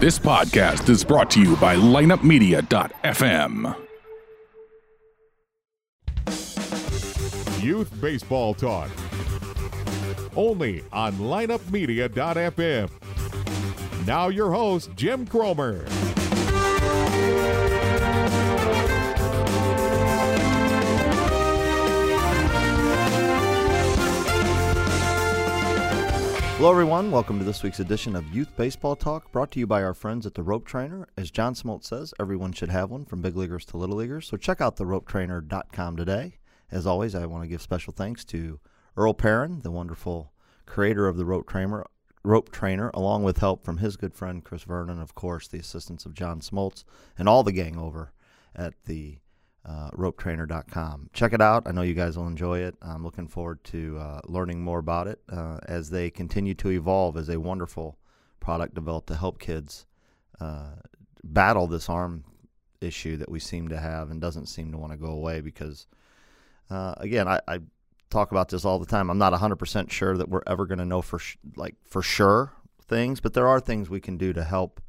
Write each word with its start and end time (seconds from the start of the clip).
This 0.00 0.18
podcast 0.18 0.88
is 0.88 1.04
brought 1.04 1.30
to 1.30 1.40
you 1.40 1.54
by 1.56 1.76
lineupmedia.fm. 1.76 3.76
Youth 7.62 8.00
Baseball 8.00 8.54
Talk. 8.54 8.90
Only 10.36 10.82
on 10.92 11.12
lineupmedia.fm. 11.14 12.90
Now 14.06 14.28
your 14.28 14.50
host, 14.50 14.90
Jim 14.96 15.26
Cromer. 15.26 15.84
Hello, 26.58 26.72
everyone. 26.72 27.12
Welcome 27.12 27.38
to 27.38 27.44
this 27.44 27.62
week's 27.62 27.78
edition 27.78 28.16
of 28.16 28.34
Youth 28.34 28.48
Baseball 28.56 28.96
Talk, 28.96 29.30
brought 29.30 29.52
to 29.52 29.60
you 29.60 29.66
by 29.68 29.80
our 29.80 29.94
friends 29.94 30.26
at 30.26 30.34
the 30.34 30.42
Rope 30.42 30.66
Trainer. 30.66 31.06
As 31.16 31.30
John 31.30 31.54
Smoltz 31.54 31.84
says, 31.84 32.12
everyone 32.18 32.52
should 32.52 32.68
have 32.70 32.90
one, 32.90 33.04
from 33.04 33.22
big 33.22 33.36
leaguers 33.36 33.64
to 33.66 33.76
little 33.76 33.94
leaguers. 33.94 34.26
So 34.26 34.36
check 34.36 34.60
out 34.60 34.76
theropetrainer.com 34.76 35.96
today. 35.96 36.38
As 36.72 36.84
always, 36.84 37.14
I 37.14 37.26
want 37.26 37.44
to 37.44 37.48
give 37.48 37.62
special 37.62 37.92
thanks 37.92 38.24
to 38.24 38.58
Earl 38.96 39.14
Perrin, 39.14 39.60
the 39.60 39.70
wonderful 39.70 40.32
creator 40.66 41.06
of 41.06 41.16
the 41.16 41.24
Rope 41.24 41.46
Trainer, 41.46 41.86
Rope 42.24 42.50
Trainer, 42.50 42.90
along 42.92 43.22
with 43.22 43.38
help 43.38 43.64
from 43.64 43.76
his 43.76 43.96
good 43.96 44.12
friend 44.12 44.42
Chris 44.42 44.64
Vernon, 44.64 45.00
of 45.00 45.14
course, 45.14 45.46
the 45.46 45.60
assistance 45.60 46.06
of 46.06 46.12
John 46.12 46.40
Smoltz, 46.40 46.82
and 47.16 47.28
all 47.28 47.44
the 47.44 47.52
gang 47.52 47.78
over 47.78 48.12
at 48.56 48.74
the 48.86 49.18
uh, 49.64 49.90
ropetrainer.com. 49.90 51.10
Check 51.12 51.32
it 51.32 51.40
out. 51.40 51.64
I 51.66 51.72
know 51.72 51.82
you 51.82 51.94
guys 51.94 52.16
will 52.16 52.26
enjoy 52.26 52.60
it. 52.60 52.74
I'm 52.80 53.04
looking 53.04 53.28
forward 53.28 53.62
to 53.64 53.98
uh, 53.98 54.20
learning 54.26 54.62
more 54.62 54.78
about 54.78 55.08
it 55.08 55.20
uh, 55.28 55.58
as 55.66 55.90
they 55.90 56.10
continue 56.10 56.54
to 56.54 56.70
evolve 56.70 57.16
as 57.16 57.28
a 57.28 57.38
wonderful 57.38 57.98
product 58.40 58.74
developed 58.74 59.08
to 59.08 59.16
help 59.16 59.38
kids 59.38 59.86
uh, 60.40 60.76
battle 61.22 61.66
this 61.66 61.88
arm 61.88 62.24
issue 62.80 63.16
that 63.16 63.30
we 63.30 63.40
seem 63.40 63.68
to 63.68 63.78
have 63.78 64.10
and 64.10 64.20
doesn't 64.20 64.46
seem 64.46 64.72
to 64.72 64.78
want 64.78 64.92
to 64.92 64.98
go 64.98 65.08
away 65.08 65.40
because, 65.40 65.86
uh, 66.70 66.94
again, 66.98 67.28
I, 67.28 67.40
I, 67.46 67.58
talk 68.10 68.30
about 68.30 68.48
this 68.48 68.64
all 68.64 68.78
the 68.78 68.86
time. 68.86 69.10
I'm 69.10 69.18
not 69.18 69.34
100% 69.34 69.90
sure 69.90 70.16
that 70.16 70.30
we're 70.30 70.40
ever 70.46 70.64
going 70.64 70.78
to 70.78 70.84
know 70.86 71.02
for 71.02 71.18
sh- 71.18 71.36
like 71.56 71.74
for 71.84 72.00
sure 72.00 72.54
things, 72.86 73.20
but 73.20 73.34
there 73.34 73.46
are 73.46 73.60
things 73.60 73.90
we 73.90 74.00
can 74.00 74.16
do 74.16 74.32
to 74.32 74.44
help 74.44 74.80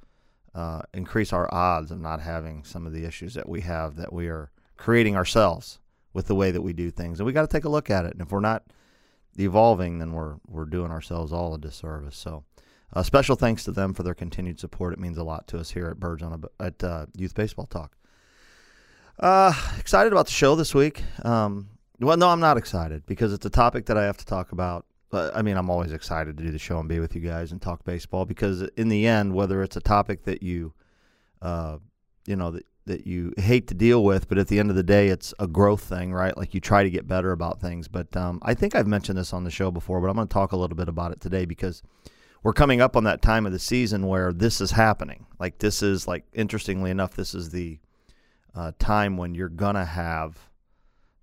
uh, 0.55 0.81
increase 0.93 1.33
our 1.33 1.53
odds 1.53 1.91
of 1.91 1.99
not 1.99 2.21
having 2.21 2.63
some 2.63 2.87
of 2.87 2.93
the 2.93 3.03
issues 3.03 3.33
that 3.33 3.49
we 3.49 3.59
have 3.61 3.97
that 3.97 4.13
we 4.13 4.27
are 4.27 4.51
creating 4.79 5.15
ourselves 5.15 5.79
with 6.13 6.27
the 6.27 6.35
way 6.35 6.51
that 6.51 6.61
we 6.61 6.73
do 6.73 6.89
things. 6.89 7.19
And 7.19 7.27
we 7.27 7.33
got 7.33 7.41
to 7.41 7.47
take 7.47 7.65
a 7.65 7.69
look 7.69 7.89
at 7.89 8.05
it. 8.05 8.13
And 8.13 8.21
if 8.21 8.31
we're 8.31 8.39
not 8.39 8.63
evolving, 9.37 9.99
then 9.99 10.13
we're 10.13 10.35
we're 10.47 10.65
doing 10.65 10.89
ourselves 10.89 11.31
all 11.31 11.53
a 11.53 11.59
disservice. 11.59 12.15
So, 12.15 12.45
uh, 12.93 13.03
special 13.03 13.35
thanks 13.35 13.63
to 13.65 13.71
them 13.71 13.93
for 13.93 14.03
their 14.03 14.15
continued 14.15 14.59
support. 14.59 14.93
It 14.93 14.99
means 14.99 15.17
a 15.17 15.23
lot 15.23 15.47
to 15.47 15.59
us 15.59 15.71
here 15.71 15.87
at 15.87 15.99
Birds 15.99 16.23
on 16.23 16.43
a, 16.43 16.63
at 16.63 16.83
uh, 16.83 17.05
Youth 17.15 17.35
Baseball 17.35 17.67
Talk. 17.67 17.97
Uh, 19.19 19.53
excited 19.77 20.13
about 20.13 20.27
the 20.27 20.31
show 20.31 20.55
this 20.55 20.73
week. 20.73 21.03
Um, 21.23 21.67
well, 21.99 22.15
no, 22.15 22.29
I'm 22.29 22.39
not 22.39 22.55
excited 22.55 23.05
because 23.05 23.33
it's 23.33 23.45
a 23.45 23.49
topic 23.49 23.85
that 23.87 23.97
I 23.97 24.05
have 24.05 24.17
to 24.17 24.25
talk 24.25 24.53
about. 24.53 24.85
I 25.11 25.41
mean, 25.41 25.57
I'm 25.57 25.69
always 25.69 25.91
excited 25.91 26.37
to 26.37 26.43
do 26.43 26.51
the 26.51 26.59
show 26.59 26.79
and 26.79 26.87
be 26.87 26.99
with 26.99 27.15
you 27.15 27.21
guys 27.21 27.51
and 27.51 27.61
talk 27.61 27.83
baseball 27.83 28.25
because 28.25 28.61
in 28.77 28.87
the 28.87 29.07
end, 29.07 29.33
whether 29.33 29.61
it's 29.61 29.75
a 29.75 29.81
topic 29.81 30.23
that 30.23 30.41
you, 30.41 30.73
uh, 31.41 31.79
you 32.27 32.35
know, 32.35 32.51
that 32.51 32.63
that 32.85 33.05
you 33.05 33.33
hate 33.37 33.67
to 33.67 33.73
deal 33.73 34.03
with, 34.03 34.27
but 34.27 34.37
at 34.37 34.47
the 34.47 34.59
end 34.59 34.69
of 34.69 34.75
the 34.75 34.83
day, 34.83 35.09
it's 35.09 35.33
a 35.39 35.47
growth 35.47 35.81
thing, 35.81 36.11
right? 36.11 36.35
Like 36.35 36.53
you 36.53 36.59
try 36.59 36.83
to 36.83 36.89
get 36.89 37.07
better 37.07 37.31
about 37.31 37.61
things. 37.61 37.87
But 37.87 38.15
um, 38.17 38.39
I 38.41 38.53
think 38.53 38.75
I've 38.75 38.87
mentioned 38.87 39.17
this 39.17 39.33
on 39.33 39.43
the 39.43 39.51
show 39.51 39.69
before, 39.69 40.01
but 40.01 40.09
I'm 40.09 40.15
going 40.15 40.27
to 40.27 40.33
talk 40.33 40.51
a 40.51 40.57
little 40.57 40.75
bit 40.75 40.89
about 40.89 41.11
it 41.11 41.21
today 41.21 41.45
because 41.45 41.83
we're 42.43 42.53
coming 42.53 42.81
up 42.81 42.95
on 42.95 43.03
that 43.03 43.21
time 43.21 43.45
of 43.45 43.51
the 43.51 43.59
season 43.59 44.07
where 44.07 44.31
this 44.33 44.61
is 44.61 44.71
happening. 44.71 45.25
Like 45.39 45.59
this 45.59 45.83
is 45.83 46.07
like 46.07 46.25
interestingly 46.33 46.89
enough, 46.91 47.15
this 47.15 47.35
is 47.35 47.49
the 47.49 47.79
uh, 48.55 48.71
time 48.79 49.17
when 49.17 49.35
you're 49.35 49.49
gonna 49.49 49.85
have 49.85 50.49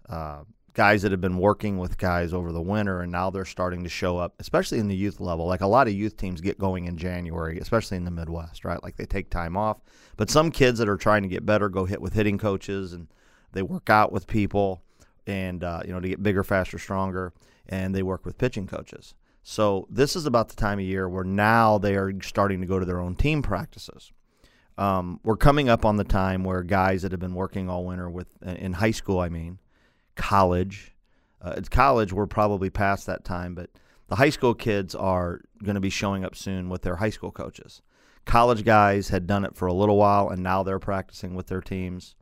uh, 0.09 0.43
guys 0.77 1.01
that 1.01 1.11
have 1.11 1.23
been 1.23 1.39
working 1.39 1.79
with 1.79 1.97
guys 1.97 2.35
over 2.35 2.53
the 2.53 2.61
winter 2.61 3.01
and 3.01 3.11
now 3.11 3.31
they're 3.31 3.47
starting 3.47 3.83
to 3.83 3.89
show 3.89 4.19
up, 4.19 4.35
especially 4.39 4.79
in 4.79 4.89
the 4.89 4.95
youth 4.95 5.21
level. 5.21 5.47
Like 5.47 5.63
a 5.63 5.67
lot 5.67 5.89
of 5.89 5.95
youth 5.95 6.19
teams 6.19 6.43
get 6.43 6.59
going 6.59 6.85
in 6.85 6.99
January, 6.99 7.59
especially 7.59 7.97
in 7.97 8.05
the 8.05 8.11
Midwest, 8.11 8.63
right? 8.63 8.83
Like 8.83 8.97
they 8.97 9.07
take 9.07 9.31
time 9.31 9.57
off. 9.57 9.81
But 10.19 10.29
some 10.29 10.51
kids 10.51 10.79
that 10.79 10.89
are 10.89 10.99
trying 10.99 11.23
to 11.23 11.31
get 11.31 11.47
better 11.47 11.71
go 11.71 11.87
hit 11.87 12.03
with 12.03 12.13
hitting 12.13 12.37
coaches 12.37 12.93
and 12.93 13.09
they 13.53 13.63
work 13.63 13.89
out 13.89 14.13
with 14.13 14.27
people 14.27 14.83
and, 15.27 15.65
uh, 15.65 15.81
you 15.83 15.95
know, 15.95 16.01
to 16.01 16.09
get 16.09 16.23
bigger, 16.23 16.45
faster, 16.45 16.79
stronger. 16.79 17.33
And 17.67 17.95
they 17.95 18.03
work 18.03 18.27
with 18.27 18.37
pitching 18.37 18.67
coaches. 18.67 19.15
So 19.43 19.89
this 19.89 20.15
is 20.15 20.27
about 20.27 20.51
the 20.51 20.57
time 20.57 20.79
of 20.79 20.85
year 20.85 21.09
where 21.09 21.25
now 21.25 21.79
they 21.79 21.97
are 21.97 22.13
starting 22.21 22.61
to 22.61 22.67
go 22.67 22.79
to 22.79 22.85
their 22.85 23.01
own 23.01 23.15
team 23.15 23.41
practices. 23.41 24.13
Um, 24.77 25.21
we're 25.25 25.39
coming 25.39 25.71
up 25.71 25.87
on 25.87 25.97
the 25.97 26.05
time 26.05 26.45
where 26.45 26.63
guys 26.63 27.01
that 27.01 27.13
have 27.13 27.21
been 27.21 27.35
working 27.35 27.71
all 27.71 27.87
winter 27.87 28.11
with 28.11 28.29
in 28.43 28.75
high 28.75 28.91
school, 28.91 29.21
I 29.21 29.31
mean, 29.31 29.59
college. 30.17 30.95
Uh, 31.41 31.55
it's 31.57 31.69
college, 31.69 32.13
we're 32.13 32.27
probably 32.27 32.71
past 32.71 33.07
that 33.07 33.25
time, 33.25 33.55
but 33.55 33.71
the 34.09 34.17
high 34.17 34.31
school 34.31 34.55
kids 34.55 34.95
are 34.95 35.41
going 35.63 35.75
to 35.75 35.81
be 35.81 35.91
showing 35.91 36.25
up 36.25 36.35
soon 36.35 36.69
with 36.69 36.83
their 36.83 36.97
high 36.97 37.11
school 37.11 37.31
coaches. 37.31 37.83
College 38.25 38.65
guys 38.65 39.09
had 39.09 39.27
done 39.27 39.45
it 39.45 39.55
for 39.55 39.67
a 39.67 39.73
little 39.73 39.97
while, 39.97 40.29
and 40.29 40.43
now 40.43 40.63
they're 40.63 40.79
practicing 40.79 41.35
with 41.35 41.47
their 41.47 41.61
teams. 41.61 42.17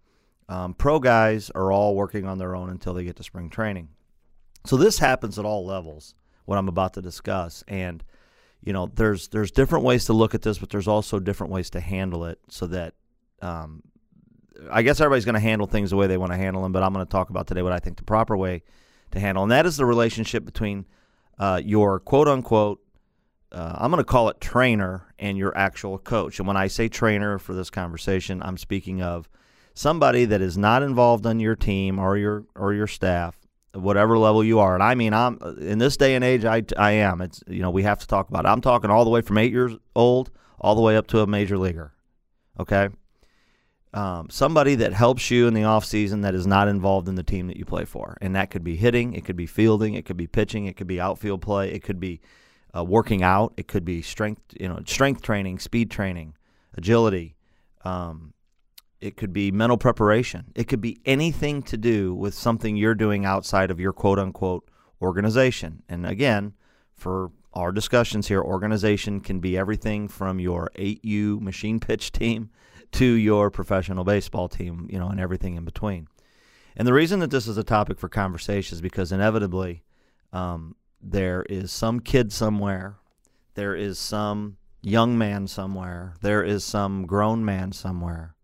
Um, 0.48 0.74
pro 0.74 0.98
guys 0.98 1.50
are 1.50 1.72
all 1.72 1.94
working 1.94 2.26
on 2.26 2.38
their 2.38 2.54
own 2.54 2.68
until 2.68 2.92
they 2.92 3.04
get 3.04 3.16
to 3.16 3.22
spring 3.22 3.48
training. 3.48 3.88
So 4.66 4.76
this 4.76 4.98
happens 4.98 5.38
at 5.38 5.44
all 5.44 5.64
levels. 5.64 6.14
What 6.44 6.58
I'm 6.58 6.68
about 6.68 6.92
to 6.94 7.02
discuss, 7.02 7.64
and 7.68 8.04
you 8.60 8.72
know, 8.72 8.90
there's 8.94 9.28
there's 9.28 9.50
different 9.50 9.84
ways 9.84 10.06
to 10.06 10.12
look 10.12 10.34
at 10.34 10.42
this, 10.42 10.58
but 10.58 10.68
there's 10.68 10.88
also 10.88 11.18
different 11.18 11.52
ways 11.52 11.70
to 11.70 11.80
handle 11.80 12.26
it 12.26 12.38
so 12.48 12.66
that 12.66 12.94
um, 13.40 13.82
I 14.70 14.82
guess 14.82 15.00
everybody's 15.00 15.24
going 15.24 15.34
to 15.34 15.40
handle 15.40 15.66
things 15.66 15.90
the 15.90 15.96
way 15.96 16.06
they 16.06 16.16
want 16.16 16.32
to 16.32 16.38
handle 16.38 16.62
them, 16.62 16.72
but 16.72 16.82
I'm 16.82 16.92
going 16.92 17.04
to 17.04 17.10
talk 17.10 17.30
about 17.30 17.46
today 17.46 17.62
what 17.62 17.72
I 17.72 17.78
think 17.78 17.96
the 17.96 18.04
proper 18.04 18.36
way 18.36 18.62
to 19.10 19.20
handle, 19.20 19.42
and 19.42 19.52
that 19.52 19.66
is 19.66 19.76
the 19.76 19.84
relationship 19.84 20.44
between 20.44 20.86
uh, 21.38 21.60
your 21.64 22.00
quote 22.00 22.28
unquote, 22.28 22.80
uh, 23.52 23.76
I'm 23.78 23.90
going 23.90 24.02
to 24.02 24.04
call 24.04 24.28
it 24.28 24.40
trainer, 24.40 25.06
and 25.18 25.38
your 25.38 25.56
actual 25.56 25.98
coach. 25.98 26.38
And 26.38 26.48
when 26.48 26.56
I 26.56 26.66
say 26.66 26.88
trainer 26.88 27.38
for 27.38 27.54
this 27.54 27.70
conversation, 27.70 28.42
I'm 28.42 28.58
speaking 28.58 29.00
of 29.00 29.28
somebody 29.74 30.24
that 30.24 30.40
is 30.40 30.58
not 30.58 30.82
involved 30.82 31.26
on 31.26 31.40
your 31.40 31.56
team 31.56 31.98
or 31.98 32.16
your 32.16 32.44
or 32.56 32.72
your 32.72 32.86
staff, 32.86 33.38
whatever 33.72 34.18
level 34.18 34.42
you 34.42 34.58
are. 34.58 34.74
And 34.74 34.82
I 34.82 34.94
mean, 34.94 35.14
I'm 35.14 35.38
in 35.60 35.78
this 35.78 35.96
day 35.96 36.14
and 36.14 36.24
age, 36.24 36.44
I, 36.44 36.64
I 36.76 36.92
am. 36.92 37.20
It's 37.20 37.42
you 37.46 37.62
know 37.62 37.70
we 37.70 37.84
have 37.84 38.00
to 38.00 38.06
talk 38.06 38.28
about. 38.28 38.44
It. 38.44 38.48
I'm 38.48 38.60
talking 38.60 38.90
all 38.90 39.04
the 39.04 39.10
way 39.10 39.20
from 39.20 39.38
eight 39.38 39.52
years 39.52 39.72
old 39.94 40.30
all 40.60 40.74
the 40.74 40.80
way 40.80 40.96
up 40.96 41.06
to 41.08 41.20
a 41.20 41.26
major 41.26 41.58
leaguer. 41.58 41.92
Okay 42.58 42.88
um, 43.94 44.28
somebody 44.28 44.74
that 44.74 44.92
helps 44.92 45.30
you 45.30 45.46
in 45.46 45.54
the 45.54 45.62
offseason 45.62 46.22
that 46.22 46.34
is 46.34 46.48
not 46.48 46.66
involved 46.66 47.08
in 47.08 47.14
the 47.14 47.22
team 47.22 47.46
that 47.46 47.56
you 47.56 47.64
play 47.64 47.84
for. 47.84 48.18
And 48.20 48.34
that 48.34 48.50
could 48.50 48.64
be 48.64 48.74
hitting, 48.74 49.14
it 49.14 49.24
could 49.24 49.36
be 49.36 49.46
fielding, 49.46 49.94
it 49.94 50.04
could 50.04 50.16
be 50.16 50.26
pitching, 50.26 50.66
it 50.66 50.76
could 50.76 50.88
be 50.88 51.00
outfield 51.00 51.40
play, 51.40 51.70
it 51.70 51.84
could 51.84 52.00
be 52.00 52.20
uh, 52.76 52.82
working 52.82 53.22
out, 53.22 53.54
it 53.56 53.68
could 53.68 53.84
be 53.84 54.02
strength, 54.02 54.42
you 54.58 54.68
know, 54.68 54.80
strength 54.84 55.22
training, 55.22 55.60
speed 55.60 55.92
training, 55.92 56.34
agility. 56.76 57.36
Um, 57.84 58.34
it 59.00 59.16
could 59.16 59.32
be 59.32 59.52
mental 59.52 59.78
preparation. 59.78 60.46
It 60.56 60.64
could 60.64 60.80
be 60.80 60.98
anything 61.04 61.62
to 61.64 61.76
do 61.76 62.14
with 62.14 62.34
something 62.34 62.76
you're 62.76 62.96
doing 62.96 63.24
outside 63.24 63.70
of 63.70 63.78
your 63.78 63.92
quote 63.92 64.18
unquote 64.18 64.68
organization. 65.00 65.84
And 65.88 66.04
again, 66.04 66.54
for 66.96 67.30
our 67.52 67.70
discussions 67.70 68.26
here, 68.26 68.42
organization 68.42 69.20
can 69.20 69.38
be 69.38 69.56
everything 69.56 70.08
from 70.08 70.40
your 70.40 70.68
8U 70.76 71.40
machine 71.40 71.78
pitch 71.78 72.10
team 72.20 72.50
to 72.94 73.04
your 73.04 73.50
professional 73.50 74.04
baseball 74.04 74.48
team, 74.48 74.88
you 74.90 74.98
know, 74.98 75.08
and 75.08 75.20
everything 75.20 75.56
in 75.56 75.64
between. 75.64 76.08
And 76.76 76.88
the 76.88 76.92
reason 76.92 77.20
that 77.20 77.30
this 77.30 77.46
is 77.46 77.56
a 77.56 77.64
topic 77.64 77.98
for 77.98 78.08
conversation 78.08 78.74
is 78.74 78.80
because 78.80 79.12
inevitably 79.12 79.84
um, 80.32 80.74
there 81.00 81.44
is 81.48 81.70
some 81.70 82.00
kid 82.00 82.32
somewhere, 82.32 82.96
there 83.54 83.74
is 83.76 83.98
some 83.98 84.56
young 84.82 85.16
man 85.16 85.46
somewhere, 85.46 86.14
there 86.20 86.42
is 86.42 86.64
some 86.64 87.06
grown 87.06 87.44
man 87.44 87.72
somewhere 87.72 88.34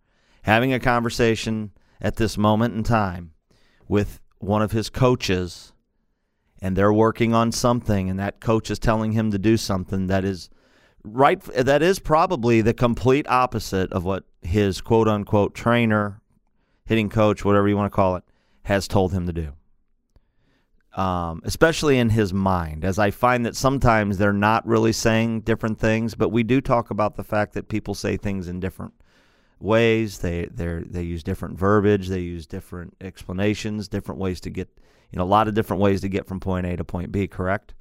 having 0.42 0.72
a 0.72 0.80
conversation 0.80 1.70
at 2.00 2.16
this 2.16 2.38
moment 2.38 2.74
in 2.74 2.82
time 2.82 3.32
with 3.88 4.20
one 4.38 4.62
of 4.62 4.72
his 4.72 4.88
coaches 4.88 5.72
and 6.62 6.76
they're 6.76 6.92
working 6.92 7.34
on 7.34 7.52
something 7.52 8.08
and 8.08 8.18
that 8.18 8.40
coach 8.40 8.70
is 8.70 8.78
telling 8.78 9.12
him 9.12 9.30
to 9.30 9.38
do 9.38 9.56
something 9.56 10.06
that 10.06 10.24
is 10.24 10.48
right 11.04 11.40
that 11.54 11.82
is 11.82 11.98
probably 11.98 12.60
the 12.60 12.74
complete 12.74 13.26
opposite 13.28 13.92
of 13.92 14.04
what 14.04 14.24
his 14.42 14.80
quote 14.80 15.08
unquote 15.08 15.54
trainer, 15.54 16.20
hitting 16.84 17.08
coach, 17.08 17.44
whatever 17.44 17.68
you 17.68 17.76
want 17.76 17.90
to 17.90 17.94
call 17.94 18.16
it, 18.16 18.24
has 18.62 18.88
told 18.88 19.12
him 19.12 19.26
to 19.26 19.32
do. 19.32 19.52
Um, 21.00 21.40
especially 21.44 21.98
in 21.98 22.10
his 22.10 22.32
mind, 22.32 22.84
as 22.84 22.98
I 22.98 23.12
find 23.12 23.46
that 23.46 23.54
sometimes 23.54 24.18
they're 24.18 24.32
not 24.32 24.66
really 24.66 24.92
saying 24.92 25.42
different 25.42 25.78
things, 25.78 26.16
but 26.16 26.30
we 26.30 26.42
do 26.42 26.60
talk 26.60 26.90
about 26.90 27.14
the 27.14 27.22
fact 27.22 27.52
that 27.54 27.68
people 27.68 27.94
say 27.94 28.16
things 28.16 28.48
in 28.48 28.58
different 28.58 28.94
ways. 29.60 30.18
They 30.18 30.46
they 30.46 30.82
they 30.84 31.02
use 31.02 31.22
different 31.22 31.58
verbiage. 31.58 32.08
They 32.08 32.20
use 32.20 32.46
different 32.46 32.96
explanations, 33.00 33.86
different 33.86 34.20
ways 34.20 34.40
to 34.40 34.50
get 34.50 34.68
you 35.12 35.18
know 35.18 35.22
a 35.22 35.26
lot 35.26 35.46
of 35.46 35.54
different 35.54 35.80
ways 35.80 36.00
to 36.00 36.08
get 36.08 36.26
from 36.26 36.40
point 36.40 36.66
A 36.66 36.76
to 36.76 36.84
point 36.84 37.12
B. 37.12 37.28
Correct. 37.28 37.74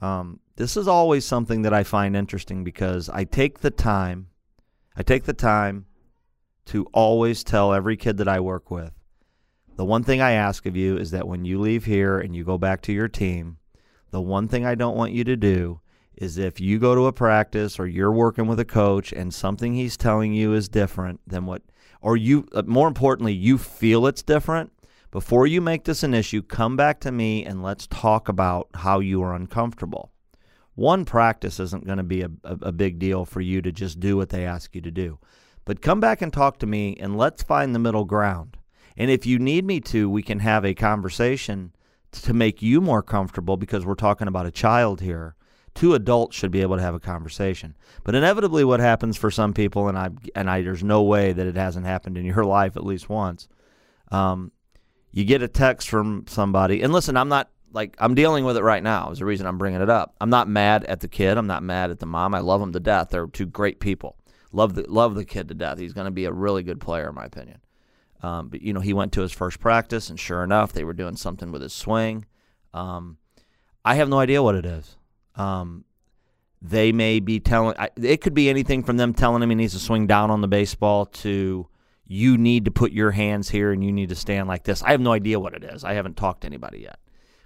Um, 0.00 0.40
this 0.56 0.76
is 0.76 0.88
always 0.88 1.24
something 1.24 1.62
that 1.62 1.74
I 1.74 1.84
find 1.84 2.16
interesting 2.16 2.64
because 2.64 3.08
I 3.08 3.24
take 3.24 3.60
the 3.60 3.70
time, 3.70 4.28
I 4.96 5.02
take 5.02 5.24
the 5.24 5.32
time 5.32 5.86
to 6.66 6.86
always 6.92 7.42
tell 7.44 7.72
every 7.72 7.96
kid 7.96 8.18
that 8.18 8.28
I 8.28 8.40
work 8.40 8.70
with 8.70 8.92
the 9.78 9.84
one 9.84 10.02
thing 10.02 10.20
I 10.20 10.32
ask 10.32 10.66
of 10.66 10.76
you 10.76 10.98
is 10.98 11.12
that 11.12 11.28
when 11.28 11.44
you 11.44 11.60
leave 11.60 11.84
here 11.84 12.18
and 12.18 12.34
you 12.34 12.42
go 12.42 12.58
back 12.58 12.82
to 12.82 12.92
your 12.92 13.06
team, 13.06 13.58
the 14.10 14.20
one 14.20 14.48
thing 14.48 14.66
I 14.66 14.74
don't 14.74 14.96
want 14.96 15.12
you 15.12 15.22
to 15.22 15.36
do 15.36 15.80
is 16.16 16.36
if 16.36 16.60
you 16.60 16.80
go 16.80 16.96
to 16.96 17.06
a 17.06 17.12
practice 17.12 17.78
or 17.78 17.86
you're 17.86 18.10
working 18.10 18.48
with 18.48 18.58
a 18.58 18.64
coach 18.64 19.12
and 19.12 19.32
something 19.32 19.74
he's 19.74 19.96
telling 19.96 20.34
you 20.34 20.52
is 20.52 20.68
different 20.68 21.20
than 21.28 21.46
what, 21.46 21.62
or 22.00 22.16
you, 22.16 22.48
uh, 22.54 22.64
more 22.66 22.88
importantly, 22.88 23.32
you 23.32 23.56
feel 23.56 24.08
it's 24.08 24.24
different, 24.24 24.72
before 25.10 25.46
you 25.46 25.60
make 25.60 25.84
this 25.84 26.02
an 26.02 26.14
issue, 26.14 26.42
come 26.42 26.76
back 26.76 27.00
to 27.00 27.12
me 27.12 27.44
and 27.44 27.62
let's 27.62 27.86
talk 27.86 28.28
about 28.28 28.68
how 28.74 29.00
you 29.00 29.22
are 29.22 29.34
uncomfortable. 29.34 30.12
One 30.74 31.04
practice 31.04 31.58
isn't 31.58 31.86
going 31.86 31.98
to 31.98 32.04
be 32.04 32.22
a, 32.22 32.30
a, 32.44 32.58
a, 32.62 32.72
big 32.72 32.98
deal 32.98 33.24
for 33.24 33.40
you 33.40 33.60
to 33.62 33.72
just 33.72 33.98
do 33.98 34.16
what 34.16 34.28
they 34.28 34.46
ask 34.46 34.74
you 34.74 34.80
to 34.82 34.90
do. 34.90 35.18
But 35.64 35.82
come 35.82 35.98
back 35.98 36.22
and 36.22 36.32
talk 36.32 36.58
to 36.58 36.66
me 36.66 36.96
and 37.00 37.16
let's 37.16 37.42
find 37.42 37.74
the 37.74 37.80
middle 37.80 38.04
ground. 38.04 38.58
And 38.96 39.10
if 39.10 39.26
you 39.26 39.38
need 39.38 39.64
me 39.64 39.80
to, 39.80 40.08
we 40.08 40.22
can 40.22 40.38
have 40.40 40.64
a 40.64 40.74
conversation 40.74 41.72
to 42.12 42.32
make 42.32 42.62
you 42.62 42.80
more 42.80 43.02
comfortable 43.02 43.56
because 43.56 43.84
we're 43.84 43.94
talking 43.94 44.28
about 44.28 44.46
a 44.46 44.50
child 44.50 45.00
here. 45.00 45.34
Two 45.74 45.94
adults 45.94 46.36
should 46.36 46.50
be 46.50 46.62
able 46.62 46.76
to 46.76 46.82
have 46.82 46.94
a 46.94 47.00
conversation. 47.00 47.76
But 48.04 48.14
inevitably 48.14 48.64
what 48.64 48.80
happens 48.80 49.16
for 49.16 49.30
some 49.30 49.52
people 49.52 49.88
and 49.88 49.98
I 49.98 50.10
and 50.34 50.50
I 50.50 50.62
there's 50.62 50.82
no 50.82 51.02
way 51.02 51.32
that 51.32 51.46
it 51.46 51.56
hasn't 51.56 51.86
happened 51.86 52.18
in 52.18 52.24
your 52.24 52.44
life 52.46 52.76
at 52.76 52.84
least 52.84 53.08
once. 53.08 53.48
Um, 54.10 54.52
you 55.12 55.24
get 55.24 55.42
a 55.42 55.48
text 55.48 55.88
from 55.88 56.24
somebody 56.28 56.82
and 56.82 56.92
listen, 56.92 57.16
I'm 57.16 57.28
not 57.28 57.50
like 57.72 57.96
I'm 57.98 58.14
dealing 58.14 58.44
with 58.44 58.56
it 58.56 58.62
right 58.62 58.82
now 58.82 59.10
is 59.10 59.18
the 59.18 59.24
reason 59.24 59.46
I'm 59.46 59.58
bringing 59.58 59.80
it 59.80 59.90
up. 59.90 60.14
I'm 60.20 60.30
not 60.30 60.48
mad 60.48 60.84
at 60.84 61.00
the 61.00 61.08
kid. 61.08 61.36
I'm 61.36 61.46
not 61.46 61.62
mad 61.62 61.90
at 61.90 61.98
the 61.98 62.06
mom. 62.06 62.34
I 62.34 62.40
love 62.40 62.60
them 62.60 62.72
to 62.72 62.80
death. 62.80 63.10
They're 63.10 63.26
two 63.26 63.46
great 63.46 63.80
people. 63.80 64.16
Love 64.52 64.74
the 64.74 64.84
love 64.88 65.14
the 65.14 65.24
kid 65.24 65.48
to 65.48 65.54
death. 65.54 65.78
He's 65.78 65.92
going 65.92 66.06
to 66.06 66.10
be 66.10 66.24
a 66.24 66.32
really 66.32 66.62
good 66.62 66.80
player 66.80 67.10
in 67.10 67.14
my 67.14 67.24
opinion. 67.24 67.60
Um, 68.22 68.48
but 68.48 68.62
you 68.62 68.72
know, 68.72 68.80
he 68.80 68.92
went 68.92 69.12
to 69.12 69.20
his 69.20 69.32
first 69.32 69.60
practice, 69.60 70.10
and 70.10 70.18
sure 70.18 70.42
enough, 70.42 70.72
they 70.72 70.84
were 70.84 70.94
doing 70.94 71.16
something 71.16 71.52
with 71.52 71.62
his 71.62 71.72
swing. 71.72 72.24
Um, 72.74 73.18
I 73.84 73.94
have 73.94 74.08
no 74.08 74.18
idea 74.18 74.42
what 74.42 74.54
it 74.54 74.66
is. 74.66 74.96
Um, 75.36 75.84
they 76.60 76.90
may 76.90 77.20
be 77.20 77.38
telling. 77.38 77.76
I, 77.78 77.90
it 77.96 78.20
could 78.20 78.34
be 78.34 78.50
anything 78.50 78.82
from 78.82 78.96
them 78.96 79.14
telling 79.14 79.42
him 79.42 79.50
he 79.50 79.54
needs 79.54 79.74
to 79.74 79.78
swing 79.78 80.06
down 80.06 80.30
on 80.30 80.40
the 80.40 80.48
baseball 80.48 81.06
to 81.06 81.68
you 82.08 82.38
need 82.38 82.64
to 82.64 82.70
put 82.70 82.90
your 82.90 83.10
hands 83.10 83.50
here 83.50 83.70
and 83.70 83.84
you 83.84 83.92
need 83.92 84.08
to 84.08 84.16
stand 84.16 84.48
like 84.48 84.64
this. 84.64 84.82
I 84.82 84.90
have 84.92 85.00
no 85.00 85.12
idea 85.12 85.38
what 85.38 85.54
it 85.54 85.62
is. 85.62 85.84
I 85.84 85.92
haven't 85.92 86.16
talked 86.16 86.40
to 86.40 86.46
anybody 86.46 86.80
yet, 86.80 86.98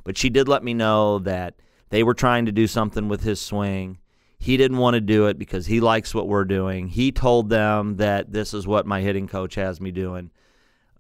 but 0.04 0.16
she 0.16 0.30
did 0.30 0.48
let 0.48 0.62
me 0.62 0.72
know 0.72 1.18
that 1.18 1.56
they 1.90 2.04
were 2.04 2.14
trying 2.14 2.46
to 2.46 2.52
do 2.52 2.68
something 2.68 3.08
with 3.08 3.24
his 3.24 3.40
swing. 3.40 3.98
He 4.38 4.56
didn't 4.56 4.78
want 4.78 4.94
to 4.94 5.00
do 5.00 5.26
it 5.26 5.38
because 5.38 5.66
he 5.66 5.80
likes 5.80 6.14
what 6.14 6.28
we're 6.28 6.44
doing. 6.44 6.88
He 6.88 7.10
told 7.10 7.50
them 7.50 7.96
that 7.96 8.32
this 8.32 8.54
is 8.54 8.66
what 8.66 8.86
my 8.86 9.00
hitting 9.00 9.26
coach 9.26 9.56
has 9.56 9.80
me 9.80 9.90
doing. 9.90 10.30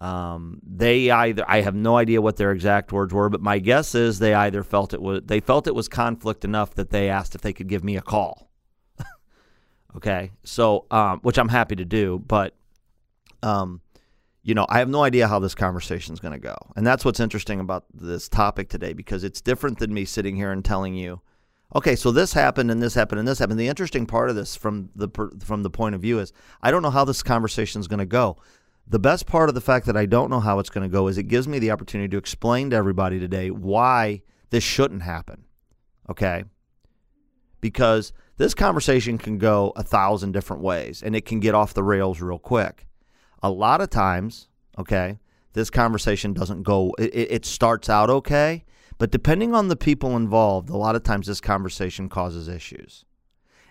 Um, 0.00 0.60
they 0.66 1.12
either 1.12 1.44
I 1.46 1.60
have 1.60 1.76
no 1.76 1.96
idea 1.96 2.20
what 2.20 2.36
their 2.36 2.50
exact 2.50 2.90
words 2.90 3.14
were, 3.14 3.28
but 3.28 3.40
my 3.40 3.60
guess 3.60 3.94
is 3.94 4.18
they 4.18 4.34
either 4.34 4.64
felt 4.64 4.92
it 4.92 5.00
was 5.00 5.22
they 5.24 5.38
felt 5.38 5.68
it 5.68 5.74
was 5.76 5.88
conflict 5.88 6.44
enough 6.44 6.74
that 6.74 6.90
they 6.90 7.08
asked 7.08 7.36
if 7.36 7.40
they 7.40 7.52
could 7.52 7.68
give 7.68 7.84
me 7.84 7.96
a 7.96 8.02
call. 8.02 8.50
okay, 9.96 10.32
so 10.42 10.86
um, 10.90 11.20
which 11.20 11.38
I'm 11.38 11.48
happy 11.48 11.76
to 11.76 11.84
do, 11.84 12.20
but 12.26 12.56
um, 13.42 13.80
you 14.42 14.54
know 14.54 14.66
I 14.68 14.78
have 14.78 14.88
no 14.88 15.02
idea 15.02 15.28
how 15.28 15.38
this 15.38 15.54
conversation 15.54 16.12
is 16.14 16.20
going 16.20 16.32
to 16.32 16.38
go, 16.38 16.56
and 16.76 16.86
that's 16.86 17.04
what's 17.04 17.20
interesting 17.20 17.60
about 17.60 17.84
this 17.94 18.28
topic 18.28 18.68
today 18.68 18.92
because 18.92 19.24
it's 19.24 19.40
different 19.40 19.78
than 19.78 19.92
me 19.92 20.04
sitting 20.04 20.36
here 20.36 20.52
and 20.52 20.64
telling 20.64 20.94
you. 20.94 21.20
Okay, 21.74 21.96
so 21.96 22.12
this 22.12 22.34
happened 22.34 22.70
and 22.70 22.82
this 22.82 22.94
happened 22.94 23.18
and 23.18 23.26
this 23.26 23.38
happened. 23.38 23.58
The 23.58 23.68
interesting 23.68 24.04
part 24.04 24.28
of 24.28 24.36
this, 24.36 24.54
from 24.54 24.90
the 24.94 25.08
from 25.42 25.62
the 25.62 25.70
point 25.70 25.94
of 25.94 26.02
view, 26.02 26.18
is 26.18 26.32
I 26.60 26.70
don't 26.70 26.82
know 26.82 26.90
how 26.90 27.04
this 27.04 27.22
conversation 27.22 27.80
is 27.80 27.88
going 27.88 27.98
to 27.98 28.06
go. 28.06 28.36
The 28.86 28.98
best 28.98 29.26
part 29.26 29.48
of 29.48 29.54
the 29.54 29.60
fact 29.60 29.86
that 29.86 29.96
I 29.96 30.06
don't 30.06 30.30
know 30.30 30.40
how 30.40 30.58
it's 30.58 30.68
going 30.68 30.88
to 30.88 30.92
go 30.92 31.08
is 31.08 31.16
it 31.16 31.24
gives 31.24 31.48
me 31.48 31.58
the 31.58 31.70
opportunity 31.70 32.08
to 32.10 32.18
explain 32.18 32.70
to 32.70 32.76
everybody 32.76 33.18
today 33.18 33.50
why 33.50 34.22
this 34.50 34.64
shouldn't 34.64 35.02
happen. 35.02 35.44
Okay? 36.10 36.44
Because 37.60 38.12
this 38.36 38.54
conversation 38.54 39.18
can 39.18 39.38
go 39.38 39.72
a 39.76 39.82
thousand 39.82 40.32
different 40.32 40.62
ways 40.62 41.02
and 41.02 41.14
it 41.14 41.24
can 41.24 41.40
get 41.40 41.54
off 41.54 41.74
the 41.74 41.82
rails 41.82 42.20
real 42.20 42.38
quick. 42.38 42.86
A 43.42 43.50
lot 43.50 43.80
of 43.80 43.90
times, 43.90 44.48
okay, 44.78 45.18
this 45.52 45.70
conversation 45.70 46.32
doesn't 46.32 46.62
go, 46.62 46.94
it, 46.98 47.14
it 47.14 47.44
starts 47.44 47.88
out 47.88 48.08
okay, 48.08 48.64
but 48.98 49.10
depending 49.10 49.54
on 49.54 49.68
the 49.68 49.76
people 49.76 50.16
involved, 50.16 50.70
a 50.70 50.76
lot 50.76 50.94
of 50.94 51.02
times 51.02 51.26
this 51.26 51.40
conversation 51.40 52.08
causes 52.08 52.48
issues. 52.48 53.04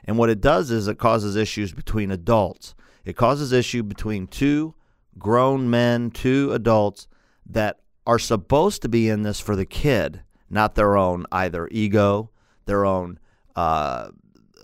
And 0.03 0.18
what 0.18 0.29
it 0.29 0.41
does 0.41 0.71
is 0.71 0.88
it 0.88 0.97
causes 0.97 1.35
issues 1.35 1.71
between 1.73 2.12
adults. 2.12 2.75
It 3.06 3.15
causes 3.15 3.51
issue 3.51 3.83
between 3.83 4.27
two 4.27 4.75
grown 5.18 5.69
men, 5.69 6.12
two 6.12 6.51
adults 6.53 7.07
that 7.45 7.79
are 8.06 8.19
supposed 8.19 8.81
to 8.81 8.89
be 8.89 9.09
in 9.09 9.24
this 9.24 9.39
for 9.39 9.56
the 9.56 9.65
kid, 9.65 10.21
not 10.50 10.75
their 10.75 10.97
own 10.97 11.25
either 11.31 11.67
ego, 11.71 12.31
their 12.65 12.85
own 12.85 13.19
uh, 13.56 14.09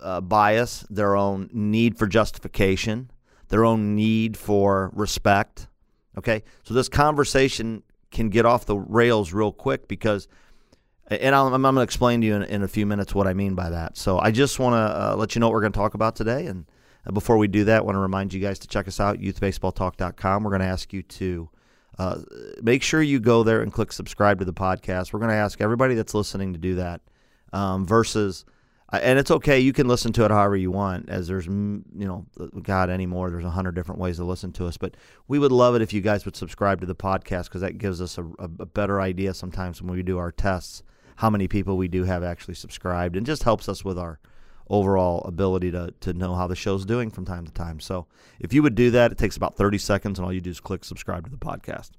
uh, 0.02 0.20
bias, 0.20 0.84
their 0.90 1.16
own 1.16 1.48
need 1.52 1.96
for 1.98 2.06
justification, 2.06 3.10
their 3.48 3.64
own 3.64 3.94
need 3.94 4.36
for 4.36 4.90
respect. 4.94 5.68
Okay, 6.16 6.42
so 6.64 6.74
this 6.74 6.88
conversation 6.88 7.82
can 8.10 8.28
get 8.28 8.46
off 8.46 8.66
the 8.66 8.76
rails 8.76 9.32
real 9.32 9.52
quick 9.52 9.86
because, 9.86 10.28
and 11.08 11.34
i 11.34 11.46
am 11.46 11.62
going 11.62 11.74
to 11.74 11.80
explain 11.82 12.20
to 12.22 12.26
you 12.26 12.34
in, 12.34 12.42
in, 12.44 12.62
a 12.62 12.68
few 12.68 12.86
minutes 12.86 13.14
what 13.14 13.26
I 13.26 13.34
mean 13.34 13.54
by 13.54 13.70
that. 13.70 13.96
So 13.96 14.18
I 14.18 14.30
just 14.30 14.58
want 14.58 14.74
to 14.74 15.12
uh, 15.12 15.16
let 15.16 15.34
you 15.34 15.40
know 15.40 15.48
what 15.48 15.52
we're 15.52 15.60
going 15.60 15.72
to 15.72 15.78
talk 15.78 15.94
about 15.94 16.16
today 16.16 16.46
and 16.46 16.66
uh, 17.06 17.12
before 17.12 17.36
we 17.36 17.48
do 17.48 17.64
that, 17.64 17.78
I 17.78 17.80
want 17.82 17.96
to 17.96 18.00
remind 18.00 18.32
you 18.32 18.40
guys 18.40 18.58
to 18.60 18.68
check 18.68 18.88
us 18.88 19.00
out, 19.00 19.18
youthbaseballtalk.com. 19.18 20.44
We're 20.44 20.50
going 20.50 20.60
to 20.60 20.66
ask 20.66 20.92
you 20.92 21.02
to 21.02 21.50
uh, 21.98 22.18
make 22.62 22.82
sure 22.82 23.02
you 23.02 23.20
go 23.20 23.42
there 23.42 23.62
and 23.62 23.72
click 23.72 23.92
subscribe 23.92 24.38
to 24.38 24.44
the 24.44 24.52
podcast. 24.52 25.12
We're 25.12 25.20
going 25.20 25.30
to 25.30 25.36
ask 25.36 25.60
everybody 25.60 25.94
that's 25.94 26.14
listening 26.14 26.52
to 26.52 26.58
do 26.58 26.76
that 26.76 27.00
um, 27.52 27.86
versus 27.86 28.44
and 28.92 29.18
it's 29.18 29.30
okay 29.30 29.58
you 29.58 29.72
can 29.72 29.86
listen 29.86 30.12
to 30.12 30.24
it 30.24 30.30
however 30.30 30.56
you 30.56 30.70
want 30.70 31.08
as 31.08 31.28
there's 31.28 31.46
you 31.46 31.82
know 31.92 32.24
uh, 32.40 32.46
god 32.62 32.88
anymore 32.90 33.30
there's 33.30 33.44
a 33.44 33.50
hundred 33.50 33.74
different 33.74 34.00
ways 34.00 34.16
to 34.16 34.24
listen 34.24 34.52
to 34.52 34.66
us 34.66 34.76
but 34.76 34.96
we 35.26 35.38
would 35.38 35.52
love 35.52 35.74
it 35.74 35.82
if 35.82 35.92
you 35.92 36.00
guys 36.00 36.24
would 36.24 36.36
subscribe 36.36 36.80
to 36.80 36.86
the 36.86 36.94
podcast 36.94 37.44
because 37.44 37.60
that 37.60 37.78
gives 37.78 38.00
us 38.00 38.16
a, 38.16 38.24
a, 38.38 38.48
better 38.48 39.00
idea 39.00 39.34
sometimes 39.34 39.82
when 39.82 39.94
we 39.94 40.02
do 40.02 40.18
our 40.18 40.32
tests 40.32 40.82
how 41.16 41.28
many 41.28 41.48
people 41.48 41.76
we 41.76 41.88
do 41.88 42.04
have 42.04 42.22
actually 42.22 42.54
subscribed 42.54 43.16
and 43.16 43.26
just 43.26 43.42
helps 43.42 43.68
us 43.68 43.84
with 43.84 43.98
our 43.98 44.20
overall 44.70 45.22
ability 45.24 45.70
to, 45.70 45.92
to 46.00 46.12
know 46.12 46.34
how 46.34 46.46
the 46.46 46.56
show's 46.56 46.84
doing 46.84 47.10
from 47.10 47.24
time 47.24 47.46
to 47.46 47.52
time. 47.52 47.80
So 47.80 48.06
if 48.38 48.52
you 48.52 48.62
would 48.62 48.74
do 48.74 48.90
that, 48.92 49.12
it 49.12 49.18
takes 49.18 49.36
about 49.36 49.56
30 49.56 49.78
seconds, 49.78 50.18
and 50.18 50.26
all 50.26 50.32
you 50.32 50.40
do 50.40 50.50
is 50.50 50.60
click 50.60 50.84
subscribe 50.84 51.24
to 51.24 51.30
the 51.30 51.36
podcast. 51.36 51.90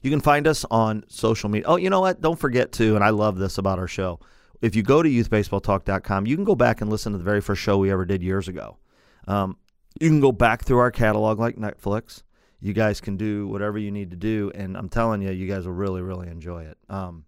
You 0.00 0.10
can 0.10 0.20
find 0.20 0.48
us 0.48 0.64
on 0.70 1.04
social 1.06 1.48
media. 1.48 1.66
Oh, 1.68 1.76
you 1.76 1.90
know 1.90 2.00
what? 2.00 2.20
Don't 2.20 2.38
forget 2.38 2.72
to, 2.72 2.96
and 2.96 3.04
I 3.04 3.10
love 3.10 3.38
this 3.38 3.58
about 3.58 3.78
our 3.78 3.86
show. 3.86 4.18
If 4.62 4.76
you 4.76 4.82
go 4.82 5.02
to 5.02 5.08
youthbaseballtalk.com, 5.08 6.26
you 6.26 6.36
can 6.36 6.44
go 6.44 6.54
back 6.54 6.80
and 6.80 6.88
listen 6.88 7.12
to 7.12 7.18
the 7.18 7.24
very 7.24 7.40
first 7.40 7.60
show 7.60 7.76
we 7.78 7.90
ever 7.90 8.06
did 8.06 8.22
years 8.22 8.48
ago. 8.48 8.78
Um, 9.26 9.58
you 10.00 10.08
can 10.08 10.20
go 10.20 10.32
back 10.32 10.64
through 10.64 10.78
our 10.78 10.90
catalog 10.90 11.38
like 11.38 11.56
Netflix. 11.56 12.22
You 12.60 12.72
guys 12.72 13.00
can 13.00 13.16
do 13.16 13.48
whatever 13.48 13.76
you 13.76 13.90
need 13.90 14.10
to 14.10 14.16
do, 14.16 14.52
and 14.54 14.76
I'm 14.76 14.88
telling 14.88 15.20
you, 15.20 15.32
you 15.32 15.48
guys 15.48 15.66
will 15.66 15.74
really, 15.74 16.00
really 16.00 16.28
enjoy 16.28 16.62
it. 16.62 16.78
Um, 16.88 17.24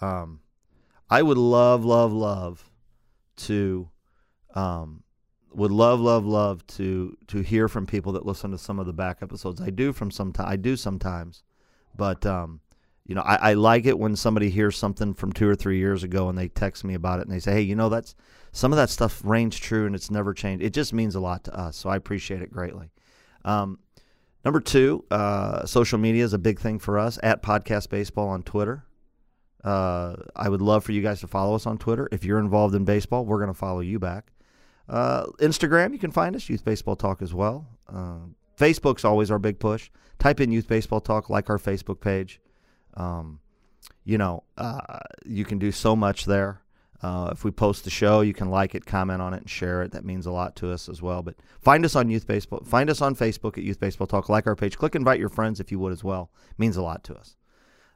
um, 0.00 0.40
I 1.10 1.22
would 1.22 1.38
love, 1.38 1.84
love, 1.84 2.12
love 2.12 2.68
to 3.36 3.90
um, 4.54 5.02
would 5.52 5.70
love 5.72 6.00
love 6.00 6.24
love 6.24 6.66
to 6.66 7.16
to 7.28 7.40
hear 7.40 7.68
from 7.68 7.86
people 7.86 8.12
that 8.12 8.26
listen 8.26 8.50
to 8.50 8.58
some 8.58 8.78
of 8.78 8.86
the 8.86 8.92
back 8.92 9.18
episodes 9.22 9.60
i 9.60 9.70
do 9.70 9.92
from 9.92 10.10
some 10.10 10.32
i 10.40 10.56
do 10.56 10.76
sometimes 10.76 11.42
but 11.96 12.26
um, 12.26 12.60
you 13.06 13.14
know 13.14 13.22
I, 13.22 13.50
I 13.50 13.52
like 13.54 13.86
it 13.86 13.98
when 13.98 14.16
somebody 14.16 14.50
hears 14.50 14.76
something 14.76 15.14
from 15.14 15.32
two 15.32 15.48
or 15.48 15.54
three 15.54 15.78
years 15.78 16.02
ago 16.02 16.28
and 16.28 16.36
they 16.36 16.48
text 16.48 16.84
me 16.84 16.94
about 16.94 17.20
it 17.20 17.26
and 17.26 17.34
they 17.34 17.40
say 17.40 17.52
hey 17.52 17.62
you 17.62 17.74
know 17.74 17.88
that's 17.88 18.14
some 18.52 18.72
of 18.72 18.76
that 18.76 18.90
stuff 18.90 19.20
reigns 19.24 19.58
true 19.58 19.86
and 19.86 19.94
it's 19.94 20.10
never 20.10 20.34
changed 20.34 20.64
it 20.64 20.72
just 20.72 20.92
means 20.92 21.14
a 21.14 21.20
lot 21.20 21.44
to 21.44 21.54
us 21.58 21.76
so 21.76 21.88
i 21.88 21.96
appreciate 21.96 22.42
it 22.42 22.50
greatly 22.50 22.90
um, 23.44 23.78
number 24.44 24.60
two 24.60 25.04
uh, 25.10 25.64
social 25.64 25.98
media 25.98 26.24
is 26.24 26.32
a 26.32 26.38
big 26.38 26.58
thing 26.58 26.78
for 26.78 26.98
us 26.98 27.18
at 27.22 27.42
podcast 27.42 27.88
baseball 27.90 28.28
on 28.28 28.42
twitter 28.42 28.84
uh, 29.66 30.14
I 30.36 30.48
would 30.48 30.62
love 30.62 30.84
for 30.84 30.92
you 30.92 31.02
guys 31.02 31.20
to 31.20 31.26
follow 31.26 31.56
us 31.56 31.66
on 31.66 31.76
Twitter. 31.76 32.08
If 32.12 32.22
you're 32.22 32.38
involved 32.38 32.76
in 32.76 32.84
baseball, 32.84 33.26
we're 33.26 33.38
going 33.38 33.52
to 33.52 33.58
follow 33.58 33.80
you 33.80 33.98
back. 33.98 34.30
Uh, 34.88 35.26
Instagram, 35.40 35.92
you 35.92 35.98
can 35.98 36.12
find 36.12 36.36
us, 36.36 36.48
Youth 36.48 36.64
Baseball 36.64 36.94
Talk 36.94 37.20
as 37.20 37.34
well. 37.34 37.66
Uh, 37.92 38.18
Facebook's 38.56 39.04
always 39.04 39.28
our 39.28 39.40
big 39.40 39.58
push. 39.58 39.90
Type 40.20 40.40
in 40.40 40.52
Youth 40.52 40.68
Baseball 40.68 41.00
Talk, 41.00 41.28
like 41.28 41.50
our 41.50 41.58
Facebook 41.58 42.00
page. 42.00 42.40
Um, 42.96 43.40
you 44.04 44.18
know, 44.18 44.44
uh, 44.56 44.98
you 45.24 45.44
can 45.44 45.58
do 45.58 45.72
so 45.72 45.94
much 45.96 46.24
there. 46.24 46.62
Uh, 47.02 47.28
if 47.32 47.44
we 47.44 47.50
post 47.50 47.84
the 47.84 47.90
show, 47.90 48.22
you 48.22 48.32
can 48.32 48.48
like 48.50 48.74
it, 48.74 48.86
comment 48.86 49.20
on 49.20 49.34
it, 49.34 49.42
and 49.42 49.50
share 49.50 49.82
it. 49.82 49.92
That 49.92 50.04
means 50.04 50.26
a 50.26 50.30
lot 50.32 50.56
to 50.56 50.72
us 50.72 50.88
as 50.88 51.02
well. 51.02 51.22
But 51.22 51.34
find 51.60 51.84
us 51.84 51.94
on 51.94 52.08
Youth 52.08 52.26
Baseball. 52.26 52.62
Find 52.64 52.88
us 52.88 53.02
on 53.02 53.14
Facebook 53.14 53.58
at 53.58 53.64
Youth 53.64 53.78
Baseball 53.78 54.06
Talk. 54.06 54.28
Like 54.28 54.46
our 54.46 54.56
page. 54.56 54.78
Click 54.78 54.94
invite 54.94 55.20
your 55.20 55.28
friends 55.28 55.60
if 55.60 55.70
you 55.70 55.78
would 55.80 55.92
as 55.92 56.02
well. 56.02 56.30
It 56.50 56.58
means 56.58 56.76
a 56.76 56.82
lot 56.82 57.04
to 57.04 57.14
us. 57.14 57.36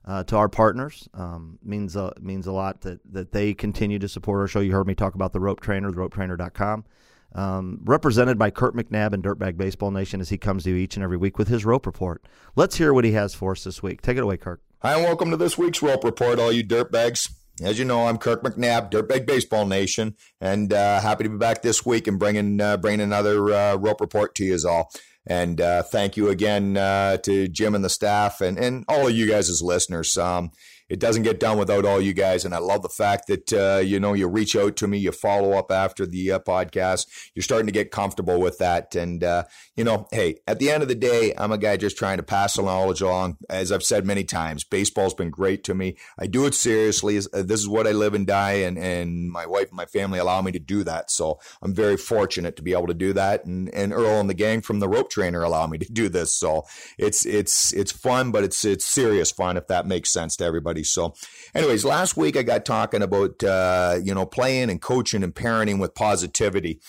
uh, 0.04 0.24
to 0.24 0.36
our 0.36 0.48
partners. 0.48 1.08
Um, 1.14 1.58
means 1.62 1.96
uh, 1.96 2.12
means 2.20 2.46
a 2.46 2.52
lot 2.52 2.80
that, 2.82 3.00
that 3.12 3.32
they 3.32 3.54
continue 3.54 3.98
to 3.98 4.08
support 4.08 4.40
our 4.40 4.46
show. 4.48 4.60
You 4.60 4.72
heard 4.72 4.86
me 4.86 4.94
talk 4.94 5.14
about 5.14 5.32
the 5.32 5.40
Rope 5.40 5.60
Trainer, 5.60 5.90
theropetrainer.com. 5.90 6.84
Um, 7.32 7.80
represented 7.84 8.38
by 8.38 8.50
Kurt 8.50 8.74
McNabb 8.74 9.12
and 9.12 9.22
Dirtbag 9.22 9.56
Baseball 9.56 9.92
Nation 9.92 10.20
as 10.20 10.30
he 10.30 10.38
comes 10.38 10.64
to 10.64 10.70
you 10.70 10.76
each 10.76 10.96
and 10.96 11.04
every 11.04 11.16
week 11.16 11.38
with 11.38 11.46
his 11.48 11.64
rope 11.64 11.86
report. 11.86 12.26
Let's 12.56 12.76
hear 12.76 12.92
what 12.92 13.04
he 13.04 13.12
has 13.12 13.34
for 13.34 13.52
us 13.52 13.62
this 13.62 13.82
week. 13.84 14.02
Take 14.02 14.16
it 14.16 14.24
away, 14.24 14.36
Kurt. 14.36 14.60
Hi, 14.82 14.94
and 14.94 15.04
welcome 15.04 15.30
to 15.30 15.36
this 15.36 15.58
week's 15.58 15.82
rope 15.82 16.04
report, 16.04 16.38
all 16.38 16.50
you 16.50 16.64
dirtbags. 16.64 17.30
As 17.62 17.78
you 17.78 17.84
know, 17.84 18.06
I'm 18.06 18.16
Kirk 18.16 18.42
McNabb, 18.42 18.90
Dirtbag 18.90 19.26
Baseball 19.26 19.66
Nation, 19.66 20.16
and 20.40 20.72
uh, 20.72 21.00
happy 21.00 21.24
to 21.24 21.28
be 21.28 21.36
back 21.36 21.60
this 21.60 21.84
week 21.84 22.06
and 22.06 22.18
bringing 22.18 22.58
uh, 22.62 22.78
bringing 22.78 23.02
another 23.02 23.52
uh, 23.52 23.76
rope 23.76 24.00
report 24.00 24.34
to 24.36 24.44
you 24.46 24.56
all. 24.66 24.90
And 25.26 25.60
uh, 25.60 25.82
thank 25.82 26.16
you 26.16 26.30
again 26.30 26.78
uh, 26.78 27.18
to 27.18 27.46
Jim 27.46 27.74
and 27.74 27.84
the 27.84 27.90
staff 27.90 28.40
and, 28.40 28.56
and 28.56 28.86
all 28.88 29.06
of 29.06 29.14
you 29.14 29.28
guys 29.28 29.50
as 29.50 29.60
listeners. 29.60 30.16
Um, 30.16 30.50
it 30.90 30.98
doesn't 30.98 31.22
get 31.22 31.38
done 31.38 31.56
without 31.56 31.84
all 31.84 32.00
you 32.00 32.12
guys. 32.12 32.44
And 32.44 32.52
I 32.52 32.58
love 32.58 32.82
the 32.82 32.88
fact 32.88 33.28
that, 33.28 33.52
uh, 33.52 33.78
you 33.78 34.00
know, 34.00 34.12
you 34.12 34.26
reach 34.26 34.56
out 34.56 34.76
to 34.78 34.88
me, 34.88 34.98
you 34.98 35.12
follow 35.12 35.52
up 35.52 35.70
after 35.70 36.04
the 36.04 36.32
uh, 36.32 36.38
podcast. 36.40 37.06
You're 37.34 37.44
starting 37.44 37.68
to 37.68 37.72
get 37.72 37.92
comfortable 37.92 38.40
with 38.40 38.58
that. 38.58 38.96
And, 38.96 39.22
uh, 39.22 39.44
you 39.76 39.84
know, 39.84 40.08
hey, 40.10 40.40
at 40.48 40.58
the 40.58 40.68
end 40.68 40.82
of 40.82 40.88
the 40.88 40.96
day, 40.96 41.32
I'm 41.38 41.52
a 41.52 41.58
guy 41.58 41.76
just 41.76 41.96
trying 41.96 42.16
to 42.16 42.24
pass 42.24 42.56
the 42.56 42.62
knowledge 42.62 43.00
along. 43.00 43.36
As 43.48 43.70
I've 43.70 43.84
said 43.84 44.04
many 44.04 44.24
times, 44.24 44.64
baseball's 44.64 45.14
been 45.14 45.30
great 45.30 45.62
to 45.64 45.74
me. 45.74 45.96
I 46.18 46.26
do 46.26 46.44
it 46.44 46.54
seriously. 46.54 47.18
Uh, 47.18 47.42
this 47.42 47.60
is 47.60 47.68
what 47.68 47.86
I 47.86 47.92
live 47.92 48.14
and 48.14 48.26
die. 48.26 48.54
And, 48.54 48.76
and 48.76 49.30
my 49.30 49.46
wife 49.46 49.68
and 49.68 49.76
my 49.76 49.86
family 49.86 50.18
allow 50.18 50.42
me 50.42 50.50
to 50.52 50.58
do 50.58 50.82
that. 50.82 51.12
So 51.12 51.38
I'm 51.62 51.72
very 51.72 51.96
fortunate 51.96 52.56
to 52.56 52.62
be 52.62 52.72
able 52.72 52.88
to 52.88 52.94
do 52.94 53.12
that. 53.12 53.44
And, 53.44 53.72
and 53.72 53.92
Earl 53.92 54.18
and 54.18 54.28
the 54.28 54.34
gang 54.34 54.60
from 54.60 54.80
the 54.80 54.88
rope 54.88 55.08
trainer 55.08 55.44
allow 55.44 55.68
me 55.68 55.78
to 55.78 55.92
do 55.92 56.08
this. 56.08 56.34
So 56.34 56.64
it's, 56.98 57.24
it's, 57.24 57.72
it's 57.72 57.92
fun, 57.92 58.32
but 58.32 58.42
it's, 58.42 58.64
it's 58.64 58.84
serious 58.84 59.30
fun 59.30 59.56
if 59.56 59.68
that 59.68 59.86
makes 59.86 60.12
sense 60.12 60.34
to 60.36 60.44
everybody 60.44 60.79
so, 60.82 61.14
anyways, 61.54 61.84
last 61.84 62.16
week 62.16 62.36
I 62.36 62.42
got 62.42 62.64
talking 62.64 63.02
about 63.02 63.42
uh, 63.42 63.98
you 64.02 64.14
know 64.14 64.26
playing 64.26 64.70
and 64.70 64.80
coaching 64.80 65.22
and 65.22 65.34
parenting 65.34 65.80
with 65.80 65.94
positivity 65.94 66.80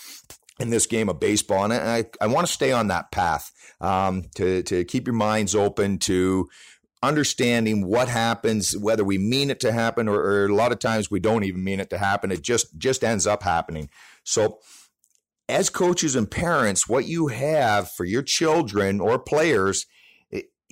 in 0.58 0.70
this 0.70 0.86
game 0.86 1.08
of 1.08 1.20
baseball, 1.20 1.64
and 1.64 1.72
I 1.72 2.06
I 2.20 2.26
want 2.26 2.46
to 2.46 2.52
stay 2.52 2.72
on 2.72 2.88
that 2.88 3.10
path 3.12 3.50
um, 3.80 4.24
to 4.36 4.62
to 4.64 4.84
keep 4.84 5.06
your 5.06 5.14
minds 5.14 5.54
open 5.54 5.98
to 6.00 6.48
understanding 7.02 7.86
what 7.86 8.08
happens, 8.08 8.76
whether 8.78 9.04
we 9.04 9.18
mean 9.18 9.50
it 9.50 9.58
to 9.60 9.72
happen 9.72 10.08
or, 10.08 10.20
or, 10.20 10.46
a 10.46 10.54
lot 10.54 10.70
of 10.70 10.78
times 10.78 11.10
we 11.10 11.18
don't 11.18 11.42
even 11.42 11.64
mean 11.64 11.80
it 11.80 11.90
to 11.90 11.98
happen. 11.98 12.30
It 12.30 12.42
just 12.42 12.78
just 12.78 13.02
ends 13.02 13.26
up 13.26 13.42
happening. 13.42 13.90
So, 14.24 14.60
as 15.48 15.68
coaches 15.68 16.14
and 16.14 16.30
parents, 16.30 16.88
what 16.88 17.06
you 17.06 17.26
have 17.26 17.90
for 17.90 18.04
your 18.04 18.22
children 18.22 19.00
or 19.00 19.18
players 19.18 19.86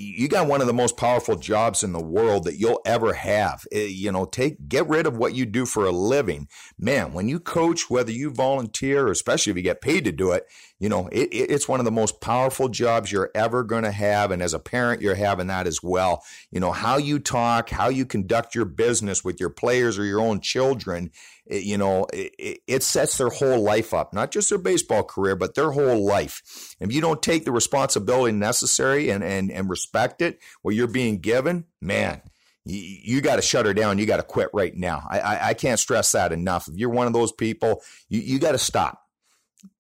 you 0.01 0.29
got 0.29 0.49
one 0.49 0.61
of 0.61 0.67
the 0.67 0.73
most 0.73 0.97
powerful 0.97 1.37
jobs 1.37 1.83
in 1.83 1.93
the 1.93 2.03
world 2.03 2.45
that 2.45 2.59
you'll 2.59 2.81
ever 2.87 3.13
have. 3.13 3.65
Eh, 3.71 3.87
you 3.87 4.11
know, 4.11 4.25
take 4.25 4.69
get 4.69 4.89
rid 4.89 5.07
of 5.07 5.17
what 5.17 5.35
you 5.35 5.45
do 5.45 5.67
for 5.67 5.85
a 5.85 5.91
living. 5.91 6.49
Man, 6.79 7.13
when 7.13 7.29
you 7.29 7.39
coach, 7.39 7.91
whether 7.91 8.11
you 8.11 8.31
volunteer 8.31 9.07
or 9.07 9.11
especially 9.11 9.51
if 9.51 9.57
you 9.57 9.63
get 9.63 9.83
paid 9.83 10.05
to 10.05 10.13
do 10.13 10.33
it, 10.33 10.45
you 10.81 10.89
know, 10.89 11.09
it, 11.13 11.29
it's 11.33 11.69
one 11.69 11.79
of 11.79 11.85
the 11.85 11.93
most 11.93 12.21
powerful 12.21 12.69
jobs 12.69 13.13
you're 13.13 13.31
ever 13.35 13.63
going 13.63 13.85
to 13.85 13.93
have. 13.93 14.33
And 14.33 14.43
as 14.43 14.55
a 14.55 14.59
parent, 14.59 15.03
you're 15.03 15.15
having 15.15 15.47
that 15.47 15.69
as 15.69 15.83
well. 15.83 16.25
You 16.51 16.59
know, 16.59 16.73
how 16.73 16.97
you 16.97 17.21
talk, 17.21 17.71
how 17.71 17.89
you 17.89 18.05
conduct 18.05 18.55
your 18.57 18.65
business 18.65 19.23
with 19.23 19.39
your 19.39 19.51
players 19.51 19.99
or 19.99 20.05
your 20.05 20.21
own 20.21 20.41
children 20.41 21.13
it, 21.51 21.65
you 21.65 21.77
know, 21.77 22.07
it, 22.13 22.61
it, 22.67 22.83
sets 22.83 23.19
their 23.19 23.29
whole 23.29 23.61
life 23.61 23.93
up, 23.93 24.15
not 24.15 24.31
just 24.31 24.49
their 24.49 24.59
baseball 24.59 25.03
career, 25.03 25.35
but 25.35 25.55
their 25.55 25.73
whole 25.73 26.05
life. 26.05 26.77
If 26.79 26.93
you 26.93 27.01
don't 27.01 27.23
take 27.23 27.45
the 27.45 27.53
responsibility 27.53 28.33
necessary 28.33 29.11
and, 29.11 29.25
and, 29.25 29.51
and 29.51 29.69
respect 29.69 30.23
it, 30.23 30.39
what 30.63 30.77
you're 30.77 30.87
being 30.87 31.19
given, 31.19 31.65
man, 31.81 32.23
you, 32.65 32.79
you 32.79 33.21
got 33.21 33.37
to 33.37 33.43
shut 33.43 33.67
her 33.67 33.75
down. 33.75 33.99
You 33.99 34.07
got 34.07 34.19
to 34.19 34.23
quit 34.23 34.51
right 34.53 34.75
now. 34.75 35.03
I, 35.11 35.21
I, 35.21 35.49
I, 35.49 35.55
can't 35.55 35.81
stress 35.81 36.13
that 36.13 36.33
enough. 36.33 36.69
If 36.69 36.77
you're 36.77 36.91
one 36.91 37.09
of 37.09 37.13
those 37.13 37.33
people, 37.33 37.83
you, 38.09 38.21
you 38.21 38.39
got 38.39 38.53
to 38.53 38.59
stop. 38.59 39.03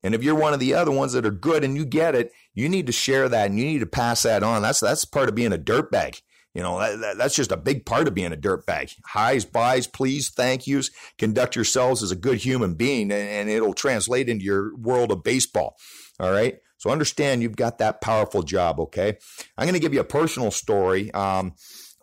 And 0.02 0.14
if 0.14 0.22
you're 0.22 0.34
one 0.34 0.54
of 0.54 0.60
the 0.60 0.74
other 0.74 0.90
ones 0.90 1.12
that 1.12 1.26
are 1.26 1.30
good 1.30 1.64
and 1.64 1.76
you 1.76 1.84
get 1.84 2.14
it, 2.14 2.32
you 2.54 2.68
need 2.68 2.86
to 2.86 2.92
share 2.92 3.28
that 3.28 3.50
and 3.50 3.58
you 3.58 3.66
need 3.66 3.80
to 3.80 3.86
pass 3.86 4.22
that 4.22 4.42
on. 4.42 4.62
That's 4.62 4.80
that's 4.80 5.04
part 5.04 5.28
of 5.28 5.34
being 5.34 5.52
a 5.52 5.58
dirtbag. 5.58 6.20
You 6.54 6.62
know, 6.62 6.80
that, 6.80 6.98
that, 7.00 7.18
that's 7.18 7.36
just 7.36 7.52
a 7.52 7.56
big 7.56 7.86
part 7.86 8.08
of 8.08 8.14
being 8.14 8.32
a 8.32 8.36
dirtbag. 8.36 8.94
Highs, 9.06 9.44
buys, 9.44 9.86
please, 9.86 10.30
thank 10.30 10.66
yous. 10.66 10.90
Conduct 11.16 11.54
yourselves 11.54 12.02
as 12.02 12.10
a 12.10 12.16
good 12.16 12.38
human 12.38 12.74
being, 12.74 13.12
and, 13.12 13.28
and 13.28 13.50
it'll 13.50 13.74
translate 13.74 14.28
into 14.28 14.44
your 14.44 14.76
world 14.76 15.12
of 15.12 15.22
baseball. 15.22 15.76
All 16.18 16.32
right. 16.32 16.58
So 16.78 16.90
understand 16.90 17.42
you've 17.42 17.56
got 17.56 17.78
that 17.78 18.00
powerful 18.00 18.42
job. 18.42 18.80
Okay. 18.80 19.16
I'm 19.56 19.66
going 19.66 19.74
to 19.74 19.80
give 19.80 19.94
you 19.94 20.00
a 20.00 20.04
personal 20.04 20.50
story. 20.50 21.12
Um, 21.12 21.54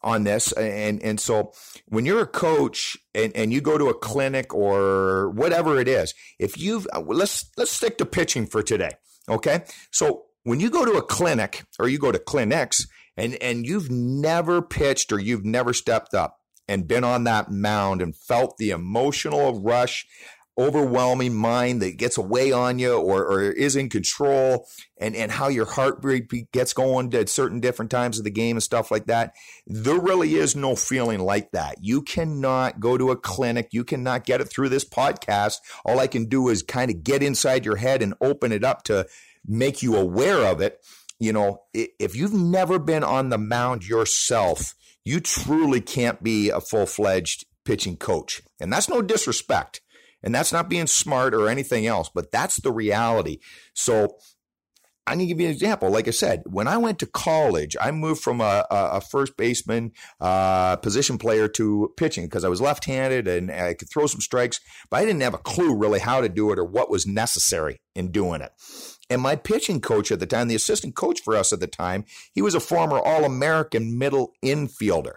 on 0.03 0.23
this. 0.23 0.51
And 0.53 1.01
and 1.03 1.19
so 1.19 1.51
when 1.87 2.05
you're 2.05 2.21
a 2.21 2.27
coach 2.27 2.97
and, 3.13 3.35
and 3.35 3.51
you 3.51 3.61
go 3.61 3.77
to 3.77 3.87
a 3.87 3.93
clinic 3.93 4.53
or 4.53 5.29
whatever 5.31 5.79
it 5.79 5.87
is, 5.87 6.13
if 6.39 6.57
you've 6.57 6.87
let's 7.01 7.49
let's 7.57 7.71
stick 7.71 7.97
to 7.97 8.05
pitching 8.05 8.45
for 8.45 8.61
today. 8.61 8.91
Okay. 9.29 9.63
So 9.91 10.23
when 10.43 10.59
you 10.59 10.69
go 10.69 10.85
to 10.85 10.93
a 10.93 11.01
clinic 11.01 11.65
or 11.79 11.89
you 11.89 11.99
go 11.99 12.11
to 12.11 12.19
clinics, 12.19 12.87
and 13.17 13.35
and 13.41 13.65
you've 13.65 13.89
never 13.89 14.61
pitched 14.61 15.11
or 15.11 15.19
you've 15.19 15.45
never 15.45 15.73
stepped 15.73 16.13
up 16.13 16.37
and 16.67 16.87
been 16.87 17.03
on 17.03 17.23
that 17.23 17.51
mound 17.51 18.01
and 18.01 18.15
felt 18.15 18.57
the 18.57 18.69
emotional 18.69 19.61
rush 19.61 20.05
overwhelming 20.57 21.35
mind 21.35 21.81
that 21.81 21.97
gets 21.97 22.17
away 22.17 22.51
on 22.51 22.79
you 22.79 22.93
or, 22.93 23.23
or 23.23 23.43
is 23.43 23.75
in 23.75 23.89
control 23.89 24.67
and, 24.99 25.15
and 25.15 25.31
how 25.31 25.47
your 25.47 25.65
heart 25.65 26.03
gets 26.51 26.73
going 26.73 27.13
at 27.13 27.29
certain 27.29 27.59
different 27.59 27.91
times 27.91 28.17
of 28.17 28.23
the 28.23 28.31
game 28.31 28.55
and 28.55 28.63
stuff 28.63 28.89
like 28.89 29.05
that. 29.05 29.33
There 29.65 29.99
really 29.99 30.35
is 30.35 30.55
no 30.55 30.75
feeling 30.75 31.19
like 31.19 31.51
that. 31.51 31.75
You 31.81 32.01
cannot 32.01 32.79
go 32.79 32.97
to 32.97 33.11
a 33.11 33.17
clinic. 33.17 33.69
You 33.71 33.83
cannot 33.83 34.25
get 34.25 34.41
it 34.41 34.45
through 34.45 34.69
this 34.69 34.85
podcast. 34.85 35.57
All 35.85 35.99
I 35.99 36.07
can 36.07 36.25
do 36.25 36.49
is 36.49 36.63
kind 36.63 36.89
of 36.89 37.03
get 37.03 37.21
inside 37.21 37.65
your 37.65 37.77
head 37.77 38.01
and 38.01 38.13
open 38.21 38.51
it 38.51 38.63
up 38.63 38.83
to 38.83 39.07
make 39.45 39.81
you 39.81 39.95
aware 39.95 40.45
of 40.45 40.61
it 40.61 40.79
you 41.19 41.33
know, 41.33 41.63
if 41.73 42.15
you've 42.15 42.33
never 42.33 42.77
been 42.77 43.03
on 43.03 43.29
the 43.29 43.37
mound 43.37 43.87
yourself, 43.87 44.75
you 45.03 45.19
truly 45.19 45.81
can't 45.81 46.21
be 46.21 46.49
a 46.49 46.61
full 46.61 46.85
fledged 46.85 47.45
pitching 47.65 47.97
coach. 47.97 48.41
And 48.59 48.71
that's 48.71 48.89
no 48.89 49.01
disrespect. 49.01 49.81
And 50.27 50.35
that's 50.35 50.51
not 50.51 50.67
being 50.67 50.87
smart 50.87 51.33
or 51.33 51.47
anything 51.47 51.87
else, 51.87 52.09
but 52.13 52.33
that's 52.33 52.57
the 52.57 52.69
reality. 52.69 53.39
So 53.73 54.17
going 55.07 55.19
to 55.19 55.25
give 55.25 55.39
you 55.39 55.47
an 55.47 55.53
example. 55.53 55.89
Like 55.89 56.09
I 56.09 56.11
said, 56.11 56.43
when 56.45 56.67
I 56.67 56.75
went 56.75 56.99
to 56.99 57.05
college, 57.05 57.77
I 57.79 57.91
moved 57.91 58.21
from 58.21 58.41
a, 58.41 58.65
a 58.69 58.99
first 58.99 59.37
baseman 59.37 59.93
uh, 60.19 60.75
position 60.75 61.17
player 61.17 61.47
to 61.47 61.93
pitching 61.95 62.25
because 62.25 62.43
I 62.43 62.49
was 62.49 62.59
left 62.59 62.83
handed 62.83 63.25
and 63.25 63.49
I 63.49 63.73
could 63.73 63.89
throw 63.89 64.05
some 64.05 64.19
strikes, 64.19 64.59
but 64.89 64.97
I 64.97 65.05
didn't 65.05 65.21
have 65.21 65.33
a 65.33 65.37
clue 65.37 65.73
really 65.73 65.99
how 65.99 66.19
to 66.19 66.27
do 66.27 66.51
it 66.51 66.59
or 66.59 66.65
what 66.65 66.91
was 66.91 67.07
necessary 67.07 67.79
in 67.95 68.11
doing 68.11 68.41
it. 68.41 68.51
And 69.09 69.21
my 69.21 69.37
pitching 69.37 69.79
coach 69.79 70.11
at 70.11 70.19
the 70.19 70.25
time, 70.25 70.49
the 70.49 70.55
assistant 70.55 70.93
coach 70.93 71.21
for 71.21 71.37
us 71.37 71.53
at 71.53 71.61
the 71.61 71.67
time, 71.67 72.03
he 72.33 72.41
was 72.41 72.53
a 72.53 72.59
former 72.59 72.99
All 72.99 73.23
American 73.23 73.97
middle 73.97 74.33
infielder. 74.43 75.13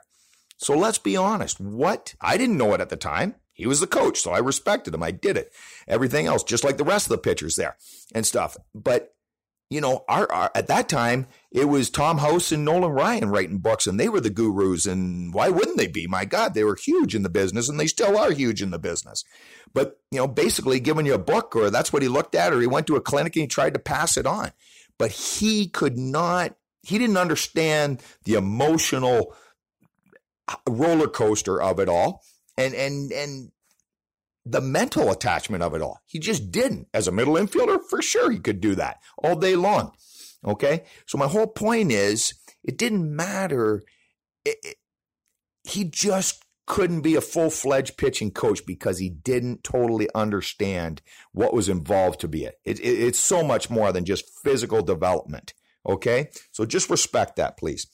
So 0.58 0.78
let's 0.78 0.98
be 0.98 1.16
honest. 1.16 1.58
What? 1.58 2.14
I 2.20 2.36
didn't 2.36 2.58
know 2.58 2.74
it 2.74 2.80
at 2.80 2.90
the 2.90 2.96
time. 2.96 3.34
He 3.60 3.66
was 3.66 3.80
the 3.80 3.86
coach, 3.86 4.20
so 4.20 4.32
I 4.32 4.38
respected 4.38 4.94
him. 4.94 5.02
I 5.02 5.10
did 5.10 5.36
it. 5.36 5.52
Everything 5.86 6.26
else, 6.26 6.42
just 6.42 6.64
like 6.64 6.78
the 6.78 6.84
rest 6.84 7.06
of 7.06 7.10
the 7.10 7.18
pitchers 7.18 7.56
there 7.56 7.76
and 8.14 8.26
stuff. 8.26 8.56
But 8.74 9.14
you 9.70 9.80
know, 9.80 10.04
our, 10.08 10.30
our, 10.32 10.50
at 10.54 10.66
that 10.66 10.88
time 10.88 11.28
it 11.52 11.66
was 11.66 11.90
Tom 11.90 12.18
House 12.18 12.50
and 12.50 12.64
Nolan 12.64 12.90
Ryan 12.90 13.30
writing 13.30 13.58
books, 13.58 13.86
and 13.86 13.98
they 13.98 14.08
were 14.08 14.20
the 14.20 14.30
gurus. 14.30 14.84
And 14.84 15.32
why 15.32 15.48
wouldn't 15.48 15.78
they 15.78 15.86
be? 15.86 16.06
My 16.08 16.24
God, 16.24 16.54
they 16.54 16.64
were 16.64 16.76
huge 16.76 17.14
in 17.14 17.22
the 17.22 17.28
business, 17.28 17.68
and 17.68 17.78
they 17.78 17.86
still 17.86 18.18
are 18.18 18.32
huge 18.32 18.62
in 18.62 18.70
the 18.70 18.78
business. 18.78 19.24
But 19.72 20.00
you 20.10 20.18
know, 20.18 20.26
basically 20.26 20.80
giving 20.80 21.06
you 21.06 21.14
a 21.14 21.18
book, 21.18 21.54
or 21.54 21.70
that's 21.70 21.92
what 21.92 22.02
he 22.02 22.08
looked 22.08 22.34
at, 22.34 22.52
or 22.52 22.60
he 22.60 22.66
went 22.66 22.88
to 22.88 22.96
a 22.96 23.00
clinic 23.00 23.36
and 23.36 23.42
he 23.42 23.46
tried 23.46 23.74
to 23.74 23.80
pass 23.80 24.16
it 24.16 24.26
on. 24.26 24.50
But 24.98 25.12
he 25.12 25.68
could 25.68 25.96
not. 25.96 26.56
He 26.82 26.98
didn't 26.98 27.16
understand 27.16 28.02
the 28.24 28.34
emotional 28.34 29.34
uh, 30.48 30.56
roller 30.68 31.08
coaster 31.08 31.62
of 31.62 31.78
it 31.78 31.88
all, 31.88 32.24
and 32.60 32.74
and 32.74 33.12
and 33.12 33.52
the 34.46 34.60
mental 34.60 35.10
attachment 35.10 35.62
of 35.62 35.74
it 35.74 35.82
all. 35.82 36.00
He 36.06 36.18
just 36.18 36.50
didn't. 36.50 36.88
As 36.94 37.06
a 37.06 37.12
middle 37.12 37.34
infielder, 37.34 37.80
for 37.88 38.02
sure, 38.02 38.30
he 38.30 38.38
could 38.38 38.60
do 38.60 38.74
that 38.74 38.98
all 39.18 39.36
day 39.36 39.56
long. 39.56 39.92
Okay. 40.44 40.84
So 41.06 41.18
my 41.18 41.26
whole 41.26 41.46
point 41.46 41.92
is 41.92 42.34
it 42.64 42.78
didn't 42.78 43.14
matter. 43.14 43.82
It, 44.44 44.56
it, 44.62 44.76
he 45.64 45.84
just 45.84 46.44
couldn't 46.66 47.02
be 47.02 47.16
a 47.16 47.20
full 47.20 47.50
fledged 47.50 47.96
pitching 47.96 48.30
coach 48.30 48.64
because 48.64 48.98
he 48.98 49.10
didn't 49.10 49.64
totally 49.64 50.08
understand 50.14 51.02
what 51.32 51.52
was 51.52 51.68
involved 51.68 52.20
to 52.20 52.28
be 52.28 52.44
it. 52.44 52.58
it. 52.64 52.80
It's 52.80 53.18
so 53.18 53.42
much 53.42 53.68
more 53.68 53.92
than 53.92 54.04
just 54.04 54.30
physical 54.42 54.82
development. 54.82 55.52
Okay. 55.86 56.30
So 56.52 56.64
just 56.64 56.88
respect 56.88 57.36
that, 57.36 57.58
please. 57.58 57.86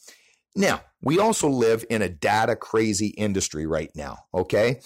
Now, 0.56 0.80
we 1.02 1.18
also 1.18 1.48
live 1.48 1.84
in 1.90 2.02
a 2.02 2.08
data 2.08 2.56
crazy 2.56 3.08
industry 3.08 3.66
right 3.66 3.90
now. 3.94 4.24
Okay. 4.34 4.80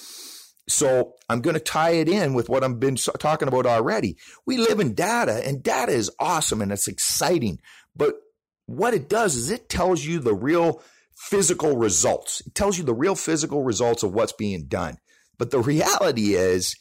So 0.68 1.14
I'm 1.28 1.40
going 1.40 1.54
to 1.54 1.60
tie 1.60 1.92
it 1.92 2.08
in 2.08 2.34
with 2.34 2.48
what 2.48 2.62
I've 2.62 2.78
been 2.78 2.96
talking 2.96 3.48
about 3.48 3.66
already. 3.66 4.16
We 4.46 4.58
live 4.58 4.80
in 4.80 4.94
data 4.94 5.42
and 5.46 5.62
data 5.62 5.92
is 5.92 6.10
awesome 6.18 6.60
and 6.60 6.72
it's 6.72 6.88
exciting. 6.88 7.60
But 7.96 8.14
what 8.66 8.94
it 8.94 9.08
does 9.08 9.36
is 9.36 9.50
it 9.50 9.68
tells 9.68 10.04
you 10.04 10.20
the 10.20 10.34
real 10.34 10.82
physical 11.14 11.76
results. 11.76 12.40
It 12.46 12.54
tells 12.54 12.78
you 12.78 12.84
the 12.84 12.94
real 12.94 13.14
physical 13.14 13.62
results 13.62 14.02
of 14.02 14.12
what's 14.12 14.32
being 14.32 14.66
done. 14.66 14.98
But 15.38 15.50
the 15.50 15.60
reality 15.60 16.34
is, 16.34 16.76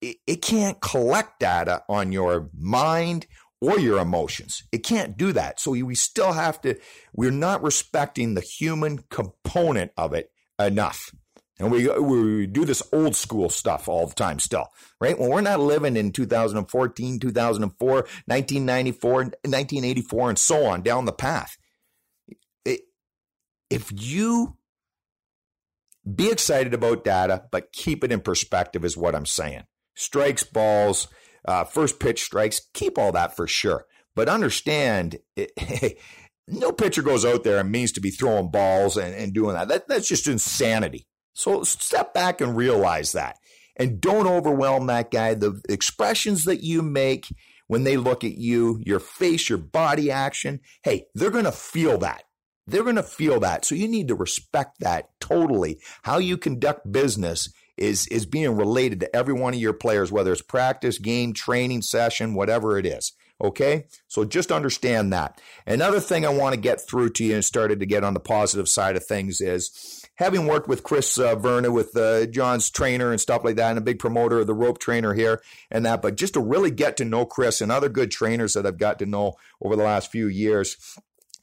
it, 0.00 0.16
it 0.26 0.42
can't 0.42 0.80
collect 0.80 1.40
data 1.40 1.82
on 1.88 2.12
your 2.12 2.50
mind 2.56 3.26
or 3.64 3.78
your 3.78 3.98
emotions. 3.98 4.62
It 4.72 4.78
can't 4.84 5.16
do 5.16 5.32
that. 5.32 5.58
So 5.58 5.70
we 5.70 5.94
still 5.94 6.32
have 6.32 6.60
to, 6.62 6.76
we're 7.14 7.30
not 7.30 7.62
respecting 7.62 8.34
the 8.34 8.42
human 8.42 8.98
component 9.08 9.92
of 9.96 10.12
it 10.12 10.30
enough. 10.58 11.10
And 11.58 11.70
we, 11.70 11.88
we 11.88 12.46
do 12.46 12.64
this 12.64 12.82
old 12.92 13.16
school 13.16 13.48
stuff 13.48 13.88
all 13.88 14.06
the 14.06 14.14
time 14.14 14.38
still, 14.38 14.68
right? 15.00 15.18
Well, 15.18 15.30
we're 15.30 15.40
not 15.40 15.60
living 15.60 15.96
in 15.96 16.12
2014, 16.12 17.20
2004, 17.20 17.88
1994, 17.88 19.12
1984, 19.14 20.28
and 20.28 20.38
so 20.38 20.66
on 20.66 20.82
down 20.82 21.04
the 21.04 21.12
path. 21.12 21.56
It, 22.64 22.80
if 23.70 23.90
you 23.94 24.56
be 26.12 26.30
excited 26.30 26.74
about 26.74 27.04
data, 27.04 27.44
but 27.50 27.72
keep 27.72 28.04
it 28.04 28.12
in 28.12 28.20
perspective, 28.20 28.84
is 28.84 28.96
what 28.96 29.14
I'm 29.14 29.24
saying. 29.24 29.62
Strikes, 29.94 30.42
balls, 30.42 31.08
uh, 31.44 31.64
first 31.64 31.98
pitch 31.98 32.22
strikes, 32.22 32.62
keep 32.72 32.98
all 32.98 33.12
that 33.12 33.36
for 33.36 33.46
sure. 33.46 33.86
But 34.14 34.28
understand, 34.28 35.18
it, 35.36 35.98
no 36.46 36.72
pitcher 36.72 37.02
goes 37.02 37.24
out 37.24 37.44
there 37.44 37.58
and 37.58 37.70
means 37.70 37.92
to 37.92 38.00
be 38.00 38.10
throwing 38.10 38.50
balls 38.50 38.96
and, 38.96 39.14
and 39.14 39.32
doing 39.32 39.54
that. 39.54 39.68
that. 39.68 39.88
That's 39.88 40.08
just 40.08 40.28
insanity. 40.28 41.06
So 41.34 41.62
step 41.64 42.14
back 42.14 42.40
and 42.40 42.56
realize 42.56 43.12
that. 43.12 43.38
And 43.76 44.00
don't 44.00 44.28
overwhelm 44.28 44.86
that 44.86 45.10
guy. 45.10 45.34
The 45.34 45.60
expressions 45.68 46.44
that 46.44 46.62
you 46.62 46.80
make 46.80 47.26
when 47.66 47.84
they 47.84 47.96
look 47.96 48.22
at 48.22 48.36
you, 48.36 48.80
your 48.84 49.00
face, 49.00 49.48
your 49.48 49.58
body 49.58 50.10
action, 50.10 50.60
hey, 50.82 51.06
they're 51.14 51.30
going 51.30 51.44
to 51.44 51.52
feel 51.52 51.98
that. 51.98 52.24
They're 52.66 52.84
going 52.84 52.96
to 52.96 53.02
feel 53.02 53.40
that. 53.40 53.64
So 53.64 53.74
you 53.74 53.88
need 53.88 54.08
to 54.08 54.14
respect 54.14 54.80
that 54.80 55.08
totally. 55.20 55.80
How 56.02 56.18
you 56.18 56.36
conduct 56.36 56.90
business 56.90 57.52
is, 57.76 58.06
is 58.08 58.26
being 58.26 58.56
related 58.56 59.00
to 59.00 59.16
every 59.16 59.34
one 59.34 59.54
of 59.54 59.60
your 59.60 59.72
players, 59.72 60.12
whether 60.12 60.32
it's 60.32 60.42
practice, 60.42 60.98
game, 60.98 61.32
training 61.32 61.82
session, 61.82 62.34
whatever 62.34 62.78
it 62.78 62.86
is. 62.86 63.12
Okay? 63.42 63.86
So 64.06 64.24
just 64.24 64.52
understand 64.52 65.12
that. 65.12 65.40
Another 65.66 66.00
thing 66.00 66.24
I 66.24 66.28
want 66.28 66.54
to 66.54 66.60
get 66.60 66.80
through 66.86 67.10
to 67.10 67.24
you 67.24 67.34
and 67.34 67.44
started 67.44 67.80
to 67.80 67.86
get 67.86 68.04
on 68.04 68.14
the 68.14 68.20
positive 68.20 68.68
side 68.68 68.96
of 68.96 69.04
things 69.04 69.40
is 69.40 70.04
having 70.16 70.46
worked 70.46 70.68
with 70.68 70.84
Chris 70.84 71.18
uh, 71.18 71.34
Verna, 71.34 71.72
with 71.72 71.96
uh, 71.96 72.26
John's 72.26 72.70
trainer 72.70 73.10
and 73.10 73.20
stuff 73.20 73.44
like 73.44 73.56
that, 73.56 73.70
and 73.70 73.78
a 73.78 73.82
big 73.82 73.98
promoter 73.98 74.38
of 74.38 74.46
the 74.46 74.54
rope 74.54 74.78
trainer 74.78 75.14
here 75.14 75.42
and 75.70 75.84
that, 75.84 76.00
but 76.00 76.16
just 76.16 76.34
to 76.34 76.40
really 76.40 76.70
get 76.70 76.96
to 76.98 77.04
know 77.04 77.26
Chris 77.26 77.60
and 77.60 77.72
other 77.72 77.88
good 77.88 78.12
trainers 78.12 78.52
that 78.52 78.66
I've 78.66 78.78
got 78.78 79.00
to 79.00 79.06
know 79.06 79.34
over 79.60 79.74
the 79.74 79.82
last 79.82 80.12
few 80.12 80.28
years, 80.28 80.76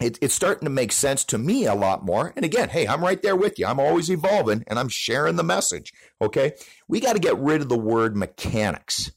it, 0.01 0.17
it's 0.21 0.33
starting 0.33 0.65
to 0.65 0.71
make 0.71 0.91
sense 0.91 1.23
to 1.25 1.37
me 1.37 1.65
a 1.65 1.75
lot 1.75 2.03
more. 2.03 2.33
And 2.35 2.43
again, 2.45 2.69
hey, 2.69 2.87
I'm 2.87 3.01
right 3.01 3.21
there 3.21 3.35
with 3.35 3.59
you. 3.59 3.65
I'm 3.65 3.79
always 3.79 4.09
evolving 4.09 4.63
and 4.67 4.79
I'm 4.79 4.89
sharing 4.89 5.35
the 5.35 5.43
message. 5.43 5.93
Okay. 6.21 6.53
We 6.87 6.99
got 6.99 7.13
to 7.13 7.19
get 7.19 7.37
rid 7.37 7.61
of 7.61 7.69
the 7.69 7.77
word 7.77 8.15
mechanics. 8.15 9.11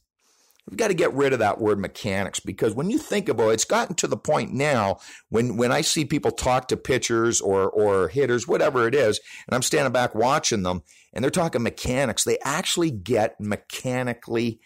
We've 0.69 0.77
got 0.77 0.87
to 0.87 0.95
get 0.95 1.13
rid 1.13 1.31
of 1.31 1.39
that 1.39 1.59
word 1.59 1.79
mechanics 1.79 2.39
because 2.39 2.73
when 2.73 2.89
you 2.89 2.97
think 2.97 3.29
about 3.29 3.49
it, 3.49 3.53
it's 3.53 3.65
gotten 3.65 3.95
to 3.97 4.07
the 4.07 4.17
point 4.17 4.51
now 4.51 4.97
when, 5.29 5.57
when 5.57 5.71
I 5.71 5.81
see 5.81 6.05
people 6.05 6.31
talk 6.31 6.69
to 6.69 6.77
pitchers 6.77 7.39
or, 7.39 7.69
or 7.69 8.07
hitters, 8.07 8.47
whatever 8.47 8.87
it 8.87 8.95
is, 8.95 9.19
and 9.47 9.53
I'm 9.53 9.61
standing 9.61 9.93
back 9.93 10.15
watching 10.15 10.63
them 10.63 10.81
and 11.13 11.23
they're 11.23 11.29
talking 11.29 11.61
mechanics, 11.61 12.23
they 12.23 12.39
actually 12.43 12.89
get 12.89 13.39
mechanically, 13.39 14.59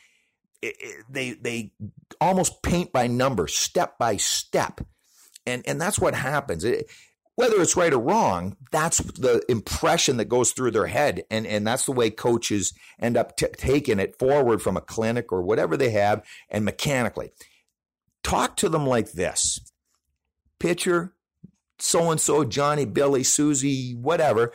eh, 0.64 0.72
eh, 0.82 0.92
they, 1.10 1.32
they 1.34 1.74
almost 2.22 2.64
paint 2.64 2.94
by 2.94 3.08
numbers, 3.08 3.54
step 3.56 3.98
by 3.98 4.16
step. 4.16 4.80
And, 5.50 5.64
and 5.68 5.82
that's 5.82 6.00
what 6.00 6.16
happens. 6.16 6.64
It, 6.64 6.90
whether 7.36 7.62
it's 7.62 7.78
right 7.78 7.94
or 7.94 8.00
wrong, 8.00 8.58
that's 8.70 8.98
the 8.98 9.42
impression 9.48 10.18
that 10.18 10.26
goes 10.26 10.52
through 10.52 10.72
their 10.72 10.88
head. 10.88 11.24
And, 11.32 11.48
and 11.48 11.66
that's 11.66 11.86
the 11.86 11.94
way 11.94 12.10
coaches 12.10 12.74
end 13.00 13.16
up 13.16 13.38
t- 13.38 13.48
taking 13.56 14.00
it 14.00 14.20
forward 14.20 14.62
from 14.62 14.76
a 14.76 14.82
clinic 14.82 15.32
or 15.32 15.42
whatever 15.42 15.78
they 15.78 15.92
have 15.92 16.22
and 16.50 16.66
mechanically. 16.66 17.32
Talk 18.24 18.58
to 18.58 18.68
them 18.68 18.86
like 18.86 19.14
this 19.14 19.60
pitcher, 20.60 21.14
so 21.80 22.12
and 22.12 22.20
so, 22.20 22.44
Johnny, 22.44 22.84
Billy, 22.84 23.24
Susie, 23.24 23.96
whatever. 23.96 24.52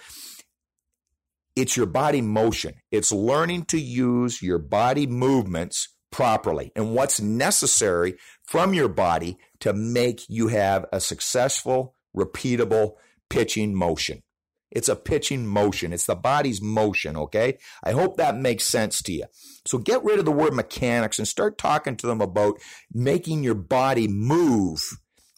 It's 1.57 1.76
your 1.76 1.87
body 1.87 2.20
motion. 2.20 2.74
It's 2.90 3.11
learning 3.11 3.64
to 3.66 3.80
use 3.80 4.42
your 4.42 4.59
body 4.59 5.07
movements 5.07 5.88
properly 6.14 6.70
and 6.77 6.94
what's 6.94 7.20
necessary 7.20 8.14
from 8.44 8.72
your 8.72 8.87
body 8.87 9.37
to 9.59 9.72
make 9.72 10.22
you 10.29 10.46
have 10.46 10.87
a 10.92 11.00
successful 11.00 11.96
repeatable 12.16 12.92
pitching 13.29 13.74
motion. 13.74 14.22
It's 14.70 14.88
a 14.88 14.94
pitching 14.94 15.44
motion. 15.44 15.92
It's 15.92 16.07
the 16.07 16.14
body's 16.14 16.62
motion, 16.62 17.16
okay? 17.16 17.59
I 17.83 17.90
hope 17.90 18.16
that 18.16 18.37
makes 18.37 18.62
sense 18.62 19.03
to 19.03 19.12
you. 19.12 19.24
So 19.66 19.79
get 19.79 20.05
rid 20.05 20.20
of 20.20 20.24
the 20.24 20.31
word 20.31 20.55
mechanics 20.55 21.18
and 21.18 21.27
start 21.27 21.59
talking 21.59 21.96
to 21.96 22.07
them 22.07 22.20
about 22.20 22.61
making 22.92 23.42
your 23.42 23.57
body 23.57 24.07
move, 24.07 24.81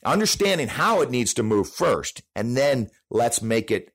understanding 0.05 0.69
how 0.69 1.01
it 1.01 1.11
needs 1.11 1.33
to 1.35 1.43
move 1.43 1.71
first, 1.71 2.21
and 2.35 2.55
then 2.55 2.91
let's 3.09 3.41
make 3.41 3.71
it 3.71 3.93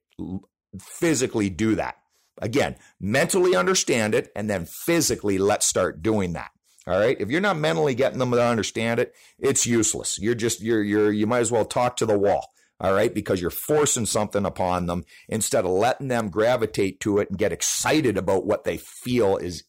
physically 0.79 1.51
do 1.51 1.75
that. 1.75 1.97
Again, 2.41 2.75
mentally 2.99 3.55
understand 3.55 4.15
it, 4.15 4.31
and 4.35 4.49
then 4.49 4.65
physically 4.65 5.37
let's 5.37 5.67
start 5.67 6.01
doing 6.01 6.33
that. 6.33 6.49
All 6.87 6.99
right. 6.99 7.17
If 7.19 7.29
you're 7.29 7.41
not 7.41 7.57
mentally 7.57 7.93
getting 7.93 8.19
them 8.19 8.31
to 8.31 8.43
understand 8.43 8.99
it, 8.99 9.13
it's 9.37 9.67
useless. 9.67 10.17
You're 10.19 10.35
just, 10.35 10.61
you're, 10.61 10.83
you're, 10.83 11.11
you 11.11 11.27
might 11.27 11.39
as 11.39 11.51
well 11.51 11.65
talk 11.65 11.97
to 11.97 12.05
the 12.05 12.17
wall 12.17 12.51
all 12.81 12.95
right, 12.95 13.13
because 13.13 13.39
you're 13.39 13.51
forcing 13.51 14.07
something 14.07 14.43
upon 14.43 14.87
them 14.87 15.05
instead 15.29 15.65
of 15.65 15.71
letting 15.71 16.07
them 16.07 16.29
gravitate 16.29 16.99
to 17.01 17.19
it 17.19 17.29
and 17.29 17.37
get 17.37 17.51
excited 17.51 18.17
about 18.17 18.47
what 18.47 18.63
they 18.63 18.77
feel 18.77 19.37
is 19.37 19.63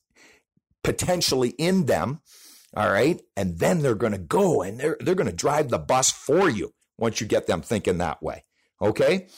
potentially 0.83 1.51
in 1.51 1.85
them. 1.85 2.21
All 2.75 2.91
right. 2.91 3.21
And 3.37 3.59
then 3.59 3.81
they're 3.81 3.95
going 3.95 4.15
to 4.15 4.19
go 4.19 4.63
and 4.63 4.81
they're, 4.81 4.97
they're 4.99 5.15
going 5.15 5.29
to 5.29 5.37
drive 5.37 5.69
the 5.69 5.79
bus 5.79 6.11
for 6.11 6.49
you 6.49 6.73
once 6.97 7.21
you 7.21 7.27
get 7.27 7.47
them 7.47 7.61
thinking 7.61 7.99
that 7.99 8.23
way. 8.23 8.45
Okay 8.81 9.29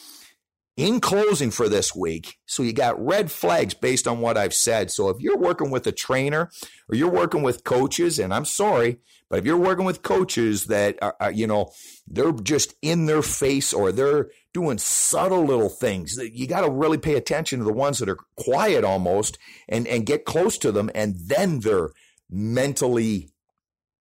in 0.77 1.01
closing 1.01 1.51
for 1.51 1.69
this 1.69 1.95
week, 1.95 2.39
so 2.47 2.63
you 2.63 2.73
got 2.73 3.05
red 3.05 3.31
flags 3.31 3.75
based 3.75 4.09
on 4.09 4.21
what 4.21 4.37
I've 4.37 4.55
said. 4.55 4.91
So 4.91 5.09
if 5.09 5.21
you're 5.21 5.39
working 5.39 5.71
with 5.71 5.87
a 5.87 5.93
trainer 5.93 6.51
or 6.89 6.97
you're 6.97 7.11
working 7.11 7.43
with 7.43 7.63
coaches, 7.63 8.19
and 8.19 8.35
I'm 8.35 8.45
sorry, 8.45 8.99
but 9.31 9.39
if 9.39 9.47
you're 9.47 9.57
working 9.57 9.85
with 9.85 10.03
coaches 10.03 10.67
that 10.67 10.99
are, 11.01 11.17
are 11.21 11.33
you 11.33 11.47
know, 11.47 11.71
they're 12.07 12.33
just 12.33 12.75
in 12.83 13.07
their 13.07 13.23
face 13.23 13.73
or 13.73 13.93
they're 13.93 14.31
doing 14.53 14.79
subtle 14.79 15.45
little 15.45 15.69
things, 15.69 16.19
you 16.33 16.47
got 16.47 16.63
to 16.63 16.71
really 16.71 16.99
pay 16.99 17.15
attention 17.15 17.61
to 17.61 17.65
the 17.65 17.73
ones 17.73 17.99
that 17.99 18.09
are 18.09 18.19
quiet 18.37 18.85
almost 18.85 19.39
and, 19.69 19.87
and 19.87 20.07
get 20.07 20.25
close 20.25 20.59
to 20.59 20.73
them. 20.73 20.91
And 20.95 21.17
then 21.19 21.61
they're 21.61 21.91
mentally, 22.29 23.31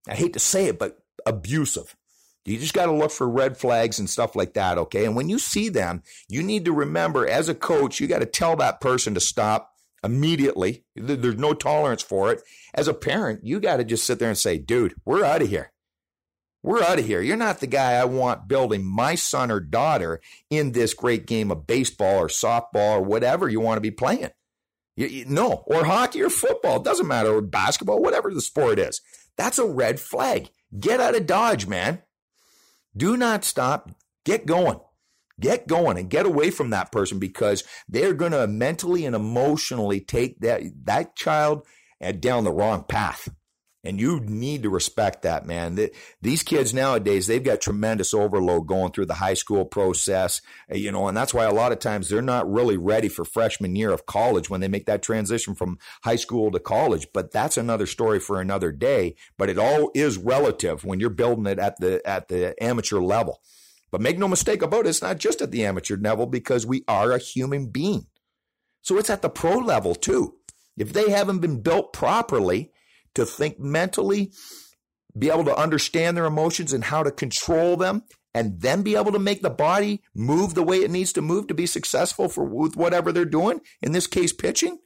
I 0.08 0.16
hate 0.16 0.34
to 0.34 0.40
say 0.40 0.68
it, 0.68 0.80
but 0.80 1.00
abusive. 1.26 1.96
You 2.46 2.58
just 2.58 2.74
got 2.74 2.88
to 2.88 2.92
look 2.92 3.12
for 3.12 3.30
red 3.30 3.58
flags 3.58 4.00
and 4.00 4.10
stuff 4.10 4.36
like 4.36 4.54
that, 4.54 4.78
okay? 4.78 5.06
And 5.06 5.16
when 5.16 5.30
you 5.30 5.40
see 5.40 5.70
them, 5.70 6.04
you 6.28 6.44
need 6.44 6.66
to 6.66 6.74
remember 6.74 7.28
as 7.28 7.48
a 7.48 7.56
coach, 7.56 8.00
you 8.00 8.08
got 8.08 8.20
to 8.20 8.26
tell 8.26 8.56
that 8.58 8.82
person 8.82 9.14
to 9.14 9.22
stop 9.22 9.72
immediately. 10.04 10.84
There's 10.96 11.38
no 11.38 11.54
tolerance 11.54 12.04
for 12.04 12.32
it. 12.34 12.42
As 12.74 12.90
a 12.90 12.94
parent, 12.94 13.42
you 13.44 13.62
got 13.62 13.78
to 13.78 13.86
just 13.86 14.06
sit 14.06 14.20
there 14.20 14.28
and 14.28 14.38
say, 14.38 14.58
dude, 14.58 14.96
we're 15.06 15.24
out 15.24 15.42
of 15.42 15.48
here. 15.48 15.72
We're 16.64 16.84
out 16.84 17.00
of 17.00 17.06
here. 17.06 17.22
You're 17.22 17.38
not 17.38 17.60
the 17.60 17.68
guy 17.68 17.94
I 17.94 18.06
want 18.06 18.48
building 18.48 18.86
my 18.86 19.16
son 19.16 19.52
or 19.52 19.60
daughter 19.60 20.22
in 20.50 20.72
this 20.72 20.94
great 20.94 21.26
game 21.26 21.52
of 21.52 21.68
baseball 21.68 22.20
or 22.20 22.28
softball 22.28 22.98
or 22.98 23.02
whatever 23.02 23.50
you 23.50 23.60
want 23.60 23.78
to 23.78 23.82
be 23.82 23.92
playing. 23.92 24.30
You, 24.96 25.08
you, 25.08 25.26
no, 25.26 25.64
or 25.66 25.86
hockey 25.86 26.22
or 26.22 26.30
football. 26.30 26.78
It 26.78 26.84
doesn't 26.84 27.08
matter, 27.08 27.34
or 27.36 27.42
basketball, 27.42 28.02
whatever 28.02 28.34
the 28.34 28.42
sport 28.42 28.80
is. 28.80 29.02
That's 29.38 29.58
a 29.58 29.66
red 29.66 30.00
flag. 30.00 30.50
Get 30.80 31.00
out 31.00 31.16
of 31.16 31.26
Dodge, 31.26 31.68
man. 31.68 32.02
Do 32.96 33.18
not 33.18 33.44
stop. 33.44 33.92
Get 34.26 34.46
going. 34.46 34.80
Get 35.40 35.68
going 35.68 35.98
and 35.98 36.10
get 36.10 36.26
away 36.26 36.52
from 36.52 36.70
that 36.70 36.92
person 36.92 37.20
because 37.20 37.64
they're 37.90 38.14
going 38.14 38.34
to 38.34 38.46
mentally 38.48 39.06
and 39.06 39.16
emotionally 39.16 40.00
take 40.00 40.40
that, 40.42 40.62
that 40.84 41.16
child 41.16 41.66
eh, 42.00 42.12
down 42.12 42.44
the 42.44 42.52
wrong 42.52 42.84
path. 42.84 43.30
And 43.86 44.00
you 44.00 44.22
need 44.22 44.64
to 44.64 44.70
respect 44.70 45.24
that, 45.24 45.46
man. 45.46 45.78
These 46.22 46.44
kids 46.44 46.74
nowadays, 46.74 47.28
they've 47.28 47.44
got 47.44 47.60
tremendous 47.60 48.14
overload 48.14 48.66
going 48.66 48.94
through 48.94 49.08
the 49.08 49.16
high 49.16 49.34
school 49.34 49.66
process, 49.66 50.42
uh, 50.72 50.76
you 50.76 50.90
know, 50.90 51.10
and 51.10 51.18
that's 51.18 51.34
why 51.34 51.44
a 51.44 51.54
lot 51.54 51.74
of 51.74 51.80
times 51.80 52.08
they're 52.08 52.22
not 52.22 52.50
really 52.50 52.78
ready 52.78 53.10
for 53.10 53.26
freshman 53.26 53.76
year 53.76 53.92
of 53.92 54.06
college 54.06 54.50
when 54.50 54.62
they 54.62 54.70
make 54.70 54.86
that 54.86 55.02
transition 55.04 55.54
from 55.54 55.80
high 56.06 56.16
school 56.16 56.50
to 56.52 56.60
college. 56.62 57.08
But 57.14 57.34
that's 57.34 57.58
another 57.58 57.86
story 57.86 58.22
for 58.22 58.40
another 58.40 58.72
day. 58.72 59.16
But 59.38 59.50
it 59.50 59.58
all 59.58 59.92
is 59.94 60.18
relative 60.18 60.86
when 60.86 61.02
you're 61.02 61.10
building 61.10 61.46
it 61.46 61.60
at 61.60 61.78
the, 61.82 62.02
at 62.08 62.30
the 62.30 62.56
amateur 62.64 63.02
level. 63.02 63.42
But 63.92 64.02
make 64.02 64.18
no 64.18 64.30
mistake 64.30 64.62
about 64.62 64.86
it, 64.86 64.90
it's 64.90 65.02
not 65.02 65.20
just 65.20 65.42
at 65.42 65.52
the 65.52 65.66
amateur 65.66 65.98
level 65.98 66.26
because 66.26 66.66
we 66.66 66.86
are 66.88 67.12
a 67.12 67.20
human 67.20 67.68
being. 67.68 68.08
So 68.82 68.98
it's 68.98 69.10
at 69.10 69.22
the 69.22 69.30
pro 69.30 69.58
level 69.58 69.94
too. 69.94 70.36
If 70.78 70.94
they 70.94 71.12
haven't 71.12 71.40
been 71.40 71.62
built 71.62 71.94
properly, 71.94 72.73
to 73.16 73.26
think 73.26 73.60
mentally, 73.60 74.32
be 75.18 75.30
able 75.30 75.46
to 75.46 75.56
understand 75.56 76.18
their 76.18 76.26
emotions 76.26 76.74
and 76.74 76.84
how 76.84 77.04
to 77.04 77.12
control 77.12 77.78
them, 77.78 78.04
and 78.34 78.62
then 78.62 78.82
be 78.82 78.96
able 78.96 79.12
to 79.12 79.20
make 79.20 79.42
the 79.42 79.50
body 79.50 80.02
move 80.16 80.56
the 80.56 80.64
way 80.64 80.78
it 80.78 80.90
needs 80.92 81.14
to 81.14 81.22
move 81.22 81.48
to 81.48 81.54
be 81.54 81.68
successful 81.68 82.28
for 82.28 82.44
with 82.44 82.76
whatever 82.76 83.12
they're 83.12 83.26
doing, 83.26 83.62
in 83.82 83.92
this 83.92 84.08
case 84.08 84.34
pitching, 84.34 84.80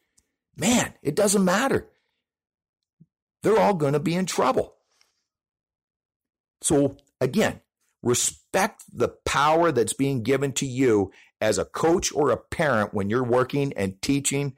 man, 0.57 0.93
it 1.01 1.15
doesn't 1.15 1.45
matter. 1.45 1.87
They're 3.43 3.59
all 3.59 3.73
going 3.73 3.93
to 3.93 3.99
be 3.99 4.15
in 4.15 4.25
trouble. 4.25 4.75
So 6.61 6.97
again, 7.21 7.61
respect 8.03 8.83
the 8.91 9.09
power 9.25 9.71
that's 9.71 9.93
being 9.93 10.23
given 10.23 10.51
to 10.53 10.65
you 10.65 11.11
as 11.39 11.57
a 11.57 11.65
coach 11.65 12.11
or 12.13 12.31
a 12.31 12.37
parent 12.37 12.93
when 12.93 13.09
you're 13.09 13.23
working 13.23 13.73
and 13.73 14.01
teaching 14.01 14.55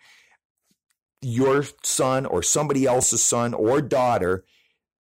your 1.21 1.65
son 1.83 2.25
or 2.25 2.41
somebody 2.41 2.85
else's 2.85 3.23
son 3.23 3.53
or 3.53 3.81
daughter 3.81 4.45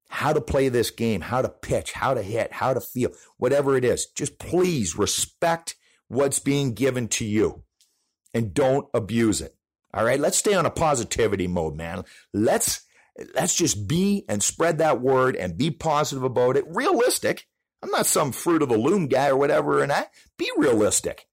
how 0.09 0.33
to 0.33 0.41
play 0.41 0.69
this 0.69 0.89
game, 0.89 1.21
how 1.21 1.41
to 1.41 1.49
pitch, 1.49 1.93
how 1.93 2.13
to 2.13 2.23
hit, 2.23 2.51
how 2.51 2.73
to 2.73 2.81
feel, 2.81 3.11
whatever 3.37 3.77
it 3.77 3.85
is. 3.85 4.07
Just 4.07 4.39
please 4.39 4.97
respect 4.97 5.75
what's 6.07 6.39
being 6.39 6.73
given 6.73 7.07
to 7.07 7.25
you 7.25 7.63
and 8.33 8.53
don't 8.53 8.87
abuse 8.93 9.39
it. 9.39 9.55
All 9.93 10.03
right, 10.03 10.19
let's 10.19 10.37
stay 10.37 10.53
on 10.53 10.65
a 10.65 10.71
positivity 10.71 11.47
mode, 11.47 11.75
man. 11.75 12.03
Let's 12.33 12.81
let's 13.35 13.55
just 13.55 13.87
be 13.87 14.25
and 14.27 14.41
spread 14.41 14.77
that 14.77 15.01
word 15.01 15.35
and 15.35 15.57
be 15.57 15.71
positive 15.71 16.23
about 16.23 16.57
it. 16.57 16.65
Realistic. 16.67 17.47
I'm 17.81 17.91
not 17.91 18.05
some 18.05 18.31
fruit 18.33 18.61
of 18.61 18.69
the 18.69 18.77
loom 18.77 19.07
guy 19.07 19.29
or 19.29 19.37
whatever, 19.37 19.81
and 19.81 19.91
I 19.91 20.07
be 20.37 20.51
realistic. 20.57 21.28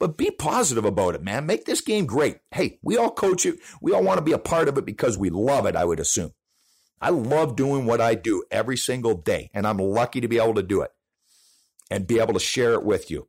But 0.00 0.16
be 0.16 0.30
positive 0.30 0.86
about 0.86 1.14
it, 1.14 1.22
man. 1.22 1.44
Make 1.44 1.66
this 1.66 1.82
game 1.82 2.06
great. 2.06 2.38
Hey, 2.50 2.78
we 2.82 2.96
all 2.96 3.10
coach 3.10 3.44
it. 3.44 3.60
We 3.82 3.92
all 3.92 4.02
want 4.02 4.16
to 4.18 4.24
be 4.24 4.32
a 4.32 4.38
part 4.38 4.66
of 4.66 4.78
it 4.78 4.86
because 4.86 5.18
we 5.18 5.28
love 5.28 5.66
it, 5.66 5.76
I 5.76 5.84
would 5.84 6.00
assume. 6.00 6.32
I 7.02 7.10
love 7.10 7.54
doing 7.54 7.84
what 7.84 8.00
I 8.00 8.14
do 8.14 8.42
every 8.50 8.78
single 8.78 9.14
day, 9.14 9.50
and 9.52 9.66
I'm 9.66 9.76
lucky 9.76 10.22
to 10.22 10.28
be 10.28 10.38
able 10.38 10.54
to 10.54 10.62
do 10.62 10.80
it 10.80 10.90
and 11.90 12.06
be 12.06 12.18
able 12.18 12.32
to 12.32 12.40
share 12.40 12.72
it 12.72 12.82
with 12.82 13.10
you. 13.10 13.28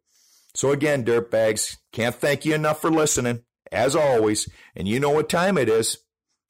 So, 0.54 0.72
again, 0.72 1.04
dirtbags, 1.04 1.78
can't 1.92 2.16
thank 2.16 2.46
you 2.46 2.56
enough 2.56 2.82
for 2.82 2.90
listening, 2.90 3.44
as 3.72 3.96
always. 3.96 4.50
And 4.76 4.88
you 4.88 5.00
know 5.00 5.12
what 5.12 5.30
time 5.30 5.58
it 5.58 5.70
is. 5.70 5.98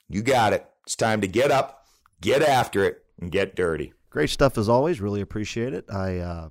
You 0.07 0.21
got 0.21 0.53
it. 0.53 0.65
It's 0.85 0.95
time 0.95 1.21
to 1.21 1.27
get 1.27 1.51
up, 1.51 1.85
get 2.19 2.43
after 2.43 2.83
it, 2.83 3.03
and 3.19 3.31
get 3.31 3.55
dirty. 3.55 3.93
Great 4.11 4.29
stuff 4.29 4.57
as 4.57 4.69
always. 4.69 5.01
Really 5.01 5.21
appreciate 5.21 5.73
it. 5.73 5.85
I 5.91 6.17
uh, 6.17 6.49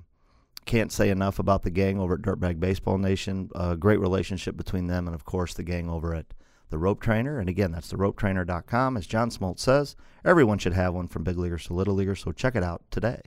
can't 0.66 0.92
say 0.92 1.10
enough 1.10 1.38
about 1.38 1.62
the 1.62 1.70
gang 1.70 1.98
over 1.98 2.14
at 2.14 2.22
Dirtbag 2.22 2.60
Baseball 2.60 2.98
Nation. 2.98 3.50
A 3.54 3.76
great 3.76 4.00
relationship 4.00 4.56
between 4.56 4.86
them 4.86 5.06
and, 5.06 5.14
of 5.14 5.24
course, 5.24 5.54
the 5.54 5.62
gang 5.62 5.88
over 5.88 6.14
at 6.14 6.26
the 6.70 6.78
Rope 6.78 7.00
Trainer. 7.00 7.38
And 7.38 7.48
again, 7.48 7.72
that's 7.72 7.92
theropetrainer.com. 7.92 8.96
As 8.96 9.06
John 9.06 9.30
Smoltz 9.30 9.60
says, 9.60 9.96
everyone 10.24 10.58
should 10.58 10.72
have 10.72 10.94
one 10.94 11.08
from 11.08 11.24
big 11.24 11.36
leaguers 11.36 11.66
to 11.66 11.74
little 11.74 11.94
leaguers. 11.94 12.20
So 12.22 12.32
check 12.32 12.54
it 12.54 12.62
out 12.62 12.82
today. 12.90 13.22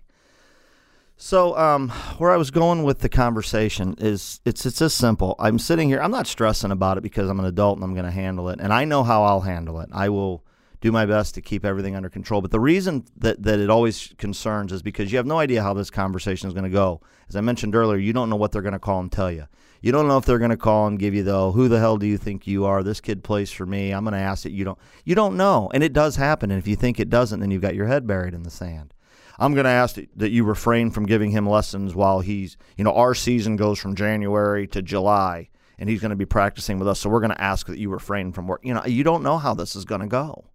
So, 1.16 1.56
um, 1.58 1.90
where 2.18 2.32
I 2.32 2.38
was 2.38 2.50
going 2.50 2.84
with 2.84 3.00
the 3.00 3.10
conversation 3.10 3.96
is 4.00 4.42
it's 4.46 4.66
it's 4.66 4.80
this 4.80 4.96
simple. 4.96 5.36
I'm 5.38 5.60
sitting 5.60 5.88
here. 5.88 6.02
I'm 6.02 6.12
not 6.12 6.26
stressing 6.26 6.72
about 6.72 6.98
it 6.98 7.02
because 7.02 7.30
I'm 7.30 7.40
an 7.40 7.46
adult 7.46 7.78
and 7.78 7.84
I'm 7.84 7.94
going 7.94 8.06
to 8.06 8.12
handle 8.12 8.50
it, 8.50 8.60
and 8.60 8.74
I 8.74 8.86
know 8.86 9.04
how 9.04 9.24
I'll 9.24 9.42
handle 9.42 9.80
it. 9.80 9.90
I 9.94 10.10
will 10.10 10.44
do 10.84 10.92
my 10.92 11.06
best 11.06 11.34
to 11.34 11.42
keep 11.42 11.64
everything 11.64 11.96
under 11.96 12.10
control. 12.10 12.42
But 12.42 12.52
the 12.52 12.60
reason 12.60 13.06
that, 13.16 13.42
that 13.42 13.58
it 13.58 13.70
always 13.70 14.14
concerns 14.18 14.74
is 14.74 14.82
because 14.82 15.14
you 15.14 15.18
have 15.18 15.26
no 15.26 15.40
idea 15.40 15.64
how 15.64 15.74
this 15.74 15.90
conversation 15.90 16.50
is 16.50 16.54
going 16.54 16.66
to 16.66 16.70
go. 16.70 17.00
As 17.30 17.38
I 17.38 17.42
mentioned 17.42 17.74
earlier, 17.74 17.98
you 17.98 18.12
don't 18.12 18.30
know 18.30 18.36
what 18.36 18.52
they're 18.52 18.62
going 18.62 18.74
to 18.74 18.80
call 18.80 19.00
and 19.00 19.10
tell 19.10 19.32
you. 19.32 19.48
You 19.82 19.94
don't 19.94 20.10
know 20.10 20.18
if 20.18 20.26
they're 20.26 20.40
going 20.40 20.52
to 20.52 20.58
call 20.58 20.88
and 20.88 21.00
give 21.00 21.14
you 21.14 21.24
the 21.24 21.52
who 21.52 21.70
the 21.70 21.80
hell 21.80 21.96
do 21.96 22.06
you 22.06 22.18
think 22.18 22.48
you 22.48 22.66
are? 22.66 22.84
This 22.84 23.00
kid 23.00 23.24
plays 23.24 23.50
for 23.50 23.66
me. 23.66 23.92
I'm 23.92 24.04
going 24.04 24.14
to 24.14 24.20
ask 24.20 24.46
it. 24.46 24.52
You 24.52 24.66
don't. 24.66 24.78
You 25.06 25.16
don't 25.16 25.38
know, 25.38 25.72
and 25.74 25.84
it 25.84 25.94
does 25.94 26.18
happen. 26.18 26.52
And 26.52 26.60
if 26.60 26.68
you 26.68 26.76
think 26.76 27.00
it 27.00 27.10
doesn't, 27.10 27.40
then 27.40 27.50
you've 27.50 27.62
got 27.62 27.76
your 27.76 27.88
head 27.88 28.06
buried 28.06 28.34
in 28.34 28.44
the 28.44 28.52
sand. 28.52 28.94
I'm 29.40 29.54
going 29.54 29.66
to 29.66 29.70
ask 29.70 29.98
that 30.16 30.32
you 30.32 30.44
refrain 30.44 30.92
from 30.92 31.06
giving 31.06 31.32
him 31.32 31.48
lessons 31.48 31.96
while 31.96 32.20
he's, 32.20 32.58
you 32.78 32.84
know, 32.84 32.94
our 32.94 33.16
season 33.16 33.56
goes 33.56 33.80
from 33.80 33.96
January 33.96 34.68
to 34.68 34.82
July, 34.82 35.50
and 35.80 35.90
he's 35.90 36.02
going 36.02 36.12
to 36.12 36.16
be 36.16 36.26
practicing 36.26 36.78
with 36.78 36.88
us. 36.90 37.00
So 37.00 37.10
we're 37.10 37.22
going 37.22 37.32
to 37.32 37.42
ask 37.42 37.68
that 37.68 37.80
you 37.80 37.90
refrain 37.90 38.32
from 38.34 38.48
work. 38.48 38.62
You 38.64 38.74
know, 38.74 38.86
you 38.86 39.04
don't 39.04 39.24
know 39.24 39.38
how 39.38 39.54
this 39.54 39.76
is 39.76 39.86
going 39.86 40.02
to 40.02 40.08
go. 40.08 40.46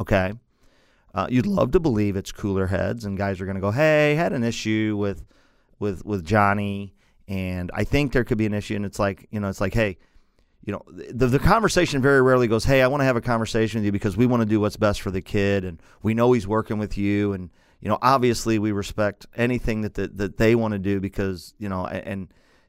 Okay. 0.00 0.32
Uh, 1.14 1.28
you'd 1.30 1.46
love 1.46 1.70
to 1.72 1.80
believe 1.80 2.16
it's 2.16 2.32
cooler 2.32 2.66
heads 2.66 3.04
and 3.04 3.16
guys 3.16 3.40
are 3.40 3.44
going 3.44 3.54
to 3.54 3.60
go, 3.60 3.70
"Hey, 3.70 4.14
had 4.16 4.32
an 4.32 4.42
issue 4.42 4.96
with 4.98 5.24
with 5.78 6.04
with 6.04 6.24
Johnny, 6.24 6.94
and 7.28 7.70
I 7.72 7.84
think 7.84 8.12
there 8.12 8.24
could 8.24 8.38
be 8.38 8.46
an 8.46 8.54
issue." 8.54 8.74
And 8.74 8.84
it's 8.84 8.98
like, 8.98 9.28
you 9.30 9.38
know, 9.38 9.48
it's 9.48 9.60
like, 9.60 9.74
hey, 9.74 9.96
you 10.64 10.72
know, 10.72 10.82
the 10.88 11.26
the 11.26 11.38
conversation 11.38 12.02
very 12.02 12.20
rarely 12.20 12.48
goes, 12.48 12.64
"Hey, 12.64 12.82
I 12.82 12.88
want 12.88 13.00
to 13.02 13.04
have 13.04 13.16
a 13.16 13.20
conversation 13.20 13.78
with 13.80 13.86
you 13.86 13.92
because 13.92 14.16
we 14.16 14.26
want 14.26 14.40
to 14.40 14.46
do 14.46 14.60
what's 14.60 14.76
best 14.76 15.02
for 15.02 15.12
the 15.12 15.22
kid, 15.22 15.64
and 15.64 15.80
we 16.02 16.14
know 16.14 16.32
he's 16.32 16.48
working 16.48 16.78
with 16.78 16.98
you, 16.98 17.32
and 17.32 17.50
you 17.80 17.88
know, 17.88 17.98
obviously 18.02 18.58
we 18.58 18.72
respect 18.72 19.26
anything 19.36 19.82
that 19.82 19.94
that, 19.94 20.16
that 20.16 20.36
they 20.38 20.56
want 20.56 20.72
to 20.72 20.78
do 20.78 21.00
because 21.00 21.54
you 21.58 21.68
know, 21.68 21.86
and." 21.86 22.28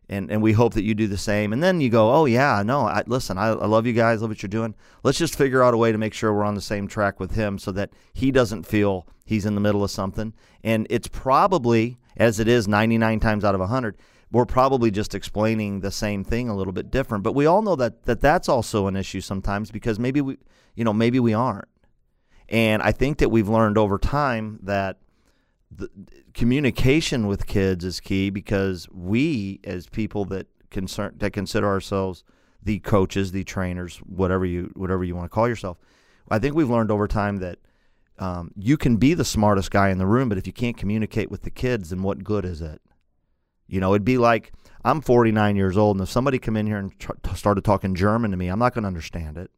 And 0.10 0.32
and 0.32 0.42
we 0.42 0.54
hope 0.54 0.74
that 0.74 0.84
you 0.84 0.94
do 0.94 1.08
the 1.08 1.18
same. 1.18 1.54
And 1.54 1.62
then 1.64 1.82
you 1.82 1.90
go, 1.90 2.14
oh 2.14 2.26
yeah, 2.26 2.64
no, 2.66 2.82
I, 2.82 3.04
listen, 3.08 3.38
I, 3.38 3.48
I 3.48 3.66
love 3.66 3.86
you 3.86 3.94
guys, 3.94 4.22
love 4.22 4.30
what 4.30 4.42
you're 4.42 4.48
doing. 4.48 4.76
Let's 5.04 5.18
just 5.18 5.36
figure 5.36 5.64
out 5.64 5.74
a 5.74 5.78
way 5.78 5.92
to 5.92 5.98
make 5.98 6.14
sure 6.14 6.34
we're 6.34 6.44
on 6.44 6.56
the 6.56 6.62
same 6.62 6.88
track 6.88 7.20
with 7.20 7.32
him, 7.32 7.58
so 7.58 7.72
that 7.72 7.92
he 8.14 8.32
doesn't 8.32 8.64
feel 8.64 9.08
he's 9.26 9.46
in 9.46 9.56
the 9.56 9.62
middle 9.62 9.84
of 9.84 9.92
something. 9.92 10.34
And 10.64 10.88
it's 10.90 11.08
probably 11.08 11.98
as 12.18 12.40
it 12.40 12.48
is 12.48 12.68
99 12.68 13.20
times 13.20 13.44
out 13.44 13.56
of 13.56 13.62
100 13.62 13.98
we're 14.32 14.46
probably 14.46 14.92
just 14.92 15.16
explaining 15.16 15.80
the 15.80 15.92
same 15.92 16.24
thing 16.24 16.50
a 16.50 16.56
little 16.56 16.74
bit 16.74 16.92
different 16.92 17.24
but 17.24 17.34
we 17.34 17.46
all 17.46 17.62
know 17.62 17.76
that, 17.76 18.04
that 18.04 18.22
that's 18.22 18.50
also 18.50 18.88
an 18.88 18.96
issue 18.96 19.22
sometimes 19.22 19.72
because 19.72 20.00
maybe 20.00 20.22
we 20.22 20.38
you 20.76 20.84
know 20.84 20.94
maybe 20.94 21.20
we 21.20 21.34
aren't 21.34 21.68
and 22.50 22.82
i 22.82 22.92
think 22.92 23.18
that 23.18 23.30
we've 23.30 23.50
learned 23.50 23.78
over 23.78 23.98
time 23.98 24.60
that 24.64 24.98
the, 25.78 25.90
communication 26.34 27.28
with 27.28 27.48
kids 27.48 27.84
is 27.84 28.00
key 28.00 28.30
because 28.30 28.88
we, 28.92 29.60
as 29.64 29.88
people 29.88 30.26
that 30.26 30.48
concern 30.70 31.14
that 31.18 31.32
consider 31.32 31.68
ourselves 31.68 32.24
the 32.62 32.80
coaches, 32.80 33.32
the 33.32 33.44
trainers, 33.44 33.98
whatever 33.98 34.46
you 34.46 34.72
whatever 34.76 35.04
you 35.04 35.16
want 35.16 35.26
to 35.26 35.34
call 35.34 35.48
yourself, 35.48 35.78
I 36.30 36.40
think 36.40 36.56
we've 36.56 36.70
learned 36.70 36.92
over 36.92 37.08
time 37.08 37.38
that 37.38 37.60
um, 38.18 38.52
you 38.58 38.78
can 38.78 38.98
be 38.98 39.14
the 39.14 39.26
smartest 39.26 39.72
guy 39.72 39.90
in 39.90 39.98
the 39.98 40.06
room, 40.06 40.30
but 40.30 40.38
if 40.38 40.48
you 40.48 40.54
can't 40.54 40.78
communicate 40.78 41.30
with 41.30 41.44
the 41.44 41.50
kids, 41.50 41.90
then 41.90 42.02
what 42.02 42.24
good 42.24 42.46
is 42.46 42.62
it? 42.62 42.82
You 43.68 43.80
know, 43.80 43.94
it'd 43.94 44.06
be 44.06 44.18
like 44.18 44.52
I'm 44.84 45.02
49 45.02 45.56
years 45.56 45.78
old, 45.78 45.98
and 45.98 46.04
if 46.04 46.10
somebody 46.12 46.40
come 46.40 46.58
in 46.58 46.68
here 46.68 46.78
and 46.78 46.98
tr- 47.00 47.12
started 47.34 47.64
talking 47.64 47.96
German 47.96 48.32
to 48.32 48.38
me, 48.38 48.48
I'm 48.48 48.60
not 48.60 48.74
going 48.74 48.84
to 48.84 48.88
understand 48.88 49.38
it. 49.38 49.52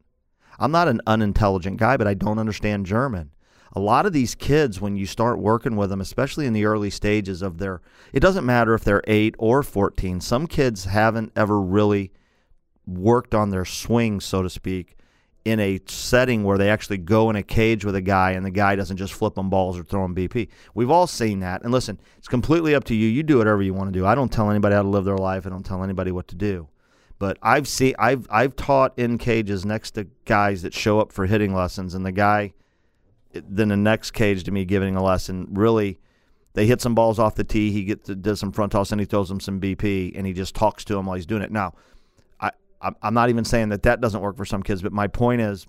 I'm 0.58 0.72
not 0.72 0.88
an 0.88 1.00
unintelligent 1.06 1.76
guy, 1.76 1.96
but 1.96 2.08
I 2.08 2.14
don't 2.14 2.38
understand 2.38 2.86
German 2.86 3.30
a 3.74 3.80
lot 3.80 4.06
of 4.06 4.12
these 4.12 4.34
kids, 4.34 4.80
when 4.80 4.96
you 4.96 5.06
start 5.06 5.38
working 5.38 5.76
with 5.76 5.90
them, 5.90 6.00
especially 6.00 6.46
in 6.46 6.52
the 6.52 6.64
early 6.64 6.90
stages 6.90 7.42
of 7.42 7.58
their, 7.58 7.80
it 8.12 8.20
doesn't 8.20 8.46
matter 8.46 8.74
if 8.74 8.84
they're 8.84 9.02
eight 9.06 9.34
or 9.38 9.62
14, 9.62 10.20
some 10.20 10.46
kids 10.46 10.86
haven't 10.86 11.32
ever 11.36 11.60
really 11.60 12.12
worked 12.86 13.34
on 13.34 13.50
their 13.50 13.64
swing, 13.64 14.20
so 14.20 14.42
to 14.42 14.48
speak, 14.48 14.96
in 15.44 15.60
a 15.60 15.80
setting 15.86 16.44
where 16.44 16.58
they 16.58 16.70
actually 16.70 16.98
go 16.98 17.30
in 17.30 17.36
a 17.36 17.42
cage 17.42 17.84
with 17.84 17.94
a 17.94 18.00
guy 18.00 18.32
and 18.32 18.44
the 18.44 18.50
guy 18.50 18.74
doesn't 18.74 18.96
just 18.96 19.12
flip 19.12 19.34
them 19.34 19.50
balls 19.50 19.78
or 19.78 19.82
throw 19.82 20.02
them 20.02 20.14
BP. 20.14 20.48
We've 20.74 20.90
all 20.90 21.06
seen 21.06 21.40
that. 21.40 21.62
And 21.62 21.72
listen, 21.72 22.00
it's 22.16 22.28
completely 22.28 22.74
up 22.74 22.84
to 22.84 22.94
you. 22.94 23.08
You 23.08 23.22
do 23.22 23.38
whatever 23.38 23.62
you 23.62 23.74
want 23.74 23.92
to 23.92 23.98
do. 23.98 24.06
I 24.06 24.14
don't 24.14 24.32
tell 24.32 24.50
anybody 24.50 24.74
how 24.74 24.82
to 24.82 24.88
live 24.88 25.04
their 25.04 25.16
life. 25.16 25.46
I 25.46 25.50
don't 25.50 25.64
tell 25.64 25.84
anybody 25.84 26.10
what 26.10 26.28
to 26.28 26.34
do. 26.34 26.68
But 27.18 27.36
I've 27.42 27.66
seen 27.66 27.94
I've 27.98 28.28
I've 28.30 28.54
taught 28.54 28.96
in 28.96 29.18
cages 29.18 29.64
next 29.64 29.92
to 29.92 30.06
guys 30.24 30.62
that 30.62 30.72
show 30.72 31.00
up 31.00 31.12
for 31.12 31.26
hitting 31.26 31.52
lessons 31.52 31.94
and 31.94 32.06
the 32.06 32.12
guy– 32.12 32.54
then 33.32 33.68
the 33.68 33.76
next 33.76 34.12
cage 34.12 34.44
to 34.44 34.50
me 34.50 34.64
giving 34.64 34.96
a 34.96 35.02
lesson. 35.02 35.48
Really, 35.50 35.98
they 36.54 36.66
hit 36.66 36.80
some 36.80 36.94
balls 36.94 37.18
off 37.18 37.34
the 37.34 37.44
tee. 37.44 37.70
He 37.70 37.84
gets 37.84 38.08
does 38.08 38.40
some 38.40 38.52
front 38.52 38.72
toss 38.72 38.90
and 38.92 39.00
he 39.00 39.04
throws 39.04 39.28
them 39.28 39.40
some 39.40 39.60
BP 39.60 40.16
and 40.16 40.26
he 40.26 40.32
just 40.32 40.54
talks 40.54 40.84
to 40.86 40.96
him 40.96 41.06
while 41.06 41.16
he's 41.16 41.26
doing 41.26 41.42
it. 41.42 41.52
Now, 41.52 41.74
I 42.40 42.50
I'm 42.80 43.14
not 43.14 43.28
even 43.28 43.44
saying 43.44 43.70
that 43.70 43.82
that 43.84 44.00
doesn't 44.00 44.20
work 44.20 44.36
for 44.36 44.44
some 44.44 44.62
kids, 44.62 44.82
but 44.82 44.92
my 44.92 45.06
point 45.06 45.40
is. 45.40 45.66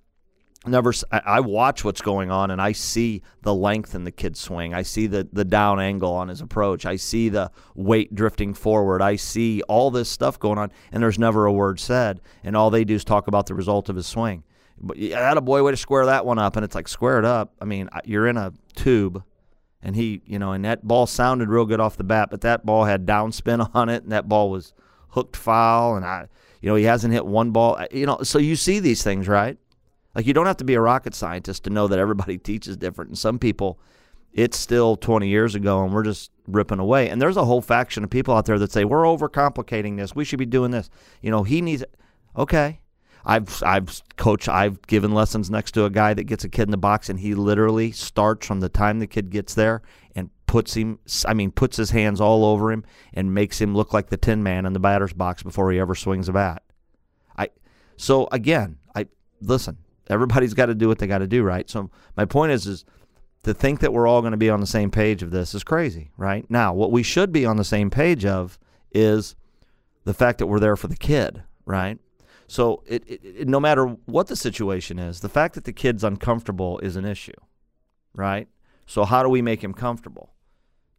Never, 0.65 0.91
I 1.09 1.39
watch 1.39 1.85
what's 1.85 2.01
going 2.01 2.31
on, 2.31 2.51
and 2.51 2.61
I 2.61 2.73
see 2.73 3.21
the 3.43 3.55
length 3.55 3.95
in 3.95 4.03
the 4.03 4.11
kid's 4.11 4.41
swing. 4.41 4.73
I 4.73 4.81
see 4.81 5.07
the 5.07 5.25
the 5.31 5.45
down 5.45 5.79
angle 5.79 6.11
on 6.11 6.27
his 6.27 6.41
approach. 6.41 6.85
I 6.85 6.97
see 6.97 7.29
the 7.29 7.49
weight 7.75 8.13
drifting 8.13 8.53
forward. 8.53 9.01
I 9.01 9.15
see 9.15 9.61
all 9.69 9.89
this 9.89 10.09
stuff 10.09 10.37
going 10.37 10.57
on, 10.57 10.69
and 10.91 11.01
there's 11.01 11.17
never 11.17 11.45
a 11.45 11.53
word 11.53 11.79
said. 11.79 12.19
And 12.43 12.57
all 12.57 12.69
they 12.71 12.83
do 12.83 12.95
is 12.95 13.05
talk 13.05 13.27
about 13.27 13.45
the 13.45 13.55
result 13.55 13.87
of 13.87 13.95
his 13.95 14.05
swing. 14.05 14.43
But 14.81 14.97
had 14.97 15.37
a 15.37 15.41
boy 15.41 15.63
way 15.63 15.71
to 15.71 15.77
square 15.77 16.05
that 16.05 16.25
one 16.25 16.39
up, 16.39 16.55
and 16.55 16.63
it's 16.63 16.75
like 16.75 16.87
square 16.87 17.19
it 17.19 17.25
up. 17.25 17.53
I 17.61 17.65
mean, 17.65 17.89
you're 18.05 18.27
in 18.27 18.37
a 18.37 18.53
tube, 18.75 19.23
and 19.81 19.95
he, 19.95 20.21
you 20.25 20.39
know, 20.39 20.53
and 20.53 20.63
that 20.65 20.87
ball 20.87 21.05
sounded 21.05 21.49
real 21.49 21.65
good 21.65 21.79
off 21.79 21.97
the 21.97 22.03
bat, 22.03 22.29
but 22.31 22.41
that 22.41 22.65
ball 22.65 22.85
had 22.85 23.05
downspin 23.05 23.69
on 23.75 23.89
it, 23.89 24.03
and 24.03 24.11
that 24.11 24.29
ball 24.29 24.49
was 24.49 24.73
hooked 25.09 25.35
foul, 25.35 25.95
and 25.95 26.05
I, 26.05 26.27
you 26.61 26.69
know, 26.69 26.75
he 26.75 26.85
hasn't 26.85 27.13
hit 27.13 27.25
one 27.25 27.51
ball. 27.51 27.77
Uh, 27.77 27.87
you 27.91 28.05
know, 28.05 28.19
so 28.23 28.39
you 28.39 28.55
see 28.55 28.79
these 28.79 29.03
things, 29.03 29.27
right? 29.27 29.57
Like 30.15 30.25
you 30.25 30.33
don't 30.33 30.45
have 30.45 30.57
to 30.57 30.63
be 30.63 30.73
a 30.73 30.81
rocket 30.81 31.15
scientist 31.15 31.63
to 31.65 31.69
know 31.69 31.87
that 31.87 31.99
everybody 31.99 32.37
teaches 32.37 32.77
different, 32.77 33.09
and 33.09 33.17
some 33.17 33.39
people, 33.39 33.79
it's 34.33 34.57
still 34.57 34.95
20 34.95 35.27
years 35.27 35.55
ago, 35.55 35.83
and 35.83 35.93
we're 35.93 36.03
just 36.03 36.31
ripping 36.47 36.79
away. 36.79 37.09
And 37.09 37.21
there's 37.21 37.37
a 37.37 37.45
whole 37.45 37.61
faction 37.61 38.03
of 38.03 38.09
people 38.09 38.33
out 38.33 38.45
there 38.45 38.59
that 38.59 38.71
say 38.71 38.85
we're 38.85 39.03
overcomplicating 39.03 39.97
this. 39.97 40.15
We 40.15 40.25
should 40.25 40.39
be 40.39 40.45
doing 40.45 40.71
this. 40.71 40.89
You 41.21 41.31
know, 41.31 41.43
he 41.43 41.61
needs. 41.61 41.83
Okay, 42.37 42.79
I've 43.25 43.61
I've 43.63 44.01
coached 44.17 44.49
I've 44.49 44.81
given 44.83 45.13
lessons 45.13 45.49
next 45.49 45.71
to 45.73 45.85
a 45.85 45.89
guy 45.89 46.13
that 46.13 46.23
gets 46.23 46.43
a 46.43 46.49
kid 46.49 46.63
in 46.63 46.71
the 46.71 46.77
box 46.77 47.09
and 47.09 47.19
he 47.19 47.35
literally 47.35 47.91
starts 47.91 48.47
from 48.47 48.59
the 48.59 48.69
time 48.69 48.99
the 48.99 49.07
kid 49.07 49.29
gets 49.29 49.53
there 49.53 49.81
and 50.15 50.29
puts 50.45 50.73
him, 50.75 50.99
I 51.25 51.33
mean, 51.33 51.51
puts 51.51 51.77
his 51.77 51.91
hands 51.91 52.19
all 52.19 52.43
over 52.43 52.71
him 52.71 52.83
and 53.13 53.33
makes 53.33 53.61
him 53.61 53.75
look 53.75 53.93
like 53.93 54.09
the 54.09 54.17
Tin 54.17 54.41
Man 54.41 54.65
in 54.65 54.73
the 54.73 54.79
batter's 54.79 55.13
box 55.13 55.43
before 55.43 55.71
he 55.71 55.79
ever 55.79 55.95
swings 55.95 56.27
a 56.27 56.33
bat. 56.33 56.63
I, 57.37 57.49
so 57.97 58.27
again, 58.31 58.77
I 58.95 59.07
listen. 59.41 59.77
Everybody's 60.09 60.55
got 60.55 60.65
to 60.65 60.75
do 60.75 60.87
what 60.87 60.97
they 60.97 61.05
got 61.05 61.19
to 61.19 61.27
do, 61.27 61.43
right? 61.43 61.69
So 61.69 61.91
my 62.17 62.25
point 62.25 62.51
is, 62.51 62.65
is 62.65 62.83
to 63.43 63.53
think 63.53 63.79
that 63.81 63.93
we're 63.93 64.07
all 64.07 64.21
going 64.21 64.31
to 64.31 64.37
be 64.37 64.49
on 64.49 64.59
the 64.59 64.67
same 64.67 64.89
page 64.89 65.21
of 65.21 65.29
this 65.29 65.53
is 65.53 65.63
crazy, 65.63 66.09
right? 66.17 66.49
Now, 66.49 66.73
what 66.73 66.91
we 66.91 67.03
should 67.03 67.31
be 67.31 67.45
on 67.45 67.57
the 67.57 67.63
same 67.63 67.91
page 67.91 68.25
of 68.25 68.57
is 68.91 69.35
the 70.03 70.13
fact 70.15 70.39
that 70.39 70.47
we're 70.47 70.59
there 70.59 70.75
for 70.75 70.87
the 70.87 70.97
kid, 70.97 71.43
right? 71.65 71.99
So 72.49 72.81
it, 72.87 73.03
it, 73.05 73.21
it, 73.23 73.47
no 73.47 73.59
matter 73.59 73.85
what 74.05 74.25
the 74.25 74.35
situation 74.35 74.97
is, 74.97 75.19
the 75.19 75.29
fact 75.29 75.53
that 75.53 75.65
the 75.65 75.71
kid's 75.71 76.03
uncomfortable 76.03 76.79
is 76.79 76.95
an 76.95 77.05
issue, 77.05 77.39
right? 78.15 78.47
So 78.87 79.05
how 79.05 79.21
do 79.21 79.29
we 79.29 79.43
make 79.43 79.63
him 79.63 79.71
comfortable? 79.71 80.33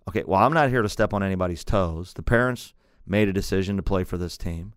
Okay, 0.09 0.23
well, 0.25 0.41
I'm 0.41 0.53
not 0.53 0.69
here 0.69 0.81
to 0.81 0.89
step 0.89 1.13
on 1.13 1.25
anybody's 1.25 1.65
toes. 1.65 2.13
The 2.13 2.23
parents 2.23 2.73
made 3.05 3.29
a 3.29 3.33
decision 3.33 3.77
to 3.77 3.83
play 3.83 4.05
for 4.05 4.17
this 4.17 4.39
team. 4.39 4.75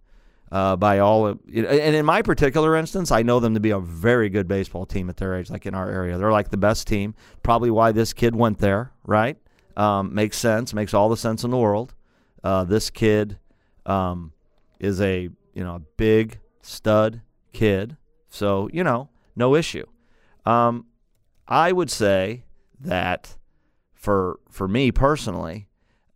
Uh, 0.51 0.75
by 0.75 0.97
all, 0.97 1.27
of, 1.27 1.39
and 1.47 1.95
in 1.95 2.05
my 2.05 2.23
particular 2.23 2.75
instance, 2.75 3.11
I 3.11 3.21
know 3.21 3.39
them 3.39 3.53
to 3.53 3.59
be 3.59 3.69
a 3.69 3.79
very 3.79 4.29
good 4.29 4.47
baseball 4.47 4.87
team 4.87 5.09
at 5.09 5.17
their 5.17 5.35
age, 5.35 5.51
like 5.51 5.67
in 5.67 5.75
our 5.75 5.89
area. 5.89 6.17
They're 6.17 6.31
like 6.31 6.49
the 6.49 6.57
best 6.57 6.87
team. 6.87 7.13
Probably 7.43 7.69
why 7.69 7.91
this 7.91 8.13
kid 8.13 8.35
went 8.35 8.57
there, 8.57 8.91
right? 9.05 9.37
Um, 9.77 10.13
makes 10.13 10.37
sense. 10.37 10.73
Makes 10.73 10.95
all 10.95 11.09
the 11.09 11.17
sense 11.17 11.43
in 11.43 11.51
the 11.51 11.57
world. 11.57 11.93
Uh, 12.43 12.63
this 12.63 12.89
kid 12.89 13.37
um, 13.85 14.33
is 14.79 14.99
a 15.01 15.29
you 15.53 15.63
know 15.63 15.75
a 15.75 15.79
big 15.79 16.39
stud 16.63 17.21
kid, 17.51 17.97
so 18.29 18.67
you 18.73 18.83
know 18.83 19.09
no 19.35 19.55
issue. 19.55 19.85
Um, 20.45 20.87
I 21.47 21.71
would 21.71 21.91
say 21.91 22.45
that 22.79 23.37
for 23.93 24.39
for 24.49 24.67
me 24.67 24.91
personally, 24.91 25.67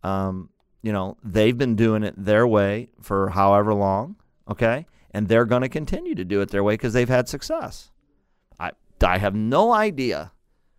um, 0.02 0.50
you 0.82 0.92
know, 0.92 1.16
they've 1.22 1.56
been 1.56 1.76
doing 1.76 2.02
it 2.02 2.14
their 2.16 2.46
way 2.46 2.90
for 3.00 3.30
however 3.30 3.74
long, 3.74 4.16
okay? 4.48 4.86
And 5.10 5.28
they're 5.28 5.44
going 5.44 5.62
to 5.62 5.68
continue 5.68 6.14
to 6.14 6.24
do 6.24 6.40
it 6.40 6.50
their 6.50 6.62
way 6.62 6.74
because 6.74 6.92
they've 6.92 7.08
had 7.08 7.28
success. 7.28 7.90
I 8.58 8.72
I 9.02 9.18
have 9.18 9.34
no 9.34 9.72
idea 9.72 10.32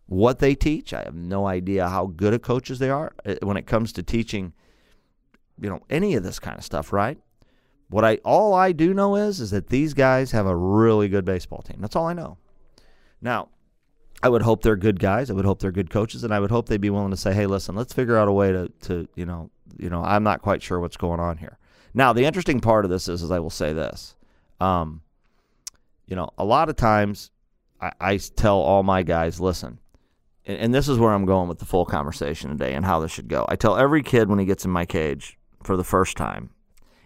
what 0.06 0.40
they 0.40 0.56
teach. 0.56 0.94
I 0.94 1.04
have 1.04 1.16
no 1.16 1.48
idea 1.48 1.88
how 1.88 2.08
good 2.08 2.34
of 2.34 2.42
coaches 2.42 2.80
they 2.80 2.90
are 2.90 3.14
uh, 3.26 3.36
when 3.44 3.58
it 3.58 3.68
comes 3.68 3.94
to 3.94 4.04
teaching 4.04 4.54
you 5.62 5.70
know 5.70 5.82
any 5.90 6.16
of 6.16 6.24
this 6.24 6.40
kind 6.40 6.58
of 6.58 6.64
stuff, 6.64 6.94
right? 6.94 7.18
What 7.90 8.06
I 8.06 8.16
all 8.24 8.54
I 8.54 8.72
do 8.72 8.94
know 8.94 9.16
is 9.16 9.40
is 9.40 9.52
that 9.52 9.68
these 9.68 9.94
guys 9.94 10.32
have 10.32 10.46
a 10.46 10.56
really 10.56 11.10
good 11.10 11.26
baseball 11.26 11.62
team. 11.62 11.78
That's 11.80 11.96
all 11.96 12.06
I 12.06 12.14
know. 12.14 12.38
Now, 13.22 13.50
I 14.22 14.30
would 14.30 14.44
hope 14.44 14.62
they're 14.62 14.76
good 14.76 15.00
guys. 15.00 15.30
I 15.30 15.34
would 15.34 15.46
hope 15.46 15.60
they're 15.60 15.72
good 15.72 15.90
coaches, 15.90 16.24
and 16.24 16.34
I 16.34 16.40
would 16.40 16.52
hope 16.52 16.68
they'd 16.68 16.80
be 16.80 16.90
willing 16.90 17.12
to 17.12 17.18
say, 17.18 17.34
"Hey, 17.34 17.48
listen, 17.48 17.76
let's 17.76 17.94
figure 17.94 18.18
out 18.18 18.28
a 18.28 18.32
way 18.32 18.52
to, 18.52 18.70
to 18.82 19.08
you 19.16 19.26
know, 19.26 19.50
you 19.78 19.90
know, 19.90 20.04
I'm 20.04 20.24
not 20.24 20.42
quite 20.42 20.62
sure 20.62 20.80
what's 20.80 20.98
going 20.98 21.20
on 21.20 21.38
here." 21.38 21.58
Now, 21.94 22.14
the 22.14 22.26
interesting 22.26 22.60
part 22.60 22.86
of 22.86 22.92
this 22.92 23.08
is, 23.08 23.24
is 23.24 23.32
I 23.32 23.40
will 23.40 23.50
say 23.50 23.74
this, 23.74 24.16
um, 24.60 25.02
you 26.06 26.16
know, 26.16 26.30
a 26.38 26.46
lot 26.46 26.70
of 26.70 26.76
times 26.76 27.32
I, 27.82 27.92
I 28.00 28.18
tell 28.18 28.58
all 28.58 28.84
my 28.84 29.02
guys, 29.02 29.40
listen, 29.40 29.80
and, 30.46 30.58
and 30.60 30.74
this 30.74 30.88
is 30.88 31.00
where 31.00 31.12
I'm 31.12 31.26
going 31.26 31.50
with 31.50 31.60
the 31.60 31.66
full 31.66 31.86
conversation 31.86 32.52
today 32.52 32.74
and 32.76 32.86
how 32.86 33.00
this 33.00 33.12
should 33.12 33.30
go. 33.30 33.46
I 33.50 33.56
tell 33.56 33.78
every 33.78 34.04
kid 34.04 34.30
when 34.30 34.38
he 34.38 34.46
gets 34.46 34.66
in 34.66 34.72
my 34.72 34.86
cage 34.86 35.40
for 35.64 35.76
the 35.76 35.84
first 35.84 36.18
time, 36.18 36.52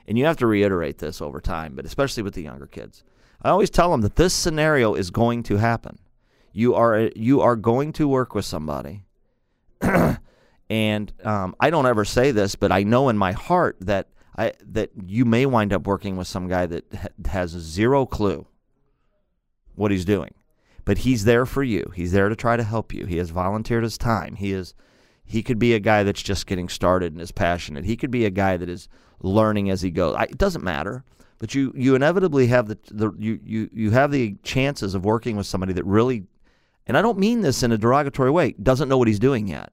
and 0.07 0.17
you 0.17 0.25
have 0.25 0.37
to 0.37 0.47
reiterate 0.47 0.97
this 0.97 1.21
over 1.21 1.39
time, 1.39 1.75
but 1.75 1.85
especially 1.85 2.23
with 2.23 2.33
the 2.33 2.43
younger 2.43 2.67
kids, 2.67 3.03
I 3.41 3.49
always 3.49 3.69
tell 3.69 3.91
them 3.91 4.01
that 4.01 4.15
this 4.15 4.33
scenario 4.33 4.95
is 4.95 5.11
going 5.11 5.43
to 5.43 5.57
happen 5.57 5.99
you 6.53 6.75
are 6.75 7.09
you 7.15 7.41
are 7.41 7.55
going 7.55 7.91
to 7.93 8.07
work 8.07 8.33
with 8.35 8.45
somebody 8.45 9.03
and 10.69 11.11
um, 11.25 11.55
I 11.59 11.69
don't 11.69 11.87
ever 11.87 12.05
say 12.05 12.31
this, 12.31 12.55
but 12.55 12.71
I 12.71 12.83
know 12.83 13.09
in 13.09 13.17
my 13.17 13.33
heart 13.33 13.75
that 13.81 14.07
I 14.37 14.53
that 14.71 14.91
you 15.03 15.25
may 15.25 15.45
wind 15.45 15.73
up 15.73 15.85
working 15.85 16.15
with 16.15 16.27
some 16.27 16.47
guy 16.47 16.67
that 16.67 16.85
ha- 16.93 17.07
has 17.25 17.51
zero 17.51 18.05
clue 18.05 18.47
what 19.75 19.91
he's 19.91 20.05
doing, 20.05 20.33
but 20.85 20.99
he's 20.99 21.25
there 21.25 21.45
for 21.45 21.63
you. 21.63 21.91
He's 21.95 22.11
there 22.11 22.29
to 22.29 22.35
try 22.35 22.55
to 22.55 22.63
help 22.63 22.93
you. 22.93 23.05
He 23.07 23.17
has 23.17 23.31
volunteered 23.31 23.83
his 23.83 23.97
time. 23.97 24.35
He 24.35 24.53
is 24.53 24.73
he 25.25 25.41
could 25.41 25.59
be 25.59 25.73
a 25.73 25.79
guy 25.79 26.03
that's 26.03 26.23
just 26.23 26.45
getting 26.45 26.69
started 26.69 27.13
and 27.13 27.21
is 27.21 27.31
passionate. 27.31 27.85
He 27.85 27.97
could 27.97 28.11
be 28.11 28.25
a 28.25 28.29
guy 28.29 28.57
that 28.57 28.69
is 28.69 28.87
learning 29.23 29.71
as 29.71 29.81
he 29.81 29.89
goes. 29.89 30.15
I, 30.15 30.23
it 30.23 30.37
doesn't 30.37 30.63
matter, 30.63 31.03
but 31.39 31.55
you 31.55 31.73
you 31.75 31.95
inevitably 31.95 32.47
have 32.47 32.67
the, 32.67 32.77
the 32.91 33.11
you, 33.17 33.39
you 33.43 33.69
you 33.73 33.91
have 33.91 34.11
the 34.11 34.35
chances 34.43 34.93
of 34.93 35.03
working 35.03 35.35
with 35.35 35.47
somebody 35.47 35.73
that 35.73 35.85
really 35.85 36.27
and 36.85 36.97
I 36.97 37.01
don't 37.01 37.17
mean 37.17 37.41
this 37.41 37.63
in 37.63 37.71
a 37.71 37.77
derogatory 37.77 38.31
way, 38.31 38.55
doesn't 38.61 38.89
know 38.89 38.97
what 38.97 39.07
he's 39.07 39.19
doing 39.19 39.47
yet. 39.47 39.71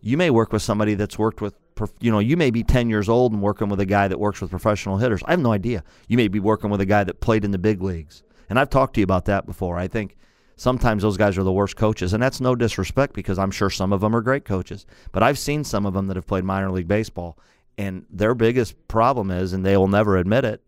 You 0.00 0.16
may 0.16 0.30
work 0.30 0.52
with 0.52 0.62
somebody 0.62 0.94
that's 0.94 1.18
worked 1.18 1.40
with, 1.40 1.54
you 2.00 2.10
know, 2.10 2.18
you 2.18 2.36
may 2.36 2.50
be 2.50 2.62
10 2.62 2.90
years 2.90 3.08
old 3.08 3.32
and 3.32 3.40
working 3.40 3.68
with 3.68 3.80
a 3.80 3.86
guy 3.86 4.06
that 4.08 4.20
works 4.20 4.40
with 4.40 4.50
professional 4.50 4.98
hitters. 4.98 5.22
I 5.24 5.30
have 5.32 5.40
no 5.40 5.52
idea. 5.52 5.82
You 6.08 6.16
may 6.16 6.28
be 6.28 6.38
working 6.38 6.70
with 6.70 6.80
a 6.80 6.86
guy 6.86 7.04
that 7.04 7.20
played 7.20 7.44
in 7.44 7.50
the 7.50 7.58
big 7.58 7.82
leagues. 7.82 8.22
And 8.48 8.58
I've 8.58 8.70
talked 8.70 8.94
to 8.94 9.00
you 9.00 9.04
about 9.04 9.24
that 9.24 9.46
before. 9.46 9.78
I 9.78 9.88
think 9.88 10.16
sometimes 10.56 11.02
those 11.02 11.16
guys 11.16 11.36
are 11.38 11.42
the 11.42 11.52
worst 11.52 11.76
coaches. 11.76 12.12
And 12.12 12.22
that's 12.22 12.40
no 12.40 12.54
disrespect 12.54 13.14
because 13.14 13.38
I'm 13.38 13.50
sure 13.50 13.70
some 13.70 13.92
of 13.92 14.02
them 14.02 14.14
are 14.14 14.20
great 14.20 14.44
coaches. 14.44 14.86
But 15.12 15.22
I've 15.22 15.38
seen 15.38 15.64
some 15.64 15.86
of 15.86 15.94
them 15.94 16.06
that 16.08 16.16
have 16.16 16.26
played 16.26 16.44
minor 16.44 16.70
league 16.70 16.88
baseball. 16.88 17.38
And 17.78 18.06
their 18.10 18.34
biggest 18.34 18.88
problem 18.88 19.30
is, 19.30 19.52
and 19.52 19.64
they 19.64 19.76
will 19.76 19.88
never 19.88 20.16
admit 20.16 20.44
it, 20.44 20.62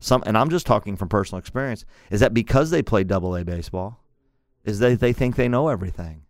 some, 0.00 0.22
and 0.26 0.36
I'm 0.36 0.50
just 0.50 0.66
talking 0.66 0.96
from 0.96 1.08
personal 1.08 1.38
experience, 1.38 1.84
is 2.10 2.20
that 2.20 2.34
because 2.34 2.70
they 2.70 2.82
play 2.82 3.04
double 3.04 3.36
A 3.36 3.44
baseball, 3.44 4.02
is 4.64 4.78
they, 4.78 4.94
they 4.94 5.12
think 5.12 5.36
they 5.36 5.48
know 5.48 5.68
everything. 5.68 6.22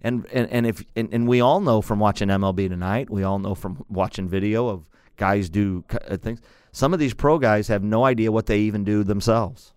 And, 0.00 0.26
and, 0.32 0.48
and 0.50 0.66
if 0.66 0.84
and, 0.94 1.08
and 1.12 1.26
we 1.26 1.40
all 1.40 1.60
know 1.60 1.82
from 1.82 1.98
watching 1.98 2.28
MLB 2.28 2.68
tonight, 2.68 3.10
we 3.10 3.24
all 3.24 3.38
know 3.38 3.54
from 3.54 3.84
watching 3.88 4.28
video 4.28 4.68
of 4.68 4.84
guys 5.16 5.48
do 5.48 5.84
uh, 6.08 6.16
things. 6.16 6.40
Some 6.70 6.92
of 6.92 7.00
these 7.00 7.14
pro 7.14 7.38
guys 7.38 7.68
have 7.68 7.82
no 7.82 8.04
idea 8.04 8.30
what 8.30 8.46
they 8.46 8.60
even 8.60 8.84
do 8.84 9.02
themselves. 9.02 9.72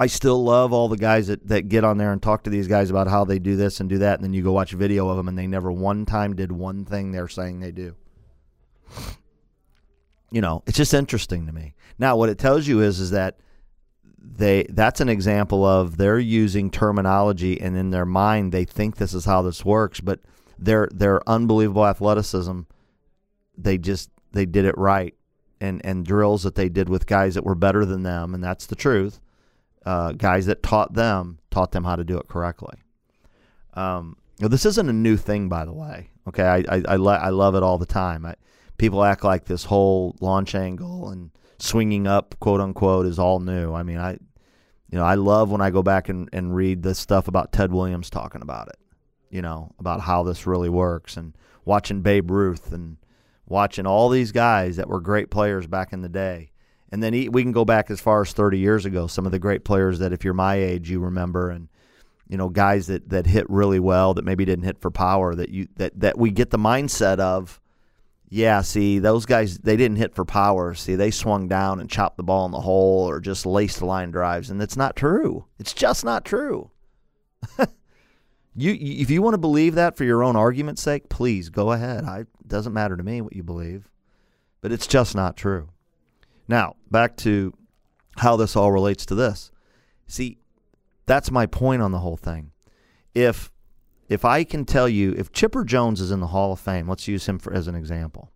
I 0.00 0.06
still 0.06 0.42
love 0.42 0.72
all 0.72 0.88
the 0.88 0.96
guys 0.96 1.26
that, 1.26 1.46
that 1.48 1.68
get 1.68 1.84
on 1.84 1.98
there 1.98 2.10
and 2.10 2.22
talk 2.22 2.44
to 2.44 2.50
these 2.50 2.66
guys 2.66 2.88
about 2.88 3.06
how 3.06 3.26
they 3.26 3.38
do 3.38 3.54
this 3.54 3.80
and 3.80 3.88
do 3.88 3.98
that, 3.98 4.14
and 4.14 4.24
then 4.24 4.32
you 4.32 4.42
go 4.42 4.50
watch 4.50 4.72
a 4.72 4.78
video 4.78 5.10
of 5.10 5.18
them 5.18 5.28
and 5.28 5.38
they 5.38 5.46
never 5.46 5.70
one 5.70 6.06
time 6.06 6.34
did 6.34 6.50
one 6.50 6.86
thing 6.86 7.12
they're 7.12 7.28
saying 7.28 7.60
they 7.60 7.70
do. 7.70 7.94
You 10.30 10.40
know, 10.40 10.62
it's 10.66 10.78
just 10.78 10.94
interesting 10.94 11.46
to 11.46 11.52
me. 11.52 11.74
Now, 11.98 12.16
what 12.16 12.30
it 12.30 12.38
tells 12.38 12.66
you 12.66 12.80
is 12.80 12.98
is 12.98 13.10
that 13.10 13.40
they 14.22 14.64
that's 14.70 15.02
an 15.02 15.10
example 15.10 15.66
of 15.66 15.98
they're 15.98 16.18
using 16.18 16.70
terminology 16.70 17.60
and 17.60 17.76
in 17.76 17.90
their 17.90 18.06
mind 18.06 18.52
they 18.52 18.64
think 18.64 18.96
this 18.96 19.14
is 19.14 19.24
how 19.24 19.40
this 19.40 19.64
works 19.64 20.00
but 20.00 20.20
their 20.58 20.88
their 20.92 21.26
unbelievable 21.26 21.86
athleticism 21.86 22.60
they 23.56 23.78
just 23.78 24.10
they 24.32 24.44
did 24.44 24.66
it 24.66 24.76
right 24.76 25.14
and 25.58 25.80
and 25.86 26.04
drills 26.04 26.42
that 26.42 26.54
they 26.54 26.68
did 26.68 26.88
with 26.88 27.06
guys 27.06 27.34
that 27.34 27.44
were 27.44 27.54
better 27.54 27.86
than 27.86 28.02
them 28.02 28.34
and 28.34 28.44
that's 28.44 28.66
the 28.66 28.76
truth 28.76 29.20
uh, 29.86 30.12
guys 30.12 30.46
that 30.46 30.62
taught 30.62 30.92
them 30.94 31.38
taught 31.50 31.72
them 31.72 31.84
how 31.84 31.96
to 31.96 32.04
do 32.04 32.18
it 32.18 32.28
correctly 32.28 32.78
um, 33.74 34.16
this 34.38 34.66
isn't 34.66 34.88
a 34.88 34.92
new 34.92 35.16
thing 35.16 35.48
by 35.48 35.64
the 35.64 35.72
way 35.72 36.10
okay 36.28 36.44
i 36.44 36.56
i, 36.68 36.82
I, 36.88 36.96
lo- 36.96 37.12
I 37.12 37.30
love 37.30 37.54
it 37.54 37.62
all 37.62 37.78
the 37.78 37.86
time 37.86 38.26
I, 38.26 38.34
people 38.80 39.04
act 39.04 39.24
like 39.24 39.44
this 39.44 39.64
whole 39.64 40.16
launch 40.20 40.54
angle 40.54 41.10
and 41.10 41.30
swinging 41.58 42.06
up, 42.06 42.34
quote 42.40 42.62
unquote, 42.62 43.04
is 43.04 43.18
all 43.18 43.38
new. 43.38 43.74
I 43.74 43.82
mean, 43.82 43.98
I, 43.98 44.12
you 44.12 44.98
know, 44.98 45.04
I 45.04 45.14
love 45.14 45.50
when 45.50 45.60
I 45.60 45.68
go 45.70 45.82
back 45.82 46.08
and, 46.08 46.30
and 46.32 46.56
read 46.56 46.82
the 46.82 46.94
stuff 46.94 47.28
about 47.28 47.52
Ted 47.52 47.72
Williams 47.72 48.08
talking 48.08 48.40
about 48.40 48.68
it, 48.68 48.78
you 49.28 49.42
know, 49.42 49.72
about 49.78 50.00
how 50.00 50.22
this 50.22 50.46
really 50.46 50.70
works 50.70 51.18
and 51.18 51.36
watching 51.66 52.00
Babe 52.00 52.30
Ruth 52.30 52.72
and 52.72 52.96
watching 53.46 53.86
all 53.86 54.08
these 54.08 54.32
guys 54.32 54.76
that 54.76 54.88
were 54.88 55.00
great 55.00 55.30
players 55.30 55.66
back 55.66 55.92
in 55.92 56.00
the 56.00 56.08
day. 56.08 56.50
And 56.92 57.02
then 57.02 57.12
he, 57.12 57.28
we 57.28 57.42
can 57.42 57.52
go 57.52 57.64
back 57.64 57.90
as 57.90 58.00
far 58.00 58.22
as 58.22 58.32
30 58.32 58.58
years 58.58 58.84
ago, 58.84 59.06
some 59.06 59.26
of 59.26 59.32
the 59.32 59.38
great 59.38 59.64
players 59.64 60.00
that 60.00 60.12
if 60.12 60.24
you're 60.24 60.34
my 60.34 60.56
age, 60.56 60.90
you 60.90 61.00
remember 61.00 61.50
and, 61.50 61.68
you 62.28 62.36
know, 62.36 62.48
guys 62.48 62.88
that, 62.88 63.08
that 63.10 63.26
hit 63.26 63.48
really 63.48 63.78
well 63.78 64.14
that 64.14 64.24
maybe 64.24 64.44
didn't 64.44 64.64
hit 64.64 64.80
for 64.80 64.90
power 64.90 65.34
that 65.34 65.50
you, 65.50 65.68
that, 65.76 65.98
that 66.00 66.18
we 66.18 66.30
get 66.30 66.50
the 66.50 66.58
mindset 66.58 67.18
of, 67.18 67.60
yeah, 68.28 68.60
see, 68.60 68.98
those 69.00 69.26
guys, 69.26 69.58
they 69.58 69.76
didn't 69.76 69.98
hit 69.98 70.14
for 70.14 70.24
power. 70.24 70.74
See, 70.74 70.94
they 70.94 71.10
swung 71.10 71.48
down 71.48 71.80
and 71.80 71.90
chopped 71.90 72.16
the 72.16 72.22
ball 72.22 72.46
in 72.46 72.52
the 72.52 72.60
hole 72.60 73.08
or 73.08 73.20
just 73.20 73.46
laced 73.46 73.82
line 73.82 74.10
drives. 74.12 74.50
And 74.50 74.60
that's 74.60 74.76
not 74.76 74.94
true. 74.94 75.46
It's 75.58 75.72
just 75.72 76.04
not 76.04 76.24
true. 76.24 76.70
you, 78.54 78.76
if 78.80 79.10
you 79.10 79.22
want 79.22 79.34
to 79.34 79.38
believe 79.38 79.74
that 79.74 79.96
for 79.96 80.04
your 80.04 80.22
own 80.22 80.36
argument's 80.36 80.82
sake, 80.82 81.08
please 81.08 81.50
go 81.50 81.72
ahead. 81.72 82.04
I, 82.04 82.20
it 82.20 82.48
doesn't 82.48 82.72
matter 82.72 82.96
to 82.96 83.02
me 83.02 83.20
what 83.20 83.34
you 83.34 83.42
believe, 83.42 83.88
but 84.60 84.70
it's 84.70 84.86
just 84.86 85.14
not 85.14 85.36
true. 85.36 85.70
Now, 86.50 86.74
back 86.90 87.16
to 87.18 87.54
how 88.16 88.34
this 88.34 88.56
all 88.56 88.72
relates 88.72 89.06
to 89.06 89.14
this. 89.14 89.52
See, 90.08 90.38
that's 91.06 91.30
my 91.30 91.46
point 91.46 91.80
on 91.80 91.92
the 91.92 92.00
whole 92.00 92.16
thing. 92.16 92.50
If 93.14 93.52
if 94.08 94.24
I 94.24 94.42
can 94.42 94.64
tell 94.64 94.88
you, 94.88 95.14
if 95.16 95.30
Chipper 95.30 95.64
Jones 95.64 96.00
is 96.00 96.10
in 96.10 96.18
the 96.18 96.26
Hall 96.26 96.52
of 96.52 96.58
Fame, 96.58 96.88
let's 96.88 97.06
use 97.06 97.28
him 97.28 97.38
for, 97.38 97.52
as 97.52 97.68
an 97.68 97.76
example. 97.76 98.32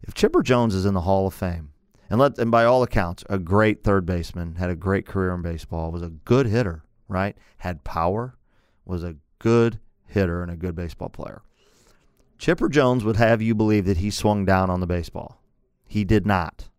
If 0.00 0.14
Chipper 0.14 0.42
Jones 0.42 0.74
is 0.74 0.86
in 0.86 0.94
the 0.94 1.02
Hall 1.02 1.26
of 1.26 1.34
Fame, 1.34 1.72
and 2.08 2.18
let 2.18 2.38
and 2.38 2.50
by 2.50 2.64
all 2.64 2.82
accounts, 2.82 3.22
a 3.28 3.38
great 3.38 3.84
third 3.84 4.06
baseman, 4.06 4.54
had 4.54 4.70
a 4.70 4.74
great 4.74 5.04
career 5.04 5.34
in 5.34 5.42
baseball, 5.42 5.92
was 5.92 6.00
a 6.00 6.08
good 6.08 6.46
hitter, 6.46 6.84
right? 7.06 7.36
Had 7.58 7.84
power, 7.84 8.34
was 8.86 9.04
a 9.04 9.16
good 9.38 9.78
hitter 10.06 10.42
and 10.42 10.50
a 10.50 10.56
good 10.56 10.74
baseball 10.74 11.10
player. 11.10 11.42
Chipper 12.38 12.70
Jones 12.70 13.04
would 13.04 13.16
have 13.16 13.42
you 13.42 13.54
believe 13.54 13.84
that 13.84 13.98
he 13.98 14.08
swung 14.10 14.46
down 14.46 14.70
on 14.70 14.80
the 14.80 14.86
baseball. 14.86 15.42
He 15.86 16.04
did 16.04 16.24
not. 16.24 16.70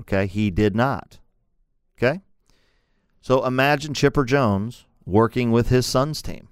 Okay, 0.00 0.26
he 0.26 0.50
did 0.50 0.76
not. 0.76 1.18
Okay? 1.96 2.20
So 3.20 3.44
imagine 3.44 3.94
Chipper 3.94 4.24
Jones 4.24 4.86
working 5.04 5.50
with 5.50 5.68
his 5.68 5.86
son's 5.86 6.22
team, 6.22 6.48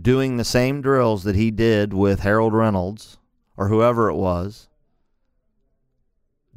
doing 0.00 0.36
the 0.36 0.44
same 0.44 0.80
drills 0.80 1.24
that 1.24 1.36
he 1.36 1.50
did 1.50 1.92
with 1.92 2.20
Harold 2.20 2.54
Reynolds 2.54 3.18
or 3.56 3.68
whoever 3.68 4.08
it 4.08 4.14
was, 4.14 4.68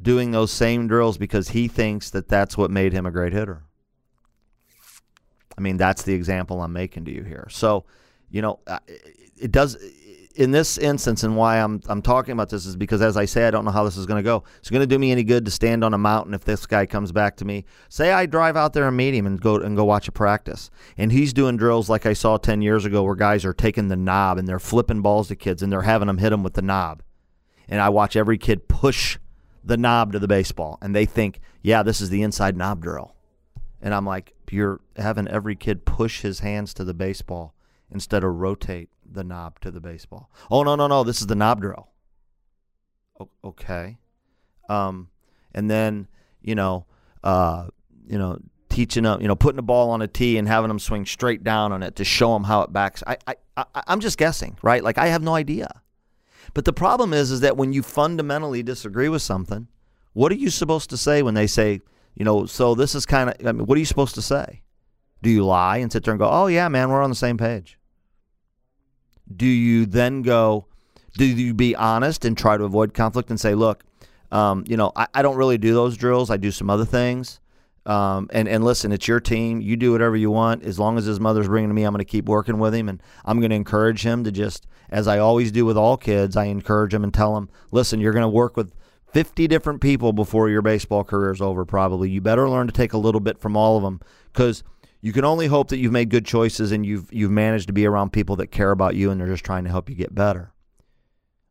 doing 0.00 0.30
those 0.30 0.52
same 0.52 0.86
drills 0.86 1.18
because 1.18 1.50
he 1.50 1.68
thinks 1.68 2.10
that 2.10 2.28
that's 2.28 2.56
what 2.56 2.70
made 2.70 2.92
him 2.92 3.06
a 3.06 3.10
great 3.10 3.32
hitter. 3.32 3.62
I 5.56 5.60
mean, 5.60 5.76
that's 5.76 6.02
the 6.02 6.14
example 6.14 6.60
I'm 6.60 6.72
making 6.72 7.04
to 7.06 7.12
you 7.12 7.22
here. 7.22 7.46
So, 7.50 7.84
you 8.30 8.42
know, 8.42 8.60
it 9.36 9.52
does 9.52 9.76
in 10.34 10.50
this 10.50 10.78
instance, 10.78 11.22
and 11.22 11.36
why 11.36 11.58
I'm 11.58 11.80
I'm 11.88 12.02
talking 12.02 12.32
about 12.32 12.48
this 12.48 12.66
is 12.66 12.76
because, 12.76 13.00
as 13.02 13.16
I 13.16 13.24
say, 13.24 13.46
I 13.46 13.50
don't 13.50 13.64
know 13.64 13.70
how 13.70 13.84
this 13.84 13.96
is 13.96 14.06
going 14.06 14.18
to 14.18 14.26
go. 14.26 14.44
It's 14.58 14.70
going 14.70 14.80
to 14.80 14.86
do 14.86 14.98
me 14.98 15.12
any 15.12 15.22
good 15.22 15.44
to 15.44 15.50
stand 15.50 15.84
on 15.84 15.94
a 15.94 15.98
mountain 15.98 16.34
if 16.34 16.44
this 16.44 16.66
guy 16.66 16.86
comes 16.86 17.12
back 17.12 17.36
to 17.36 17.44
me. 17.44 17.64
Say 17.88 18.12
I 18.12 18.26
drive 18.26 18.56
out 18.56 18.72
there 18.72 18.88
and 18.88 18.96
meet 18.96 19.14
him 19.14 19.26
and 19.26 19.40
go 19.40 19.56
and 19.56 19.76
go 19.76 19.84
watch 19.84 20.08
a 20.08 20.12
practice, 20.12 20.70
and 20.96 21.12
he's 21.12 21.32
doing 21.32 21.56
drills 21.56 21.88
like 21.88 22.06
I 22.06 22.12
saw 22.12 22.36
ten 22.36 22.62
years 22.62 22.84
ago, 22.84 23.02
where 23.02 23.14
guys 23.14 23.44
are 23.44 23.54
taking 23.54 23.88
the 23.88 23.96
knob 23.96 24.38
and 24.38 24.48
they're 24.48 24.58
flipping 24.58 25.02
balls 25.02 25.28
to 25.28 25.36
kids 25.36 25.62
and 25.62 25.72
they're 25.72 25.82
having 25.82 26.06
them 26.08 26.18
hit 26.18 26.30
them 26.30 26.42
with 26.42 26.54
the 26.54 26.62
knob, 26.62 27.02
and 27.68 27.80
I 27.80 27.88
watch 27.88 28.16
every 28.16 28.38
kid 28.38 28.68
push 28.68 29.18
the 29.62 29.76
knob 29.76 30.12
to 30.12 30.18
the 30.18 30.28
baseball, 30.28 30.78
and 30.82 30.94
they 30.94 31.06
think, 31.06 31.40
yeah, 31.62 31.82
this 31.82 32.00
is 32.00 32.10
the 32.10 32.22
inside 32.22 32.56
knob 32.56 32.82
drill, 32.82 33.14
and 33.80 33.94
I'm 33.94 34.04
like, 34.04 34.34
you're 34.50 34.80
having 34.96 35.26
every 35.26 35.56
kid 35.56 35.84
push 35.84 36.22
his 36.22 36.38
hands 36.40 36.72
to 36.74 36.84
the 36.84 36.94
baseball 36.94 37.54
instead 37.90 38.22
of 38.22 38.34
rotate 38.36 38.88
the 39.10 39.24
knob 39.24 39.60
to 39.60 39.70
the 39.70 39.80
baseball. 39.80 40.30
Oh 40.50 40.62
no 40.62 40.76
no 40.76 40.86
no! 40.86 41.04
This 41.04 41.20
is 41.20 41.26
the 41.26 41.34
knob 41.34 41.60
drill. 41.60 41.88
O- 43.20 43.30
okay, 43.44 43.98
um, 44.68 45.08
and 45.54 45.70
then 45.70 46.08
you 46.42 46.54
know, 46.54 46.86
uh, 47.22 47.68
you 48.06 48.18
know, 48.18 48.38
teaching 48.68 49.04
them, 49.04 49.20
you 49.20 49.28
know, 49.28 49.36
putting 49.36 49.56
the 49.56 49.62
ball 49.62 49.90
on 49.90 50.02
a 50.02 50.08
tee 50.08 50.36
and 50.36 50.48
having 50.48 50.68
them 50.68 50.78
swing 50.78 51.06
straight 51.06 51.42
down 51.44 51.72
on 51.72 51.82
it 51.82 51.96
to 51.96 52.04
show 52.04 52.34
them 52.34 52.44
how 52.44 52.62
it 52.62 52.72
backs. 52.72 53.02
I, 53.06 53.16
I, 53.26 53.34
I 53.56 53.64
I'm 53.86 54.00
just 54.00 54.18
guessing, 54.18 54.58
right? 54.62 54.82
Like 54.82 54.98
I 54.98 55.06
have 55.06 55.22
no 55.22 55.34
idea. 55.34 55.82
But 56.52 56.64
the 56.64 56.72
problem 56.72 57.12
is, 57.12 57.30
is 57.30 57.40
that 57.40 57.56
when 57.56 57.72
you 57.72 57.82
fundamentally 57.82 58.62
disagree 58.62 59.08
with 59.08 59.22
something, 59.22 59.68
what 60.12 60.30
are 60.30 60.36
you 60.36 60.50
supposed 60.50 60.90
to 60.90 60.96
say 60.96 61.22
when 61.22 61.34
they 61.34 61.46
say, 61.46 61.80
you 62.14 62.24
know, 62.24 62.46
so 62.46 62.74
this 62.74 62.94
is 62.94 63.06
kind 63.06 63.30
of, 63.30 63.46
I 63.46 63.52
mean, 63.52 63.66
what 63.66 63.76
are 63.76 63.80
you 63.80 63.84
supposed 63.86 64.14
to 64.16 64.22
say? 64.22 64.62
Do 65.22 65.30
you 65.30 65.44
lie 65.44 65.78
and 65.78 65.90
sit 65.90 66.04
there 66.04 66.12
and 66.12 66.18
go, 66.18 66.28
oh, 66.30 66.46
yeah, 66.46 66.68
man, 66.68 66.90
we're 66.90 67.02
on 67.02 67.10
the 67.10 67.16
same 67.16 67.38
page? 67.38 67.78
Do 69.34 69.46
you 69.46 69.86
then 69.86 70.22
go, 70.22 70.66
do 71.14 71.24
you 71.24 71.54
be 71.54 71.74
honest 71.74 72.24
and 72.24 72.36
try 72.36 72.56
to 72.56 72.64
avoid 72.64 72.94
conflict 72.94 73.30
and 73.30 73.40
say, 73.40 73.54
look, 73.54 73.84
um, 74.30 74.64
you 74.66 74.76
know, 74.76 74.92
I, 74.96 75.06
I, 75.14 75.22
don't 75.22 75.36
really 75.36 75.58
do 75.58 75.74
those 75.74 75.96
drills. 75.96 76.30
I 76.30 76.36
do 76.36 76.50
some 76.50 76.68
other 76.68 76.84
things. 76.84 77.40
Um, 77.86 78.28
and, 78.32 78.48
and 78.48 78.64
listen, 78.64 78.90
it's 78.90 79.06
your 79.06 79.20
team. 79.20 79.60
You 79.60 79.76
do 79.76 79.92
whatever 79.92 80.16
you 80.16 80.30
want. 80.30 80.64
As 80.64 80.78
long 80.78 80.98
as 80.98 81.04
his 81.04 81.20
mother's 81.20 81.46
bringing 81.46 81.70
to 81.70 81.74
me, 81.74 81.84
I'm 81.84 81.92
going 81.92 82.04
to 82.04 82.04
keep 82.04 82.26
working 82.26 82.58
with 82.58 82.74
him. 82.74 82.88
And 82.88 83.02
I'm 83.24 83.38
going 83.38 83.50
to 83.50 83.56
encourage 83.56 84.02
him 84.02 84.24
to 84.24 84.32
just, 84.32 84.66
as 84.90 85.06
I 85.06 85.18
always 85.18 85.52
do 85.52 85.64
with 85.64 85.76
all 85.76 85.96
kids, 85.96 86.36
I 86.36 86.46
encourage 86.46 86.92
him 86.92 87.04
and 87.04 87.12
tell 87.12 87.36
him, 87.36 87.48
listen, 87.70 88.00
you're 88.00 88.12
going 88.12 88.22
to 88.22 88.28
work 88.28 88.56
with 88.56 88.74
50 89.12 89.46
different 89.46 89.80
people 89.80 90.12
before 90.12 90.48
your 90.48 90.62
baseball 90.62 91.04
career 91.04 91.30
is 91.30 91.40
over, 91.40 91.64
probably. 91.64 92.10
You 92.10 92.20
better 92.20 92.48
learn 92.48 92.66
to 92.66 92.72
take 92.72 92.92
a 92.92 92.98
little 92.98 93.20
bit 93.20 93.38
from 93.38 93.56
all 93.56 93.76
of 93.76 93.84
them 93.84 94.00
because 94.32 94.64
you 95.04 95.12
can 95.12 95.26
only 95.26 95.48
hope 95.48 95.68
that 95.68 95.76
you've 95.76 95.92
made 95.92 96.08
good 96.08 96.24
choices 96.24 96.72
and 96.72 96.86
you've 96.86 97.12
you've 97.12 97.30
managed 97.30 97.66
to 97.66 97.74
be 97.74 97.84
around 97.84 98.10
people 98.10 98.36
that 98.36 98.46
care 98.46 98.70
about 98.70 98.94
you 98.94 99.10
and 99.10 99.20
they're 99.20 99.28
just 99.28 99.44
trying 99.44 99.64
to 99.64 99.70
help 99.70 99.90
you 99.90 99.94
get 99.94 100.14
better. 100.14 100.54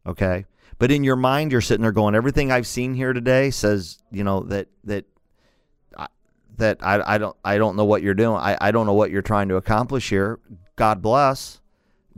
Okay? 0.08 0.46
But 0.80 0.90
in 0.90 1.04
your 1.04 1.16
mind 1.16 1.52
you're 1.52 1.62
sitting 1.62 1.84
there 1.84 1.92
going 1.92 2.16
everything 2.16 2.52
I've 2.52 2.66
seen 2.66 2.96
here 2.96 3.14
today 3.14 3.52
says, 3.52 4.00
you 4.12 4.24
know, 4.24 4.40
that 4.46 4.70
that 4.86 5.06
that 6.58 6.80
I, 6.82 7.14
I 7.14 7.18
don't 7.20 7.38
I 7.46 7.60
don't 7.60 7.76
know 7.76 7.86
what 7.86 8.02
you're 8.02 8.16
doing. 8.16 8.38
I, 8.38 8.58
I 8.60 8.72
don't 8.72 8.88
know 8.88 8.96
what 8.96 9.12
you're 9.12 9.22
trying 9.22 9.50
to 9.50 9.58
accomplish 9.58 10.10
here. 10.10 10.40
God 10.76 11.04
bless. 11.04 11.62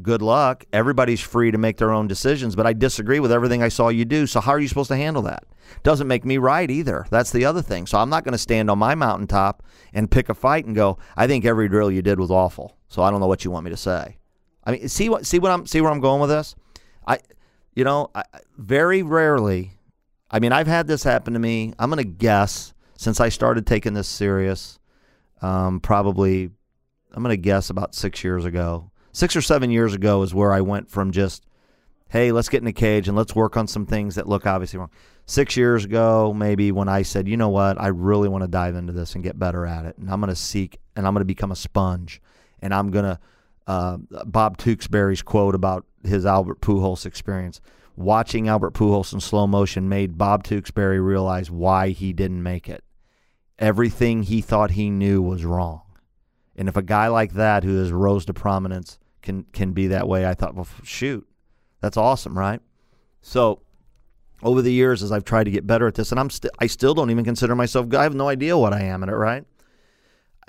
Good 0.02 0.22
luck. 0.22 0.66
Everybody's 0.74 1.22
free 1.22 1.52
to 1.52 1.58
make 1.58 1.78
their 1.78 1.92
own 1.92 2.08
decisions, 2.08 2.56
but 2.56 2.68
I 2.68 2.74
disagree 2.74 3.20
with 3.20 3.32
everything 3.32 3.64
I 3.64 3.70
saw 3.70 3.88
you 3.88 4.04
do. 4.06 4.28
So 4.28 4.42
how 4.42 4.52
are 4.52 4.60
you 4.60 4.68
supposed 4.68 4.90
to 4.90 4.98
handle 4.98 5.22
that? 5.24 5.46
Doesn't 5.84 6.08
make 6.08 6.26
me 6.26 6.38
right 6.38 6.70
either. 6.70 7.06
That's 7.10 7.32
the 7.32 7.46
other 7.46 7.62
thing. 7.62 7.88
So 7.88 7.98
I'm 7.98 8.10
not 8.10 8.24
going 8.24 8.34
to 8.34 8.38
stand 8.38 8.70
on 8.70 8.78
my 8.78 8.94
mountaintop 8.96 9.64
and 9.94 10.12
pick 10.12 10.28
a 10.30 10.34
fight 10.34 10.66
and 10.66 10.76
go, 10.76 10.98
I 11.16 11.28
think 11.28 11.46
every 11.46 11.70
drill 11.70 11.92
you 11.92 12.02
did 12.02 12.20
was 12.20 12.32
awful. 12.32 12.76
So 12.90 13.02
I 13.02 13.10
don't 13.10 13.20
know 13.20 13.28
what 13.28 13.46
you 13.46 13.52
want 13.52 13.66
me 13.66 13.72
to 13.72 13.78
say. 13.78 14.18
I 14.66 14.72
mean, 14.72 14.88
see 14.90 15.10
what 15.10 15.26
see 15.26 15.40
what 15.40 15.52
I'm 15.52 15.68
see 15.68 15.80
where 15.80 15.92
I'm 15.92 16.00
going 16.00 16.22
with 16.22 16.30
this? 16.30 16.56
I 17.08 17.20
you 17.76 17.84
know, 17.84 18.10
I, 18.16 18.24
very 18.58 19.04
rarely 19.04 19.76
I 20.32 20.40
mean, 20.40 20.52
I've 20.52 20.68
had 20.68 20.88
this 20.88 21.04
happen 21.04 21.34
to 21.34 21.40
me. 21.40 21.74
I'm 21.78 21.90
going 21.90 22.04
to 22.04 22.10
guess 22.10 22.74
since 22.98 23.20
I 23.20 23.30
started 23.30 23.68
taking 23.68 23.94
this 23.94 24.08
serious 24.08 24.80
um, 25.42 25.80
probably 25.80 26.50
I'm 27.14 27.24
going 27.24 27.30
to 27.30 27.42
guess 27.42 27.70
about 27.70 27.96
6 27.96 28.24
years 28.24 28.44
ago. 28.44 28.92
6 29.16 29.36
or 29.36 29.42
7 29.42 29.72
years 29.72 29.94
ago 29.94 30.22
is 30.24 30.34
where 30.34 30.52
I 30.52 30.62
went 30.62 30.90
from 30.90 31.12
just 31.12 31.46
hey, 32.10 32.32
let's 32.32 32.50
get 32.50 32.62
in 32.62 32.68
a 32.68 32.74
cage 32.74 33.08
and 33.08 33.18
let's 33.18 33.36
work 33.36 33.58
on 33.58 33.68
some 33.68 33.86
things 33.86 34.16
that 34.16 34.28
look 34.28 34.46
obviously 34.46 34.78
wrong 34.78 34.92
six 35.26 35.58
years 35.58 35.86
ago, 35.86 36.34
maybe 36.34 36.72
when 36.72 36.88
I 36.88 37.02
said, 37.02 37.28
you 37.28 37.38
know 37.38 37.50
what, 37.50 37.82
I 37.82 37.88
really 37.88 38.30
want 38.30 38.44
to 38.44 38.48
dive 38.48 38.76
into 38.76 38.94
this 38.94 39.16
and 39.16 39.24
get 39.24 39.40
better 39.40 39.66
at 39.66 39.86
it, 39.86 39.98
and 39.98 40.10
I'm 40.10 40.22
going 40.22 40.30
to 40.30 40.36
seek 40.36 40.80
and 40.96 41.06
I'm 41.06 41.14
going 41.14 41.22
to 41.22 41.26
become 41.26 41.52
a 41.52 41.56
sponge, 41.56 42.22
and 42.62 42.74
I'm 42.74 42.92
going 42.92 43.06
to 43.06 43.20
uh, 43.68 43.98
Bob 44.26 44.58
Tewksbury's 44.58 45.22
quote 45.22 45.56
about 45.56 45.86
his 46.04 46.26
Albert 46.26 46.62
Pujols 46.62 47.06
experience. 47.06 47.60
Watching 47.98 48.48
Albert 48.48 48.74
Pujols 48.74 49.14
in 49.14 49.20
slow 49.20 49.48
motion 49.48 49.90
made 49.90 50.18
Bob 50.18 50.44
Tewksbury 50.44 51.00
realize 51.00 51.50
why 51.50 51.90
he 51.90 52.14
didn't 52.14 52.44
make 52.44 52.70
it. 52.70 52.84
Everything 53.58 54.24
he 54.24 54.42
thought 54.42 54.72
he 54.72 54.90
knew 54.90 55.22
was 55.22 55.46
wrong. 55.46 55.82
And 56.56 56.70
if 56.70 56.78
a 56.78 56.82
guy 56.82 57.08
like 57.08 57.34
that 57.34 57.64
who 57.64 57.78
has 57.78 57.92
rose 57.92 58.26
to 58.26 58.34
prominence 58.34 59.00
can 59.26 59.44
can 59.52 59.74
be 59.74 59.88
that 59.88 60.08
way, 60.08 60.26
I 60.26 60.34
thought, 60.34 60.56
well, 60.56 60.68
shoot, 60.84 61.28
that's 61.82 61.98
awesome, 61.98 62.38
right? 62.38 62.62
So 63.22 63.62
over 64.44 64.62
the 64.62 64.72
years 64.72 65.04
as 65.04 65.12
I've 65.12 65.26
tried 65.26 65.46
to 65.46 65.52
get 65.52 65.68
better 65.68 65.88
at 65.88 65.96
this, 65.96 66.12
and 66.12 66.20
I'm 66.20 66.30
st- 66.30 66.54
I 66.60 66.68
still 66.68 66.94
don't 66.94 67.10
even 67.10 67.26
consider 67.26 67.56
myself. 67.56 67.94
I 67.94 68.04
have 68.04 68.16
no 68.16 68.30
idea 68.30 68.58
what 68.58 68.74
I 68.74 68.84
am 68.84 69.04
at 69.04 69.10
it. 69.10 69.16
Right? 69.16 69.44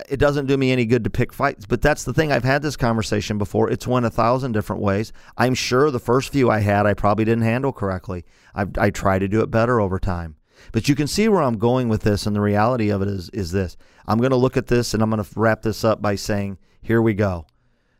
It 0.07 0.17
doesn't 0.17 0.45
do 0.45 0.57
me 0.57 0.71
any 0.71 0.85
good 0.85 1.03
to 1.05 1.09
pick 1.09 1.33
fights, 1.33 1.65
but 1.65 1.81
that's 1.81 2.03
the 2.03 2.13
thing. 2.13 2.31
I've 2.31 2.43
had 2.43 2.61
this 2.61 2.77
conversation 2.77 3.39
before. 3.39 3.71
It's 3.71 3.87
went 3.87 4.05
a 4.05 4.11
thousand 4.11 4.51
different 4.51 4.81
ways. 4.81 5.11
I'm 5.37 5.55
sure 5.55 5.89
the 5.89 5.99
first 5.99 6.31
few 6.31 6.51
I 6.51 6.59
had, 6.59 6.85
I 6.85 6.93
probably 6.93 7.25
didn't 7.25 7.43
handle 7.43 7.73
correctly. 7.73 8.23
I've, 8.53 8.77
I 8.77 8.91
try 8.91 9.17
to 9.17 9.27
do 9.27 9.41
it 9.41 9.49
better 9.49 9.81
over 9.81 9.97
time. 9.97 10.35
But 10.71 10.87
you 10.87 10.95
can 10.95 11.07
see 11.07 11.27
where 11.27 11.41
I'm 11.41 11.57
going 11.57 11.89
with 11.89 12.03
this, 12.03 12.27
and 12.27 12.35
the 12.35 12.41
reality 12.41 12.89
of 12.89 13.01
it 13.01 13.07
is 13.07 13.29
is 13.29 13.51
this. 13.51 13.75
I'm 14.07 14.19
going 14.19 14.31
to 14.31 14.37
look 14.37 14.55
at 14.57 14.67
this, 14.67 14.93
and 14.93 15.01
I'm 15.01 15.09
going 15.09 15.23
to 15.23 15.39
wrap 15.39 15.63
this 15.63 15.83
up 15.83 15.99
by 16.01 16.15
saying, 16.15 16.59
here 16.81 17.01
we 17.01 17.13
go. 17.13 17.47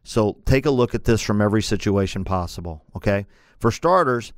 So 0.07 0.37
take 0.45 0.65
a 0.65 0.71
look 0.71 0.95
at 0.95 1.03
this 1.03 1.21
from 1.21 1.41
every 1.41 1.61
situation 1.61 2.23
possible. 2.23 2.81
Okay. 2.95 3.25
For 3.59 3.71
starters, 3.71 4.31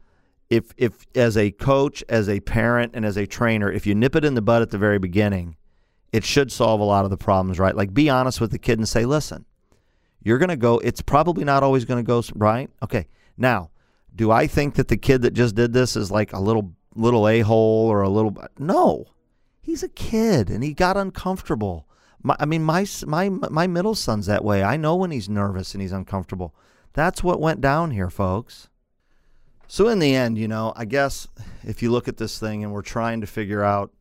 if 0.50 0.74
if 0.78 1.06
as 1.14 1.38
a 1.38 1.52
coach, 1.52 2.04
as 2.10 2.28
a 2.28 2.40
parent, 2.40 2.94
and 2.96 3.06
as 3.06 3.18
a 3.18 3.28
trainer, 3.28 3.72
if 3.72 3.86
you 3.86 3.94
nip 3.94 4.16
it 4.16 4.26
in 4.26 4.34
the 4.34 4.42
bud 4.42 4.64
at 4.64 4.72
the 4.72 4.80
very 4.80 4.98
beginning, 4.98 5.58
it 6.12 6.24
should 6.24 6.52
solve 6.52 6.82
a 6.82 6.84
lot 6.84 7.06
of 7.06 7.12
the 7.12 7.18
problems, 7.18 7.60
right? 7.60 7.76
Like 7.76 7.94
be 7.94 8.10
honest 8.10 8.42
with 8.42 8.50
the 8.50 8.58
kid 8.58 8.80
and 8.80 8.90
say, 8.90 9.06
listen, 9.06 9.46
you're 10.24 10.40
going 10.40 10.50
to 10.50 10.58
go. 10.58 10.80
It's 10.80 11.04
probably 11.04 11.44
not 11.44 11.62
always 11.62 11.86
going 11.86 12.04
to 12.04 12.08
go 12.08 12.24
right. 12.34 12.72
Okay. 12.82 13.06
Now, 13.38 13.70
do 14.16 14.32
I 14.32 14.48
think 14.48 14.74
that 14.74 14.88
the 14.88 14.98
kid 14.98 15.22
that 15.22 15.36
just 15.36 15.54
did 15.54 15.72
this 15.72 15.96
is 15.96 16.10
like 16.10 16.34
a 16.34 16.40
little 16.40 16.74
little 16.96 17.28
a 17.28 17.42
hole 17.42 17.90
or 17.90 18.02
a 18.02 18.10
little? 18.10 18.36
No, 18.58 19.06
he's 19.62 19.84
a 19.84 19.90
kid 19.90 20.50
and 20.50 20.64
he 20.64 20.74
got 20.74 20.98
uncomfortable. 20.98 21.86
My, 22.22 22.36
I 22.40 22.46
mean, 22.46 22.64
my 22.64 22.86
my 23.06 23.30
my 23.30 23.68
middle 23.68 23.96
son's 23.96 24.26
that 24.26 24.44
way. 24.44 24.64
I 24.64 24.78
know 24.78 24.96
when 24.96 25.12
he's 25.12 25.30
nervous 25.30 25.74
and 25.74 25.82
he's 25.82 25.92
uncomfortable. 25.92 26.54
That's 26.94 27.24
what 27.24 27.40
went 27.40 27.62
down 27.62 27.92
here, 27.92 28.10
folks. 28.10 28.68
So 29.68 29.88
in 29.88 30.00
the 30.00 30.16
end, 30.16 30.38
you 30.38 30.48
know, 30.48 30.74
I 30.76 30.86
guess 30.86 31.28
if 31.64 31.84
you 31.84 31.92
look 31.92 32.08
at 32.08 32.18
this 32.18 32.40
thing 32.40 32.64
and 32.64 32.74
we're 32.74 32.82
trying 32.82 33.22
to 33.22 33.28
figure 33.28 33.64
out, 33.64 33.94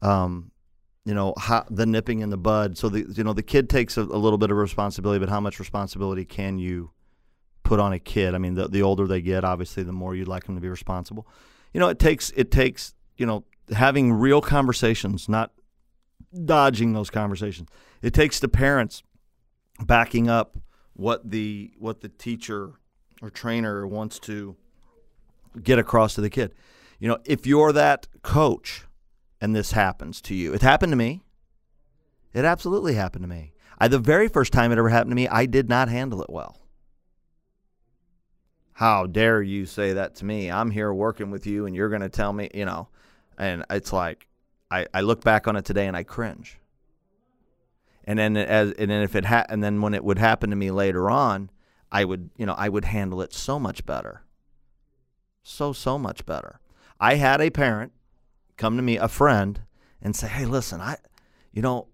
um, 0.00 0.52
you 1.04 1.12
know, 1.12 1.34
how, 1.36 1.66
the 1.68 1.86
nipping 1.86 2.20
in 2.20 2.30
the 2.30 2.36
bud. 2.36 2.78
So 2.78 2.88
the 2.88 3.12
you 3.12 3.24
know 3.24 3.32
the 3.32 3.42
kid 3.42 3.68
takes 3.68 3.96
a, 3.96 4.02
a, 4.02 4.20
little 4.20 4.38
bit 4.38 4.50
of 4.50 4.56
responsibility, 4.56 5.18
but 5.18 5.28
how 5.28 5.40
much 5.40 5.58
responsibility 5.58 6.24
can 6.24 6.58
you 6.58 6.92
put 7.64 7.80
on 7.80 7.92
a 7.92 7.98
kid? 7.98 8.34
I 8.34 8.38
mean, 8.38 8.54
the 8.54 8.68
the 8.68 8.82
older 8.82 9.06
they 9.08 9.20
get, 9.20 9.44
obviously, 9.44 9.82
the 9.82 9.92
more 9.92 10.14
you'd 10.14 10.28
like 10.28 10.44
them 10.44 10.54
to 10.54 10.60
be 10.60 10.68
responsible. 10.68 11.26
You 11.74 11.80
know, 11.80 11.88
it 11.88 11.98
takes 11.98 12.30
it 12.36 12.52
takes 12.52 12.94
you 13.16 13.26
know 13.26 13.44
having 13.74 14.12
real 14.12 14.40
conversations, 14.40 15.28
not 15.28 15.50
dodging 16.44 16.92
those 16.92 17.10
conversations. 17.10 17.68
It 18.00 18.14
takes 18.14 18.40
the 18.40 18.48
parents 18.48 19.02
backing 19.80 20.28
up 20.28 20.58
what 20.94 21.30
the 21.30 21.72
what 21.78 22.00
the 22.00 22.08
teacher 22.08 22.74
or 23.20 23.30
trainer 23.30 23.86
wants 23.86 24.18
to 24.20 24.56
get 25.62 25.78
across 25.78 26.14
to 26.14 26.20
the 26.20 26.30
kid. 26.30 26.54
You 26.98 27.08
know, 27.08 27.18
if 27.24 27.46
you're 27.46 27.72
that 27.72 28.06
coach 28.22 28.84
and 29.40 29.54
this 29.54 29.72
happens 29.72 30.20
to 30.22 30.34
you, 30.34 30.52
it 30.54 30.62
happened 30.62 30.92
to 30.92 30.96
me. 30.96 31.22
It 32.32 32.44
absolutely 32.44 32.94
happened 32.94 33.24
to 33.24 33.28
me. 33.28 33.52
I, 33.78 33.88
the 33.88 33.98
very 33.98 34.28
first 34.28 34.52
time 34.52 34.72
it 34.72 34.78
ever 34.78 34.88
happened 34.88 35.10
to 35.10 35.16
me, 35.16 35.28
I 35.28 35.46
did 35.46 35.68
not 35.68 35.88
handle 35.88 36.22
it 36.22 36.30
well. 36.30 36.58
How 38.74 39.06
dare 39.06 39.42
you 39.42 39.66
say 39.66 39.92
that 39.94 40.14
to 40.16 40.24
me? 40.24 40.50
I'm 40.50 40.70
here 40.70 40.92
working 40.92 41.30
with 41.30 41.46
you 41.46 41.66
and 41.66 41.74
you're 41.74 41.88
going 41.88 42.02
to 42.02 42.08
tell 42.08 42.32
me, 42.32 42.48
you 42.54 42.64
know. 42.64 42.88
And 43.36 43.64
it's 43.70 43.92
like, 43.92 44.28
I, 44.72 44.86
I 44.94 45.02
look 45.02 45.22
back 45.22 45.46
on 45.46 45.54
it 45.56 45.66
today 45.66 45.86
and 45.86 45.94
I 45.96 46.02
cringe. 46.02 46.58
And 48.04 48.18
then 48.18 48.36
as 48.36 48.72
and 48.72 48.90
then 48.90 49.02
if 49.02 49.14
it 49.14 49.26
ha- 49.26 49.44
and 49.48 49.62
then 49.62 49.80
when 49.82 49.94
it 49.94 50.02
would 50.02 50.18
happen 50.18 50.50
to 50.50 50.56
me 50.56 50.70
later 50.70 51.10
on, 51.10 51.50
I 51.92 52.04
would 52.04 52.30
you 52.36 52.46
know 52.46 52.54
I 52.54 52.68
would 52.68 52.86
handle 52.86 53.20
it 53.22 53.32
so 53.32 53.60
much 53.60 53.84
better. 53.86 54.22
So 55.44 55.72
so 55.72 55.98
much 55.98 56.24
better. 56.26 56.58
I 56.98 57.14
had 57.16 57.40
a 57.40 57.50
parent 57.50 57.92
come 58.56 58.76
to 58.76 58.82
me, 58.82 58.96
a 58.96 59.08
friend, 59.08 59.60
and 60.00 60.16
say, 60.16 60.26
"Hey, 60.26 60.46
listen, 60.46 60.80
I, 60.80 60.96
you 61.52 61.62
know, 61.62 61.88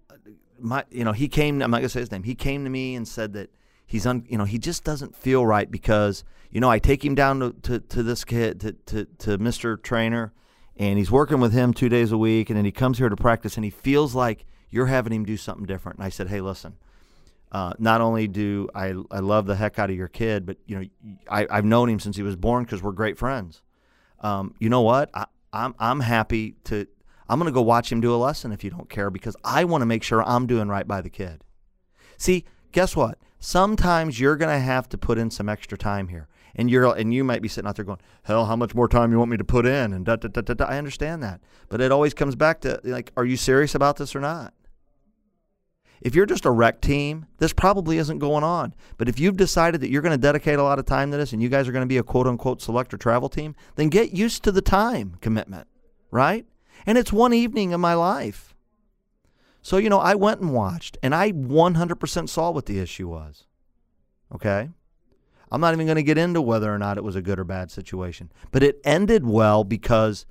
my, 0.59 0.85
you 0.91 1.05
know, 1.05 1.13
he 1.13 1.29
came. 1.29 1.61
I'm 1.61 1.71
not 1.71 1.79
gonna 1.79 1.89
say 1.91 2.01
his 2.01 2.13
name. 2.13 2.23
He 2.23 2.35
came 2.35 2.65
to 2.65 2.71
me 2.71 2.95
and 2.95 3.07
said 3.07 3.33
that 3.35 3.51
he's 3.87 4.07
un, 4.07 4.25
you 4.29 4.39
know, 4.39 4.45
he 4.45 4.59
just 4.59 4.85
doesn't 4.85 5.15
feel 5.15 5.45
right 5.45 5.71
because 5.71 6.25
you 6.51 6.61
know 6.61 6.71
I 6.71 6.79
take 6.79 7.05
him 7.05 7.15
down 7.15 7.41
to 7.41 7.53
to, 7.63 7.81
to 7.81 8.03
this 8.03 8.25
kid 8.25 8.61
to, 8.61 8.73
to 8.73 9.05
to 9.05 9.37
Mr. 9.39 9.83
Trainer, 9.83 10.33
and 10.79 10.99
he's 10.99 11.11
working 11.11 11.41
with 11.41 11.53
him 11.53 11.75
two 11.75 11.89
days 11.89 12.13
a 12.13 12.19
week, 12.19 12.51
and 12.51 12.57
then 12.57 12.65
he 12.65 12.73
comes 12.73 12.99
here 12.99 13.09
to 13.09 13.17
practice, 13.17 13.57
and 13.57 13.65
he 13.65 13.71
feels 13.71 14.15
like 14.15 14.47
you're 14.71 14.87
having 14.87 15.13
him 15.13 15.25
do 15.25 15.37
something 15.37 15.67
different. 15.67 15.99
And 15.99 16.07
I 16.07 16.11
said, 16.11 16.29
hey, 16.29 16.41
listen. 16.41 16.77
Uh, 17.51 17.73
not 17.79 18.03
only 18.03 18.29
do 18.29 18.69
I, 18.75 18.95
I 19.11 19.21
love 19.21 19.47
the 19.47 19.57
heck 19.57 19.79
out 19.79 19.89
of 19.89 19.97
your 19.97 20.09
kid, 20.09 20.45
but 20.45 20.59
you 20.67 20.79
know 20.79 20.87
I, 21.31 21.47
I've 21.51 21.65
known 21.65 21.89
him 21.89 21.99
since 21.99 22.15
he 22.15 22.23
was 22.23 22.37
born 22.37 22.65
because 22.65 22.83
we're 22.83 22.93
great 22.93 23.17
friends. 23.17 23.63
Um, 24.21 24.55
you 24.59 24.69
know 24.69 24.83
what? 24.83 25.09
I, 25.15 25.25
I'm 25.53 25.75
I'm 25.79 26.01
happy 26.01 26.57
to 26.65 26.87
I'm 27.29 27.39
going 27.39 27.51
to 27.51 27.55
go 27.55 27.63
watch 27.63 27.93
him 27.93 28.01
do 28.01 28.15
a 28.15 28.17
lesson 28.17 28.53
if 28.53 28.65
you 28.65 28.71
don't 28.71 28.89
care 28.89 29.11
because 29.11 29.37
I 29.45 29.65
want 29.65 29.83
to 29.83 29.87
make 29.87 30.03
sure 30.03 30.23
I'm 30.23 30.47
doing 30.47 30.69
right 30.69 30.87
by 30.87 31.01
the 31.01 31.11
kid. 31.11 31.43
See, 32.17 32.45
guess 32.73 32.97
what? 32.97 33.19
Sometimes 33.39 34.19
you're 34.19 34.37
going 34.37 34.55
to 34.55 34.61
have 34.61 34.89
to 34.91 34.99
put 34.99 35.19
in 35.19 35.31
some 35.31 35.49
extra 35.49 35.79
time 35.79 36.09
here. 36.09 36.29
And 36.59 36.69
you're 36.71 36.93
and 36.95 37.15
you 37.15 37.25
might 37.25 37.41
be 37.41 37.49
sitting 37.49 37.69
out 37.69 37.77
there 37.77 37.85
going, 37.85 38.01
"Hell, 38.25 38.47
how 38.47 38.57
much 38.57 38.75
more 38.75 38.89
time 38.89 39.13
you 39.13 39.19
want 39.19 39.31
me 39.31 39.37
to 39.37 39.45
put 39.45 39.65
in?" 39.65 39.93
And 39.93 40.05
da 40.05 40.17
da 40.17 40.29
da 40.29 40.43
da. 40.43 40.55
da. 40.55 40.65
I 40.65 40.77
understand 40.77 41.23
that, 41.23 41.41
but 41.69 41.81
it 41.81 41.93
always 41.93 42.13
comes 42.13 42.35
back 42.35 42.61
to 42.63 42.81
like, 42.85 43.13
are 43.17 43.25
you 43.25 43.37
serious 43.37 43.75
about 43.75 43.97
this 43.97 44.17
or 44.17 44.21
not? 44.21 44.53
If 46.01 46.15
you're 46.15 46.27
just 46.27 46.45
a 46.45 46.51
rec 46.51 46.81
team, 46.81 47.27
this 47.39 47.53
probably 47.53 47.99
isn't 47.99 48.19
going 48.19 48.45
on. 48.45 48.75
But 48.99 49.09
if 49.09 49.19
you've 49.19 49.37
decided 49.37 49.81
that 49.81 49.91
you're 49.91 50.03
going 50.03 50.13
to 50.13 50.19
dedicate 50.19 50.59
a 50.59 50.63
lot 50.63 50.79
of 50.79 50.85
time 50.85 51.11
to 51.11 51.17
this 51.17 51.33
and 51.33 51.43
you 51.43 51.49
guys 51.49 51.67
are 51.69 51.73
going 51.73 51.83
to 51.83 51.87
be 51.87 51.99
a 51.99 52.03
quote 52.03 52.27
unquote 52.27 52.61
selector 52.61 52.97
travel 52.97 53.29
team, 53.29 53.55
then 53.77 53.89
get 53.89 54.13
used 54.13 54.43
to 54.45 54.53
the 54.53 54.63
time 54.63 55.17
commitment, 55.21 55.67
right? 56.11 56.47
And 56.87 56.97
it's 56.97 57.13
one 57.13 57.33
evening 57.33 57.73
of 57.73 57.81
my 57.81 57.95
life. 57.95 58.55
So, 59.63 59.77
you 59.77 59.91
know, 59.91 59.99
I 59.99 60.15
went 60.15 60.41
and 60.41 60.53
watched 60.53 60.97
and 61.03 61.15
I 61.15 61.33
100% 61.33 62.29
saw 62.29 62.51
what 62.51 62.67
the 62.67 62.79
issue 62.79 63.09
was. 63.09 63.45
Okay? 64.33 64.71
I'm 65.51 65.61
not 65.61 65.75
even 65.75 65.87
going 65.87 65.97
to 65.97 66.03
get 66.03 66.19
into 66.19 66.41
whether 66.41 66.73
or 66.73 66.79
not 66.79 66.99
it 66.99 67.05
was 67.05 67.17
a 67.17 67.23
good 67.23 67.39
or 67.39 67.45
bad 67.45 67.71
situation. 67.71 68.31
But 68.51 68.63
it 68.63 68.81
ended 68.85 69.27
well 69.27 69.65
because, 69.65 70.27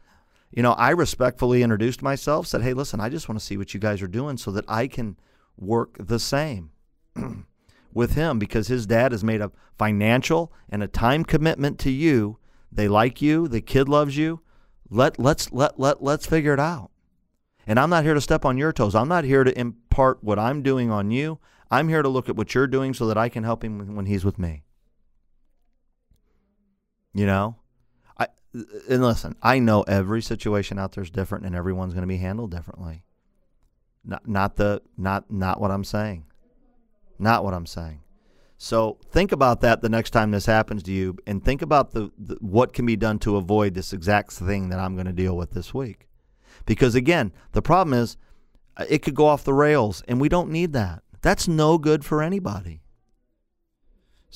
you 0.52 0.62
know, 0.62 0.74
I 0.74 0.92
respectfully 0.92 1.64
introduced 1.64 2.02
myself, 2.02 2.48
said, 2.48 2.62
hey, 2.62 2.74
listen, 2.74 3.00
I 3.00 3.10
just 3.10 3.28
want 3.28 3.40
to 3.40 3.46
see 3.46 3.58
what 3.58 3.74
you 3.74 3.80
guys 3.80 4.02
are 4.02 4.08
doing 4.08 4.38
so 4.38 4.52
that 4.52 4.66
I 4.68 4.88
can 4.88 5.18
work 5.58 5.98
the 6.00 6.20
same 6.20 6.72
with 7.94 8.14
him 8.14 8.38
because 8.40 8.68
his 8.68 8.86
dad 8.86 9.12
has 9.12 9.24
made 9.24 9.42
a 9.42 9.52
financial 9.78 10.52
and 10.70 10.84
a 10.84 10.88
time 10.88 11.24
commitment 11.24 11.80
to 11.80 11.92
you. 11.92 12.38
They 12.72 12.88
like 12.88 13.22
you, 13.22 13.48
the 13.48 13.62
kid 13.62 13.90
loves 13.90 14.18
you. 14.18 14.42
Let 14.90 15.20
let's 15.20 15.52
let 15.52 15.80
let 15.80 16.02
let's 16.02 16.26
figure 16.26 16.54
it 16.54 16.60
out. 16.60 16.92
And 17.66 17.80
I'm 17.80 17.90
not 17.90 18.06
here 18.06 18.14
to 18.14 18.22
step 18.22 18.46
on 18.46 18.58
your 18.58 18.72
toes. 18.72 18.96
I'm 18.96 19.10
not 19.10 19.26
here 19.26 19.44
to 19.44 19.60
impart 19.60 20.24
what 20.24 20.40
I'm 20.40 20.64
doing 20.64 20.90
on 20.90 21.12
you. 21.12 21.40
I'm 21.70 21.90
here 21.90 22.02
to 22.02 22.08
look 22.08 22.30
at 22.30 22.38
what 22.38 22.56
you're 22.56 22.68
doing 22.68 22.94
so 22.94 23.08
that 23.08 23.18
I 23.18 23.28
can 23.28 23.44
help 23.44 23.64
him 23.64 23.96
when 23.96 24.06
he's 24.06 24.24
with 24.24 24.40
me. 24.40 24.64
You 27.18 27.26
know? 27.26 27.56
I 28.18 28.28
and 28.90 29.04
listen, 29.04 29.36
I 29.42 29.60
know 29.60 29.82
every 29.84 30.22
situation 30.22 30.78
out 30.78 30.92
there 30.92 31.04
is 31.04 31.10
different 31.10 31.46
and 31.46 31.56
everyone's 31.56 31.94
going 31.94 32.04
to 32.04 32.08
be 32.08 32.18
handled 32.18 32.52
differently. 32.52 33.04
Not 34.06 34.28
not 34.28 34.56
the 34.56 34.82
not 34.98 35.32
not 35.32 35.60
what 35.60 35.72
I'm 35.72 35.84
saying. 35.84 36.26
Not 37.20 37.44
what 37.44 37.54
I'm 37.56 37.66
saying. 37.66 38.02
So 38.60 38.98
think 39.12 39.32
about 39.32 39.62
that 39.62 39.82
the 39.82 39.90
next 39.90 40.12
time 40.12 40.32
this 40.32 40.46
happens 40.46 40.84
to 40.84 40.92
you, 40.92 41.18
and 41.28 41.44
think 41.44 41.62
about 41.62 41.92
the, 41.92 42.12
the 42.18 42.38
what 42.40 42.74
can 42.74 42.86
be 42.86 42.96
done 42.96 43.20
to 43.20 43.36
avoid 43.36 43.74
this 43.74 43.94
exact 43.94 44.32
thing 44.32 44.70
that 44.70 44.80
I'm 44.80 44.96
going 44.96 45.08
to 45.08 45.14
deal 45.14 45.38
with 45.38 45.52
this 45.52 45.74
week. 45.74 46.08
Because 46.66 46.96
again, 46.96 47.34
the 47.52 47.62
problem 47.62 47.94
is 47.94 48.18
uh, 48.76 48.86
it 48.90 49.04
could 49.04 49.16
go 49.16 49.28
off 49.28 49.44
the 49.44 49.54
rails, 49.54 50.04
and 50.08 50.20
we 50.20 50.30
don't 50.30 50.50
need 50.50 50.74
that. 50.74 51.04
That's 51.22 51.48
no 51.48 51.78
good 51.78 52.06
for 52.06 52.22
anybody. 52.22 52.82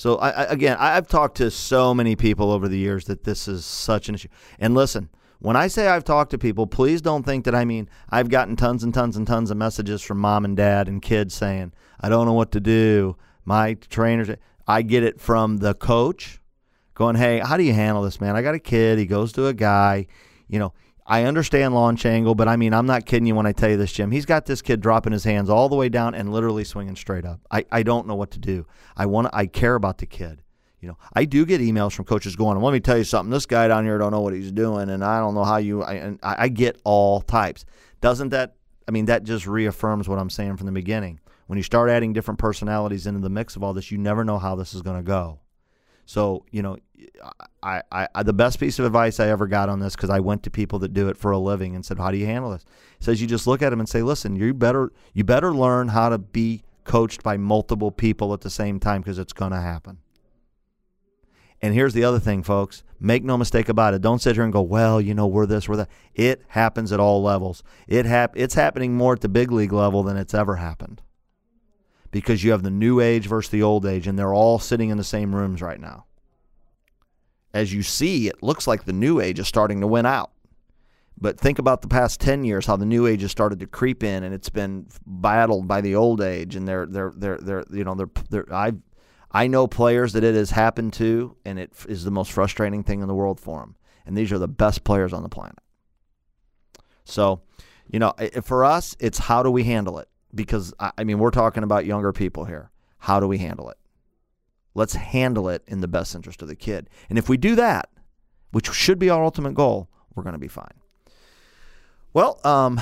So 0.02 0.16
I, 0.16 0.30
I, 0.32 0.44
again, 0.46 0.78
I've 0.80 1.08
talked 1.08 1.38
to 1.38 1.52
so 1.52 1.94
many 1.94 2.16
people 2.16 2.50
over 2.50 2.68
the 2.68 2.80
years 2.80 3.06
that 3.06 3.24
this 3.24 3.48
is 3.48 3.64
such 3.64 4.10
an 4.10 4.16
issue. 4.16 4.30
And 4.58 4.74
listen, 4.74 5.10
when 5.38 5.56
I 5.56 5.68
say 5.68 5.88
I've 5.88 6.04
talked 6.04 6.32
to 6.32 6.40
people, 6.40 6.66
please 6.66 7.04
don't 7.04 7.22
think 7.22 7.46
that 7.46 7.54
I 7.54 7.66
mean 7.66 7.88
I've 8.10 8.28
gotten 8.28 8.56
tons 8.56 8.84
and 8.84 8.92
tons 8.96 9.16
and 9.16 9.28
tons 9.28 9.52
of 9.52 9.58
messages 9.58 10.02
from 10.02 10.18
mom 10.18 10.44
and 10.44 10.58
dad 10.58 10.88
and 10.88 11.04
kids 11.04 11.36
saying, 11.36 11.74
I 12.00 12.10
don't 12.10 12.26
know 12.26 12.34
what 12.34 12.52
to 12.54 12.60
do 12.60 13.16
my 13.46 13.76
trainers. 13.76 14.36
I 14.68 14.82
get 14.82 15.04
it 15.04 15.22
from 15.22 15.58
the 15.58 15.76
coach 15.76 16.42
going, 16.96 17.16
hey, 17.16 17.38
how 17.38 17.56
do 17.56 17.62
you 17.62 17.74
handle 17.74 18.02
this, 18.02 18.20
man? 18.20 18.36
I 18.36 18.42
got 18.42 18.56
a 18.56 18.60
kid. 18.60 18.98
He 18.98 19.06
goes 19.06 19.32
to 19.34 19.46
a 19.46 19.54
guy. 19.54 20.08
You 20.48 20.58
know, 20.58 20.74
I 21.06 21.24
understand 21.24 21.74
launch 21.74 22.06
angle, 22.06 22.36
but 22.36 22.48
I 22.48 22.56
mean, 22.56 22.74
I'm 22.74 22.86
not 22.86 23.06
kidding 23.06 23.26
you 23.26 23.36
when 23.36 23.46
I 23.46 23.52
tell 23.52 23.70
you 23.70 23.78
this, 23.78 23.92
Jim. 23.92 24.12
He's 24.12 24.26
got 24.26 24.46
this 24.46 24.62
kid 24.62 24.82
dropping 24.82 25.14
his 25.14 25.24
hands 25.24 25.50
all 25.50 25.70
the 25.70 25.76
way 25.76 25.90
down 25.90 26.16
and 26.16 26.32
literally 26.32 26.64
swinging 26.64 26.96
straight 26.96 27.26
up. 27.26 27.42
I, 27.50 27.66
I 27.72 27.84
don't 27.84 28.08
know 28.08 28.16
what 28.16 28.32
to 28.32 28.40
do. 28.40 28.66
I 28.96 29.06
want 29.08 29.30
I 29.34 29.46
care 29.46 29.76
about 29.76 29.98
the 29.98 30.06
kid. 30.06 30.42
You 30.80 30.88
know, 30.88 30.98
I 31.14 31.26
do 31.26 31.46
get 31.46 31.62
emails 31.62 31.94
from 31.94 32.06
coaches 32.06 32.36
going, 32.36 32.60
let 32.60 32.74
me 32.74 32.80
tell 32.80 32.98
you 32.98 33.04
something. 33.04 33.30
This 33.30 33.46
guy 33.46 33.68
down 33.68 33.86
here 33.86 33.98
don't 34.00 34.12
know 34.12 34.22
what 34.22 34.34
he's 34.34 34.52
doing, 34.52 34.90
and 34.90 35.04
I 35.04 35.20
don't 35.20 35.36
know 35.36 35.44
how 35.44 35.58
you. 35.58 35.84
I, 35.84 35.94
and 35.94 36.20
I, 36.24 36.36
I 36.40 36.48
get 36.48 36.82
all 36.84 37.22
types. 37.22 37.66
Doesn't 38.00 38.30
that? 38.30 38.56
I 38.88 38.92
mean, 38.92 39.06
that 39.06 39.24
just 39.24 39.46
reaffirms 39.46 40.10
what 40.10 40.18
I'm 40.18 40.30
saying 40.30 40.58
from 40.58 40.66
the 40.66 40.72
beginning 40.72 41.20
when 41.52 41.58
you 41.58 41.64
start 41.64 41.90
adding 41.90 42.14
different 42.14 42.40
personalities 42.40 43.06
into 43.06 43.20
the 43.20 43.30
mix 43.30 43.58
of 43.58 43.64
all 43.64 43.74
this, 43.74 43.92
you 43.92 43.98
never 43.98 44.24
know 44.24 44.40
how 44.40 44.56
this 44.56 44.74
is 44.74 44.82
going 44.82 44.96
to 44.96 45.04
go. 45.04 45.38
So, 46.12 46.44
you 46.52 46.62
know, 46.62 46.76
I, 47.64 47.82
I, 47.90 48.08
I, 48.14 48.24
the 48.24 48.34
best 48.34 48.60
piece 48.60 48.80
of 48.80 48.86
advice 48.86 49.22
I 49.22 49.30
ever 49.30 49.48
got 49.48 49.70
on 49.70 49.80
this 49.80 49.96
because 49.96 50.10
I 50.10 50.20
went 50.20 50.44
to 50.44 50.52
people 50.52 50.78
that 50.80 50.94
do 50.94 51.08
it 51.08 51.16
for 51.16 51.32
a 51.32 51.38
living 51.38 51.74
and 51.74 51.86
said, 51.86 52.00
"How 52.00 52.12
do 52.12 52.18
you 52.18 52.26
handle 52.26 52.52
this?" 52.52 52.66
Says 53.00 53.22
you 53.22 53.28
just 53.28 53.48
look 53.48 53.62
at 53.62 53.70
them 53.70 53.80
and 53.80 53.88
say, 53.88 54.02
"Listen, 54.02 54.36
you 54.36 54.54
better 54.54 54.92
you 55.14 55.24
better 55.24 55.54
learn 55.54 55.88
how 55.88 56.10
to 56.10 56.18
be 56.18 56.64
coached 56.84 57.24
by 57.24 57.38
multiple 57.38 57.92
people 57.92 58.34
at 58.34 58.42
the 58.42 58.50
same 58.50 58.78
time 58.78 59.00
because 59.00 59.20
it's 59.20 59.32
going 59.32 59.54
to 59.54 59.62
happen." 59.62 60.00
And 61.62 61.74
here's 61.74 61.94
the 61.94 62.04
other 62.04 62.20
thing, 62.20 62.44
folks. 62.44 62.84
Make 63.00 63.24
no 63.24 63.38
mistake 63.38 63.70
about 63.70 63.94
it. 63.94 64.02
Don't 64.02 64.22
sit 64.22 64.36
here 64.36 64.44
and 64.44 64.52
go, 64.52 64.62
"Well, 64.62 65.00
you 65.00 65.14
know, 65.14 65.28
we're 65.28 65.46
this, 65.46 65.70
we're 65.70 65.78
that." 65.78 65.90
It 66.14 66.42
happens 66.50 66.92
at 66.92 67.00
all 67.00 67.24
levels. 67.24 67.64
It 67.88 68.06
hap- 68.06 68.36
it's 68.36 68.56
happening 68.56 68.96
more 68.96 69.14
at 69.14 69.22
the 69.22 69.30
big 69.30 69.50
league 69.50 69.72
level 69.72 70.04
than 70.04 70.18
it's 70.18 70.34
ever 70.34 70.58
happened 70.58 71.02
because 72.12 72.44
you 72.44 72.52
have 72.52 72.64
the 72.64 72.70
new 72.70 73.00
age 73.00 73.28
versus 73.28 73.50
the 73.50 73.64
old 73.64 73.86
age, 73.86 74.08
and 74.08 74.20
they're 74.20 74.34
all 74.34 74.60
sitting 74.60 74.90
in 74.90 74.98
the 74.98 75.04
same 75.04 75.34
rooms 75.34 75.62
right 75.62 75.80
now. 75.80 76.06
As 77.54 77.74
you 77.74 77.84
see, 77.84 78.28
it 78.28 78.44
looks 78.44 78.68
like 78.68 78.86
the 78.86 78.94
new 78.94 79.20
age 79.20 79.40
is 79.40 79.48
starting 79.48 79.82
to 79.82 79.88
win 79.88 80.06
out. 80.06 80.32
But 81.20 81.40
think 81.40 81.60
about 81.60 81.82
the 81.82 81.88
past 81.88 82.20
10 82.20 82.44
years, 82.44 82.66
how 82.66 82.78
the 82.78 82.86
new 82.86 83.06
age 83.06 83.22
has 83.22 83.32
started 83.32 83.60
to 83.60 83.68
creep 83.68 84.04
in 84.04 84.24
and 84.24 84.34
it's 84.34 84.50
been 84.50 84.88
battled 85.06 85.68
by 85.68 85.82
the 85.82 85.96
old 85.96 86.20
age. 86.20 86.56
And 86.56 86.68
they're, 86.68 86.88
they're, 86.88 87.14
they're, 87.16 87.38
they're 87.38 87.64
you 87.72 87.84
know, 87.84 87.94
they're, 87.94 88.10
they're, 88.30 88.52
I, 88.52 88.72
I 89.32 89.48
know 89.48 89.68
players 89.68 90.14
that 90.14 90.24
it 90.24 90.34
has 90.34 90.50
happened 90.50 90.94
to, 90.94 91.38
and 91.46 91.60
it 91.60 91.74
is 91.88 92.04
the 92.04 92.12
most 92.12 92.32
frustrating 92.32 92.84
thing 92.84 93.02
in 93.02 93.08
the 93.08 93.14
world 93.14 93.40
for 93.40 93.60
them. 93.60 93.76
And 94.06 94.18
these 94.18 94.32
are 94.32 94.40
the 94.40 94.48
best 94.48 94.84
players 94.84 95.14
on 95.14 95.22
the 95.22 95.30
planet. 95.30 95.60
So, 97.04 97.42
you 97.88 98.00
know, 98.00 98.14
for 98.44 98.66
us, 98.66 98.96
it's 99.00 99.20
how 99.20 99.44
do 99.44 99.52
we 99.52 99.64
handle 99.64 100.00
it? 100.00 100.10
Because 100.34 100.74
I 100.80 101.04
mean, 101.04 101.20
we're 101.20 101.32
talking 101.32 101.64
about 101.64 101.86
younger 101.86 102.12
people 102.14 102.46
here. 102.46 102.72
How 103.00 103.20
do 103.20 103.28
we 103.28 103.38
handle 103.38 103.70
it? 103.70 103.78
Let's 104.74 104.94
handle 104.94 105.50
it 105.50 105.64
in 105.68 105.82
the 105.82 105.88
best 105.88 106.16
interest 106.16 106.42
of 106.42 106.48
the 106.48 106.56
kid. 106.56 106.90
And 107.10 107.18
if 107.18 107.28
we 107.28 107.38
do 107.38 107.56
that, 107.56 107.90
which 108.52 108.72
should 108.72 109.00
be 109.00 109.10
our 109.10 109.24
ultimate 109.24 109.54
goal, 109.54 109.90
we're 110.16 110.24
going 110.24 110.34
to 110.34 110.40
be 110.40 110.48
fine. 110.48 110.74
Well, 112.14 112.40
um, 112.44 112.80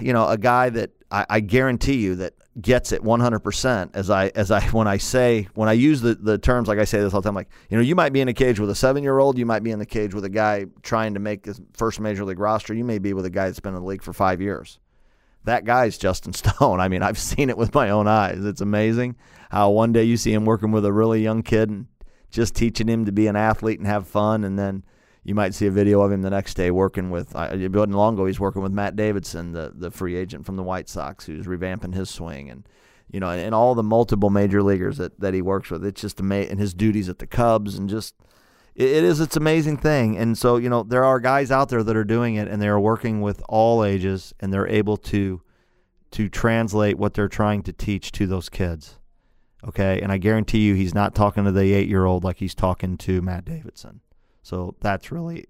you 0.00 0.12
know, 0.12 0.26
a 0.28 0.38
guy 0.38 0.70
that 0.70 0.90
I, 1.10 1.26
I, 1.28 1.40
guarantee 1.40 1.96
you 1.96 2.14
that 2.16 2.34
gets 2.60 2.92
it 2.92 3.02
100% 3.02 3.90
as 3.94 4.10
I 4.10 4.28
as 4.28 4.50
I 4.50 4.60
when 4.70 4.88
I 4.88 4.96
say 4.96 5.48
when 5.54 5.68
I 5.68 5.72
use 5.72 6.00
the, 6.00 6.14
the 6.14 6.38
terms 6.38 6.68
like 6.68 6.78
I 6.78 6.84
say 6.84 7.00
this 7.00 7.12
all 7.12 7.20
the 7.20 7.28
time 7.28 7.34
like 7.34 7.48
you 7.68 7.76
know 7.76 7.82
you 7.82 7.94
might 7.94 8.12
be 8.12 8.20
in 8.20 8.28
a 8.28 8.34
cage 8.34 8.58
with 8.58 8.70
a 8.70 8.74
seven 8.74 9.02
year 9.02 9.18
old 9.18 9.38
you 9.38 9.46
might 9.46 9.62
be 9.62 9.70
in 9.70 9.78
the 9.78 9.86
cage 9.86 10.14
with 10.14 10.24
a 10.24 10.30
guy 10.30 10.66
trying 10.82 11.14
to 11.14 11.20
make 11.20 11.44
his 11.44 11.60
first 11.72 12.00
major 12.00 12.24
league 12.24 12.38
roster 12.38 12.74
you 12.74 12.84
may 12.84 12.98
be 12.98 13.12
with 13.12 13.24
a 13.24 13.30
guy 13.30 13.46
that's 13.46 13.60
been 13.60 13.74
in 13.74 13.80
the 13.80 13.86
league 13.86 14.02
for 14.02 14.12
five 14.12 14.40
years 14.40 14.78
that 15.44 15.64
guy's 15.64 15.98
Justin 15.98 16.32
Stone. 16.34 16.80
I 16.80 16.88
mean, 16.88 17.02
I've 17.02 17.18
seen 17.18 17.50
it 17.50 17.58
with 17.58 17.74
my 17.74 17.90
own 17.90 18.08
eyes. 18.08 18.44
It's 18.44 18.60
amazing 18.60 19.16
how 19.50 19.70
one 19.70 19.92
day 19.92 20.04
you 20.04 20.16
see 20.16 20.32
him 20.32 20.44
working 20.44 20.72
with 20.72 20.84
a 20.84 20.92
really 20.92 21.22
young 21.22 21.42
kid 21.42 21.70
and 21.70 21.86
just 22.30 22.54
teaching 22.54 22.88
him 22.88 23.04
to 23.06 23.12
be 23.12 23.26
an 23.26 23.36
athlete 23.36 23.78
and 23.78 23.86
have 23.86 24.06
fun, 24.06 24.44
and 24.44 24.58
then 24.58 24.84
you 25.24 25.34
might 25.34 25.54
see 25.54 25.66
a 25.66 25.70
video 25.70 26.00
of 26.02 26.12
him 26.12 26.22
the 26.22 26.30
next 26.30 26.54
day 26.54 26.70
working 26.70 27.10
with. 27.10 27.34
It 27.34 27.72
wasn't 27.72 27.94
long 27.94 28.14
ago. 28.14 28.26
He's 28.26 28.40
working 28.40 28.62
with 28.62 28.72
Matt 28.72 28.96
Davidson, 28.96 29.52
the 29.52 29.72
the 29.74 29.90
free 29.90 30.16
agent 30.16 30.46
from 30.46 30.56
the 30.56 30.62
White 30.62 30.88
Sox, 30.88 31.26
who's 31.26 31.46
revamping 31.46 31.94
his 31.94 32.08
swing, 32.08 32.48
and 32.48 32.64
you 33.10 33.18
know, 33.18 33.30
and, 33.30 33.54
all 33.54 33.74
the 33.74 33.82
multiple 33.82 34.30
major 34.30 34.62
leaguers 34.62 34.98
that, 34.98 35.18
that 35.18 35.34
he 35.34 35.42
works 35.42 35.68
with. 35.70 35.84
It's 35.84 36.00
just 36.00 36.20
amazing, 36.20 36.52
and 36.52 36.60
his 36.60 36.74
duties 36.74 37.08
at 37.08 37.18
the 37.18 37.26
Cubs, 37.26 37.76
and 37.76 37.88
just 37.88 38.14
it, 38.80 39.04
is 39.04 39.20
it's 39.20 39.36
amazing 39.36 39.76
thing. 39.76 40.16
And 40.16 40.36
so 40.36 40.56
you 40.56 40.68
know, 40.68 40.82
there 40.82 41.04
are 41.04 41.20
guys 41.20 41.50
out 41.50 41.68
there 41.68 41.82
that 41.82 41.96
are 41.96 42.04
doing 42.04 42.36
it, 42.36 42.48
and 42.48 42.60
they 42.60 42.68
are 42.68 42.80
working 42.80 43.20
with 43.20 43.42
all 43.48 43.84
ages, 43.84 44.34
and 44.40 44.52
they're 44.52 44.68
able 44.68 44.96
to 44.96 45.42
to 46.12 46.28
translate 46.28 46.98
what 46.98 47.14
they're 47.14 47.28
trying 47.28 47.62
to 47.62 47.72
teach 47.72 48.10
to 48.12 48.26
those 48.26 48.48
kids. 48.48 48.98
Okay, 49.66 50.00
and 50.00 50.10
I 50.10 50.18
guarantee 50.18 50.60
you, 50.60 50.74
he's 50.74 50.94
not 50.94 51.14
talking 51.14 51.44
to 51.44 51.52
the 51.52 51.72
eight 51.72 51.88
year 51.88 52.06
old 52.06 52.24
like 52.24 52.38
he's 52.38 52.54
talking 52.54 52.96
to 52.98 53.20
Matt 53.20 53.44
Davidson. 53.44 54.00
So 54.42 54.74
that's 54.80 55.12
really 55.12 55.44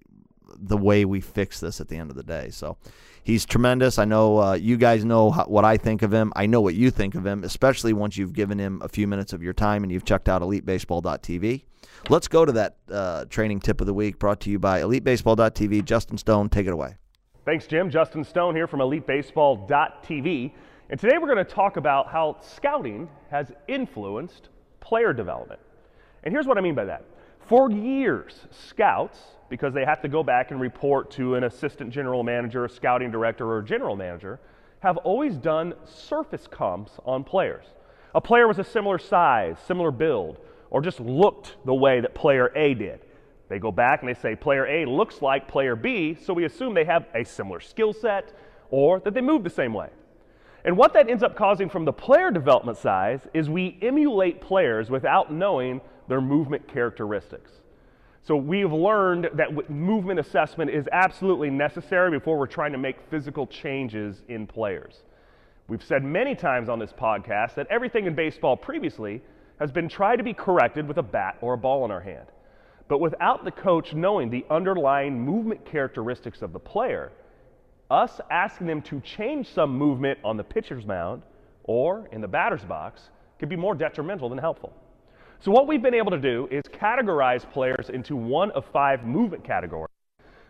the 0.61 0.77
way 0.77 1.05
we 1.05 1.21
fix 1.21 1.61
this 1.61 1.81
at 1.81 1.89
the 1.89 1.97
end 1.97 2.11
of 2.11 2.17
the 2.17 2.23
day. 2.23 2.51
So 2.51 2.77
he's 3.23 3.47
tremendous. 3.47 3.99
I 3.99 4.05
know 4.05 4.39
uh, 4.39 4.55
you 4.55 4.77
guys 4.77 5.05
know 5.05 5.31
how, 5.31 5.45
what 5.45 5.65
I 5.65 5.77
think 5.77 6.03
of 6.03 6.13
him. 6.13 6.33
I 6.37 6.47
know 6.47 6.61
what 6.61 6.75
you 6.75 6.91
think 6.91 7.15
of 7.15 7.27
him, 7.27 7.45
especially 7.45 7.93
once 7.93 8.17
you've 8.17 8.33
given 8.33 8.59
him 8.59 8.81
a 8.83 8.89
few 8.89 9.07
minutes 9.07 9.33
of 9.33 9.43
your 9.43 9.53
time 9.53 9.83
and 9.83 9.93
you've 9.93 10.05
checked 10.05 10.29
out 10.29 10.43
EliteBaseball.tv. 10.43 11.65
Let's 12.09 12.29
go 12.29 12.45
to 12.45 12.53
that 12.53 12.77
uh, 12.91 13.25
training 13.27 13.61
tip 13.61 13.81
of 13.81 13.87
the 13.87 13.95
week 13.95 14.19
brought 14.19 14.41
to 14.41 14.51
you 14.51 14.59
by 14.59 14.81
EliteBaseball.tv. 14.81 15.85
Justin 15.85 16.19
Stone, 16.19 16.49
take 16.49 16.67
it 16.67 16.73
away. 16.73 16.97
Thanks, 17.45 17.67
Jim. 17.67 17.91
Justin 17.91 18.25
Stone 18.25 18.55
here 18.55 18.67
from 18.67 18.81
EliteBaseball.tv. 18.81 20.53
And 20.91 20.99
today 20.99 21.19
we're 21.19 21.33
going 21.33 21.45
to 21.45 21.53
talk 21.53 21.77
about 21.77 22.09
how 22.09 22.37
scouting 22.41 23.09
has 23.31 23.53
influenced 23.69 24.49
player 24.81 25.13
development. 25.13 25.61
And 26.25 26.35
here's 26.35 26.47
what 26.47 26.59
I 26.59 26.61
mean 26.61 26.75
by 26.75 26.85
that. 26.85 27.05
For 27.51 27.69
years, 27.69 28.47
scouts 28.69 29.19
because 29.49 29.75
they 29.75 29.85
have 29.85 30.01
to 30.03 30.09
go 30.09 30.23
back 30.23 30.53
and 30.53 30.61
report 30.61 31.11
to 31.15 31.35
an 31.35 31.43
assistant 31.43 31.91
general 31.91 32.23
manager, 32.23 32.65
a 32.65 32.71
scouting 32.71 33.11
director, 33.11 33.45
or 33.45 33.59
a 33.59 33.65
general 33.65 33.97
manager, 33.97 34.39
have 34.79 34.99
always 34.99 35.37
done 35.37 35.75
surface 35.85 36.47
comps 36.47 36.93
on 37.05 37.25
players. 37.25 37.65
A 38.15 38.21
player 38.21 38.47
was 38.47 38.61
a 38.61 38.65
similar 38.65 38.99
size, 38.99 39.57
similar 39.67 39.91
build, 39.91 40.39
or 40.71 40.81
just 40.81 41.01
looked 41.01 41.57
the 41.65 41.75
way 41.75 42.01
that 42.01 42.15
player 42.15 42.53
A 42.55 42.73
did. 42.75 43.01
They 43.49 43.59
go 43.59 43.73
back 43.73 44.03
and 44.03 44.09
they 44.09 44.15
say 44.15 44.37
player 44.37 44.69
A 44.69 44.85
looks 44.85 45.21
like 45.21 45.49
player 45.49 45.75
B, 45.75 46.15
so 46.15 46.33
we 46.33 46.45
assume 46.45 46.73
they 46.73 46.85
have 46.85 47.07
a 47.17 47.25
similar 47.25 47.59
skill 47.59 47.93
set 47.93 48.33
or 48.71 49.01
that 49.01 49.13
they 49.13 49.21
move 49.21 49.43
the 49.43 49.51
same 49.51 49.75
way. 49.75 49.89
And 50.65 50.77
what 50.77 50.93
that 50.93 51.11
ends 51.11 51.25
up 51.25 51.35
causing 51.35 51.69
from 51.69 51.85
the 51.85 51.93
player 51.93 52.31
development 52.31 52.79
side 52.79 53.23
is 53.35 53.51
we 53.51 53.77
emulate 53.83 54.41
players 54.41 54.89
without 54.89 55.33
knowing 55.33 55.81
their 56.09 56.21
movement 56.21 56.67
characteristics. 56.69 57.51
So 58.23 58.37
we've 58.37 58.73
learned 58.73 59.31
that 59.35 59.71
movement 59.71 60.21
assessment 60.21 60.71
is 60.71 60.87
absolutely 60.93 61.51
necessary 61.51 62.11
before 62.11 62.39
we're 62.39 62.47
trying 62.47 62.73
to 62.73 62.79
make 62.79 62.97
physical 63.11 63.47
changes 63.47 64.23
in 64.29 64.47
players. 64.47 65.03
We've 65.69 65.83
said 65.83 66.05
many 66.05 66.35
times 66.35 66.69
on 66.69 66.79
this 66.79 66.93
podcast 66.93 67.55
that 67.55 67.67
everything 67.71 68.07
in 68.07 68.15
baseball 68.15 68.57
previously 68.57 69.23
has 69.59 69.71
been 69.71 69.89
tried 69.89 70.17
to 70.17 70.23
be 70.23 70.35
corrected 70.35 70.87
with 70.87 70.99
a 70.99 71.03
bat 71.03 71.39
or 71.41 71.55
a 71.55 71.59
ball 71.59 71.85
in 71.85 71.91
our 71.91 72.01
hand. 72.01 72.27
But 72.89 72.99
without 72.99 73.45
the 73.45 73.53
coach 73.53 73.95
knowing 73.95 74.31
the 74.31 74.45
underlying 74.51 75.21
movement 75.21 75.65
characteristics 75.65 76.43
of 76.43 76.53
the 76.53 76.59
player, 76.59 77.13
us 77.91 78.21
asking 78.31 78.67
them 78.67 78.83
to 78.83 79.01
change 79.01 79.49
some 79.49 79.77
movement 79.77 80.19
on 80.25 80.37
the 80.37 80.45
pitcher's 80.45 80.85
mound 80.85 81.23
or 81.65 82.09
in 82.13 82.21
the 82.21 82.29
batter's 82.29 82.65
box 82.65 83.11
could 83.39 83.49
be 83.49 83.57
more 83.57 83.75
detrimental 83.75 84.29
than 84.29 84.39
helpful. 84.39 84.73
So, 85.43 85.51
what 85.51 85.67
we've 85.67 85.81
been 85.81 85.95
able 85.95 86.11
to 86.11 86.19
do 86.19 86.47
is 86.51 86.63
categorize 86.65 87.51
players 87.51 87.89
into 87.89 88.15
one 88.15 88.51
of 88.51 88.67
five 88.67 89.05
movement 89.05 89.43
categories, 89.43 89.89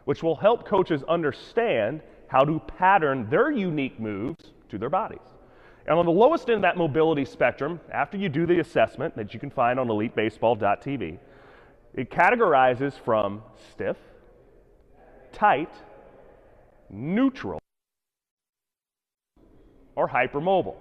which 0.05 0.21
will 0.21 0.35
help 0.35 0.67
coaches 0.67 1.05
understand 1.05 2.03
how 2.27 2.45
to 2.45 2.59
pattern 2.59 3.31
their 3.31 3.53
unique 3.53 4.01
moves 4.01 4.53
to 4.69 4.79
their 4.79 4.91
bodies. 4.91 5.21
And 5.87 5.97
on 5.97 6.07
the 6.07 6.13
lowest 6.13 6.49
end 6.49 6.57
of 6.57 6.63
that 6.63 6.77
mobility 6.77 7.25
spectrum, 7.25 7.81
after 7.93 8.17
you 8.17 8.29
do 8.29 8.47
the 8.47 8.59
assessment 8.59 9.15
that 9.15 9.33
you 9.33 9.39
can 9.39 9.51
find 9.51 9.79
on 9.79 9.87
elitebaseball.tv, 9.87 11.19
it 11.95 12.11
categorizes 12.11 12.93
from 12.95 13.43
stiff, 13.73 13.97
tight, 15.33 15.71
neutral, 16.89 17.61
or 19.95 20.09
hypermobile. 20.09 20.77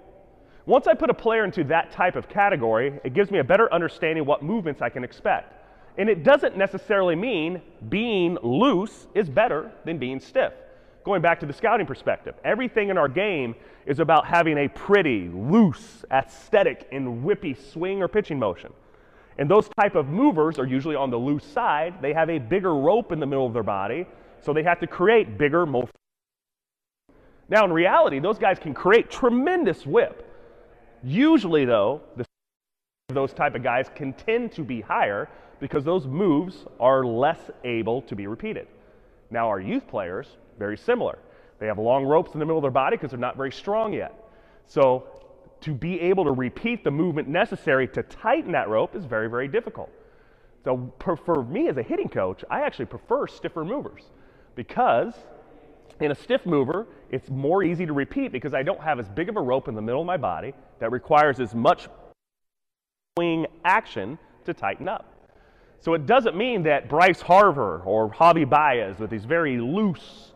Once 0.70 0.86
I 0.86 0.94
put 0.94 1.10
a 1.10 1.14
player 1.14 1.44
into 1.44 1.64
that 1.64 1.90
type 1.90 2.14
of 2.14 2.28
category, 2.28 3.00
it 3.02 3.12
gives 3.12 3.32
me 3.32 3.40
a 3.40 3.44
better 3.44 3.74
understanding 3.74 4.24
what 4.24 4.40
movements 4.40 4.80
I 4.80 4.88
can 4.88 5.02
expect. 5.02 5.52
And 5.98 6.08
it 6.08 6.22
doesn't 6.22 6.56
necessarily 6.56 7.16
mean 7.16 7.60
being 7.88 8.38
loose 8.40 9.08
is 9.12 9.28
better 9.28 9.72
than 9.84 9.98
being 9.98 10.20
stiff. 10.20 10.52
Going 11.02 11.22
back 11.22 11.40
to 11.40 11.46
the 11.46 11.52
scouting 11.52 11.86
perspective, 11.86 12.36
everything 12.44 12.88
in 12.88 12.98
our 12.98 13.08
game 13.08 13.56
is 13.84 13.98
about 13.98 14.28
having 14.28 14.58
a 14.58 14.68
pretty, 14.68 15.28
loose, 15.34 16.04
aesthetic, 16.12 16.86
and 16.92 17.24
whippy 17.24 17.58
swing 17.72 18.00
or 18.00 18.06
pitching 18.06 18.38
motion. 18.38 18.72
And 19.38 19.50
those 19.50 19.68
type 19.80 19.96
of 19.96 20.06
movers 20.06 20.56
are 20.60 20.66
usually 20.66 20.94
on 20.94 21.10
the 21.10 21.18
loose 21.18 21.44
side. 21.44 21.94
They 22.00 22.12
have 22.12 22.30
a 22.30 22.38
bigger 22.38 22.76
rope 22.76 23.10
in 23.10 23.18
the 23.18 23.26
middle 23.26 23.44
of 23.44 23.52
their 23.52 23.64
body, 23.64 24.06
so 24.40 24.52
they 24.52 24.62
have 24.62 24.78
to 24.78 24.86
create 24.86 25.36
bigger, 25.36 25.66
more. 25.66 25.88
Now, 27.48 27.64
in 27.64 27.72
reality, 27.72 28.20
those 28.20 28.38
guys 28.38 28.60
can 28.60 28.72
create 28.72 29.10
tremendous 29.10 29.84
whip. 29.84 30.28
Usually, 31.02 31.64
though, 31.64 32.02
the 32.16 32.24
those 33.08 33.32
type 33.32 33.54
of 33.54 33.62
guys 33.62 33.90
can 33.94 34.12
tend 34.12 34.52
to 34.52 34.62
be 34.62 34.80
higher 34.80 35.28
because 35.58 35.84
those 35.84 36.06
moves 36.06 36.64
are 36.78 37.04
less 37.04 37.50
able 37.64 38.02
to 38.02 38.14
be 38.14 38.26
repeated. 38.26 38.66
Now, 39.30 39.48
our 39.48 39.60
youth 39.60 39.86
players, 39.88 40.26
very 40.58 40.76
similar. 40.76 41.18
They 41.58 41.66
have 41.66 41.78
long 41.78 42.04
ropes 42.04 42.32
in 42.32 42.40
the 42.40 42.46
middle 42.46 42.58
of 42.58 42.62
their 42.62 42.70
body 42.70 42.96
because 42.96 43.10
they're 43.10 43.20
not 43.20 43.36
very 43.36 43.52
strong 43.52 43.92
yet. 43.92 44.14
So, 44.66 45.06
to 45.62 45.74
be 45.74 46.00
able 46.00 46.24
to 46.24 46.32
repeat 46.32 46.84
the 46.84 46.90
movement 46.90 47.28
necessary 47.28 47.86
to 47.88 48.02
tighten 48.02 48.52
that 48.52 48.68
rope 48.68 48.96
is 48.96 49.04
very, 49.04 49.28
very 49.28 49.48
difficult. 49.48 49.90
So, 50.64 50.92
for 51.24 51.44
me 51.44 51.68
as 51.68 51.76
a 51.76 51.82
hitting 51.82 52.08
coach, 52.08 52.44
I 52.50 52.62
actually 52.62 52.86
prefer 52.86 53.26
stiffer 53.26 53.64
movers 53.64 54.02
because 54.54 55.14
in 56.00 56.10
a 56.10 56.14
stiff 56.14 56.46
mover, 56.46 56.86
it's 57.10 57.28
more 57.28 57.62
easy 57.62 57.86
to 57.86 57.92
repeat 57.92 58.32
because 58.32 58.54
I 58.54 58.62
don't 58.62 58.80
have 58.80 58.98
as 58.98 59.08
big 59.08 59.28
of 59.28 59.36
a 59.36 59.40
rope 59.40 59.68
in 59.68 59.74
the 59.74 59.82
middle 59.82 60.00
of 60.00 60.06
my 60.06 60.16
body 60.16 60.54
that 60.78 60.92
requires 60.92 61.40
as 61.40 61.54
much 61.54 61.88
swing 63.18 63.46
action 63.64 64.18
to 64.44 64.54
tighten 64.54 64.88
up. 64.88 65.12
So 65.80 65.94
it 65.94 66.06
doesn't 66.06 66.36
mean 66.36 66.62
that 66.64 66.88
Bryce 66.88 67.20
Harper 67.20 67.80
or 67.80 68.10
Javi 68.10 68.48
Baez 68.48 68.98
with 68.98 69.10
these 69.10 69.24
very 69.24 69.58
loose, 69.60 70.32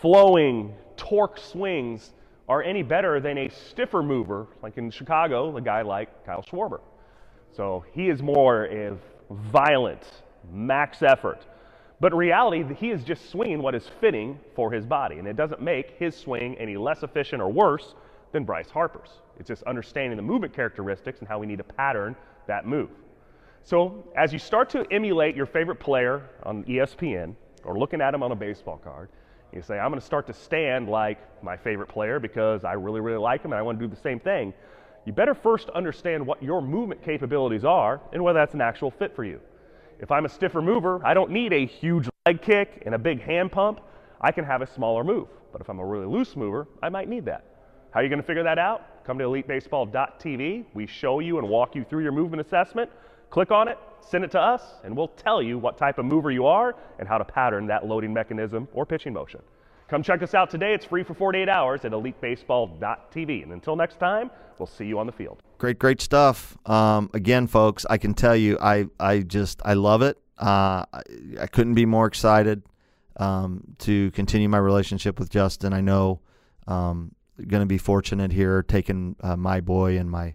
flowing 0.00 0.74
torque 0.96 1.38
swings 1.38 2.12
are 2.48 2.62
any 2.62 2.82
better 2.82 3.20
than 3.20 3.38
a 3.38 3.48
stiffer 3.50 4.02
mover, 4.02 4.46
like 4.62 4.78
in 4.78 4.90
Chicago, 4.90 5.56
a 5.56 5.60
guy 5.60 5.82
like 5.82 6.24
Kyle 6.24 6.42
Schwarber. 6.42 6.80
So 7.54 7.84
he 7.92 8.08
is 8.08 8.22
more 8.22 8.64
of 8.64 8.98
violent, 9.30 10.02
max 10.50 11.02
effort. 11.02 11.46
But 12.00 12.14
reality, 12.14 12.64
he 12.74 12.90
is 12.90 13.02
just 13.02 13.30
swinging 13.30 13.60
what 13.60 13.74
is 13.74 13.88
fitting 14.00 14.38
for 14.54 14.70
his 14.70 14.86
body, 14.86 15.18
and 15.18 15.26
it 15.26 15.36
doesn't 15.36 15.60
make 15.60 15.96
his 15.98 16.16
swing 16.16 16.56
any 16.56 16.76
less 16.76 17.02
efficient 17.02 17.42
or 17.42 17.50
worse 17.50 17.94
than 18.32 18.44
Bryce 18.44 18.70
Harper's. 18.70 19.10
It's 19.38 19.48
just 19.48 19.64
understanding 19.64 20.16
the 20.16 20.22
movement 20.22 20.54
characteristics 20.54 21.18
and 21.18 21.28
how 21.28 21.38
we 21.38 21.46
need 21.46 21.58
to 21.58 21.64
pattern 21.64 22.14
that 22.46 22.66
move. 22.66 22.90
So, 23.64 24.04
as 24.16 24.32
you 24.32 24.38
start 24.38 24.70
to 24.70 24.86
emulate 24.92 25.34
your 25.34 25.46
favorite 25.46 25.80
player 25.80 26.22
on 26.44 26.64
ESPN 26.64 27.34
or 27.64 27.76
looking 27.76 28.00
at 28.00 28.14
him 28.14 28.22
on 28.22 28.30
a 28.32 28.36
baseball 28.36 28.78
card, 28.78 29.08
you 29.52 29.62
say, 29.62 29.78
I'm 29.78 29.90
going 29.90 30.00
to 30.00 30.06
start 30.06 30.26
to 30.28 30.32
stand 30.34 30.88
like 30.88 31.18
my 31.42 31.56
favorite 31.56 31.88
player 31.88 32.20
because 32.20 32.64
I 32.64 32.74
really, 32.74 33.00
really 33.00 33.18
like 33.18 33.42
him 33.42 33.52
and 33.52 33.58
I 33.58 33.62
want 33.62 33.78
to 33.78 33.86
do 33.86 33.92
the 33.92 34.00
same 34.00 34.20
thing. 34.20 34.52
You 35.04 35.12
better 35.12 35.34
first 35.34 35.70
understand 35.70 36.26
what 36.26 36.42
your 36.42 36.60
movement 36.60 37.02
capabilities 37.02 37.64
are 37.64 38.00
and 38.12 38.22
whether 38.22 38.38
that's 38.38 38.54
an 38.54 38.60
actual 38.60 38.90
fit 38.90 39.16
for 39.16 39.24
you. 39.24 39.40
If 40.00 40.10
I'm 40.10 40.24
a 40.24 40.28
stiffer 40.28 40.62
mover, 40.62 41.04
I 41.04 41.12
don't 41.14 41.30
need 41.30 41.52
a 41.52 41.66
huge 41.66 42.08
leg 42.26 42.40
kick 42.40 42.82
and 42.86 42.94
a 42.94 42.98
big 42.98 43.20
hand 43.20 43.50
pump. 43.50 43.80
I 44.20 44.30
can 44.32 44.44
have 44.44 44.62
a 44.62 44.66
smaller 44.66 45.02
move. 45.02 45.28
But 45.52 45.60
if 45.60 45.68
I'm 45.68 45.78
a 45.78 45.84
really 45.84 46.06
loose 46.06 46.36
mover, 46.36 46.68
I 46.82 46.88
might 46.88 47.08
need 47.08 47.24
that. 47.24 47.44
How 47.90 48.00
are 48.00 48.02
you 48.02 48.08
going 48.08 48.20
to 48.20 48.26
figure 48.26 48.42
that 48.44 48.58
out? 48.58 49.04
Come 49.04 49.18
to 49.18 49.24
elitebaseball.tv. 49.24 50.66
We 50.74 50.86
show 50.86 51.20
you 51.20 51.38
and 51.38 51.48
walk 51.48 51.74
you 51.74 51.84
through 51.84 52.02
your 52.02 52.12
movement 52.12 52.40
assessment. 52.40 52.90
Click 53.30 53.50
on 53.50 53.68
it, 53.68 53.78
send 54.00 54.24
it 54.24 54.30
to 54.32 54.40
us, 54.40 54.62
and 54.84 54.96
we'll 54.96 55.08
tell 55.08 55.42
you 55.42 55.58
what 55.58 55.76
type 55.76 55.98
of 55.98 56.04
mover 56.04 56.30
you 56.30 56.46
are 56.46 56.76
and 56.98 57.08
how 57.08 57.18
to 57.18 57.24
pattern 57.24 57.66
that 57.66 57.86
loading 57.86 58.12
mechanism 58.12 58.68
or 58.72 58.86
pitching 58.86 59.12
motion. 59.12 59.40
Come 59.88 60.02
check 60.02 60.22
us 60.22 60.34
out 60.34 60.50
today. 60.50 60.74
It's 60.74 60.84
free 60.84 61.02
for 61.02 61.14
48 61.14 61.48
hours 61.48 61.84
at 61.86 61.92
elitebaseball.tv. 61.92 63.42
And 63.42 63.52
until 63.52 63.74
next 63.74 63.98
time, 63.98 64.30
we'll 64.58 64.66
see 64.66 64.84
you 64.84 64.98
on 64.98 65.06
the 65.06 65.12
field. 65.12 65.42
Great, 65.56 65.78
great 65.78 66.02
stuff. 66.02 66.58
Um, 66.66 67.10
again, 67.14 67.46
folks, 67.46 67.86
I 67.88 67.96
can 67.96 68.12
tell 68.12 68.36
you, 68.36 68.58
I, 68.60 68.86
I 69.00 69.20
just, 69.20 69.62
I 69.64 69.72
love 69.72 70.02
it. 70.02 70.18
Uh, 70.38 70.84
I, 70.92 71.02
I, 71.40 71.46
couldn't 71.46 71.74
be 71.74 71.84
more 71.84 72.06
excited 72.06 72.62
um, 73.16 73.64
to 73.78 74.12
continue 74.12 74.48
my 74.48 74.58
relationship 74.58 75.18
with 75.18 75.30
Justin. 75.30 75.72
I 75.72 75.80
know 75.80 76.20
um, 76.68 77.12
going 77.44 77.62
to 77.62 77.66
be 77.66 77.78
fortunate 77.78 78.30
here, 78.30 78.62
taking 78.62 79.16
uh, 79.20 79.36
my 79.36 79.60
boy 79.60 79.98
and 79.98 80.08
my 80.08 80.34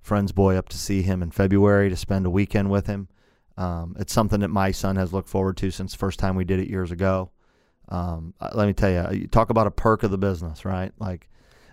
friend's 0.00 0.32
boy 0.32 0.56
up 0.56 0.68
to 0.70 0.78
see 0.78 1.02
him 1.02 1.22
in 1.22 1.30
February 1.30 1.88
to 1.88 1.96
spend 1.96 2.26
a 2.26 2.30
weekend 2.30 2.70
with 2.70 2.86
him. 2.86 3.08
Um, 3.56 3.94
it's 3.98 4.12
something 4.12 4.40
that 4.40 4.48
my 4.48 4.72
son 4.72 4.96
has 4.96 5.12
looked 5.12 5.28
forward 5.28 5.56
to 5.58 5.70
since 5.70 5.92
the 5.92 5.98
first 5.98 6.18
time 6.18 6.34
we 6.34 6.44
did 6.44 6.58
it 6.58 6.68
years 6.68 6.90
ago. 6.90 7.30
Um, 7.88 8.34
uh, 8.40 8.50
let 8.54 8.66
me 8.66 8.72
tell 8.72 8.90
you, 8.90 9.20
you 9.20 9.26
talk 9.26 9.50
about 9.50 9.66
a 9.66 9.70
perk 9.70 10.02
of 10.02 10.10
the 10.10 10.18
business, 10.18 10.64
right? 10.64 10.92
Like, 10.98 11.28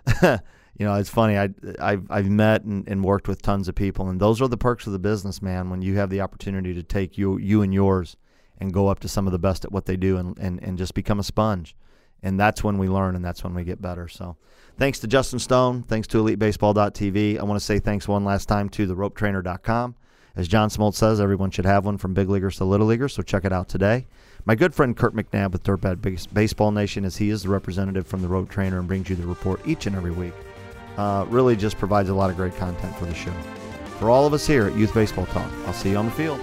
you 0.22 0.86
know, 0.86 0.94
it's 0.94 1.10
funny. 1.10 1.38
I 1.38 1.50
I've, 1.80 2.06
I've 2.10 2.28
met 2.28 2.64
and, 2.64 2.86
and 2.88 3.04
worked 3.04 3.28
with 3.28 3.42
tons 3.42 3.68
of 3.68 3.74
people, 3.74 4.08
and 4.08 4.20
those 4.20 4.40
are 4.40 4.48
the 4.48 4.56
perks 4.56 4.86
of 4.86 4.92
the 4.92 4.98
business, 4.98 5.40
man. 5.40 5.70
When 5.70 5.82
you 5.82 5.96
have 5.96 6.10
the 6.10 6.20
opportunity 6.20 6.74
to 6.74 6.82
take 6.82 7.16
you 7.16 7.38
you 7.38 7.62
and 7.62 7.72
yours 7.72 8.16
and 8.58 8.72
go 8.72 8.88
up 8.88 9.00
to 9.00 9.08
some 9.08 9.26
of 9.26 9.32
the 9.32 9.38
best 9.38 9.64
at 9.64 9.72
what 9.72 9.86
they 9.86 9.96
do, 9.96 10.16
and 10.16 10.38
and, 10.38 10.62
and 10.62 10.78
just 10.78 10.94
become 10.94 11.18
a 11.18 11.24
sponge, 11.24 11.76
and 12.22 12.38
that's 12.38 12.62
when 12.62 12.78
we 12.78 12.88
learn, 12.88 13.16
and 13.16 13.24
that's 13.24 13.44
when 13.44 13.54
we 13.54 13.64
get 13.64 13.80
better. 13.80 14.08
So, 14.08 14.36
thanks 14.78 14.98
to 15.00 15.06
Justin 15.06 15.38
Stone, 15.38 15.84
thanks 15.84 16.08
to 16.08 16.22
EliteBaseball.tv. 16.22 17.38
I 17.38 17.42
want 17.44 17.58
to 17.58 17.64
say 17.64 17.78
thanks 17.78 18.08
one 18.08 18.24
last 18.24 18.46
time 18.46 18.68
to 18.70 18.86
the 18.86 18.96
RopeTrainer.com. 18.96 19.94
As 20.34 20.48
John 20.48 20.70
Smoltz 20.70 20.94
says, 20.94 21.20
everyone 21.20 21.50
should 21.50 21.66
have 21.66 21.84
one 21.84 21.98
from 21.98 22.14
big 22.14 22.30
leaguers 22.30 22.56
to 22.56 22.64
little 22.64 22.86
leaguers, 22.86 23.12
so 23.12 23.22
check 23.22 23.44
it 23.44 23.52
out 23.52 23.68
today. 23.68 24.06
My 24.44 24.56
good 24.56 24.74
friend 24.74 24.96
Kurt 24.96 25.14
McNabb 25.14 25.52
with 25.52 25.62
Dirtbag 25.62 26.32
Baseball 26.34 26.72
Nation, 26.72 27.04
as 27.04 27.16
he 27.16 27.30
is 27.30 27.44
the 27.44 27.48
representative 27.48 28.08
from 28.08 28.22
the 28.22 28.28
Rope 28.28 28.48
Trainer 28.48 28.80
and 28.80 28.88
brings 28.88 29.08
you 29.08 29.14
the 29.14 29.24
report 29.24 29.60
each 29.64 29.86
and 29.86 29.94
every 29.94 30.10
week, 30.10 30.32
uh, 30.96 31.24
really 31.28 31.54
just 31.54 31.78
provides 31.78 32.08
a 32.08 32.14
lot 32.14 32.28
of 32.28 32.34
great 32.36 32.56
content 32.56 32.96
for 32.96 33.06
the 33.06 33.14
show. 33.14 33.30
For 34.00 34.10
all 34.10 34.26
of 34.26 34.34
us 34.34 34.44
here 34.44 34.66
at 34.66 34.74
Youth 34.74 34.92
Baseball 34.92 35.26
Talk, 35.26 35.48
I'll 35.64 35.72
see 35.72 35.90
you 35.90 35.96
on 35.96 36.06
the 36.06 36.10
field. 36.10 36.40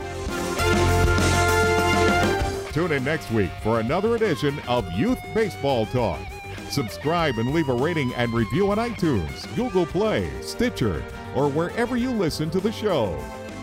Tune 2.72 2.94
in 2.94 3.04
next 3.04 3.32
week 3.32 3.52
for 3.62 3.82
another 3.82 4.16
edition 4.16 4.58
of 4.70 4.90
Youth 4.94 5.20
Baseball 5.34 5.86
Talk. 5.88 6.22
Subscribe 6.70 7.38
and 7.38 7.52
leave 7.52 7.68
a 7.68 7.74
rating 7.74 8.14
and 8.14 8.32
review 8.32 8.72
on 8.72 8.78
iTunes, 8.78 9.54
Google 9.58 9.86
Play, 9.86 10.30
Stitcher, 10.42 11.04
or 11.36 11.50
wherever 11.50 11.98
you 11.98 12.12
listen 12.12 12.50
to 12.52 12.62
the 12.62 12.72
show. 12.72 13.20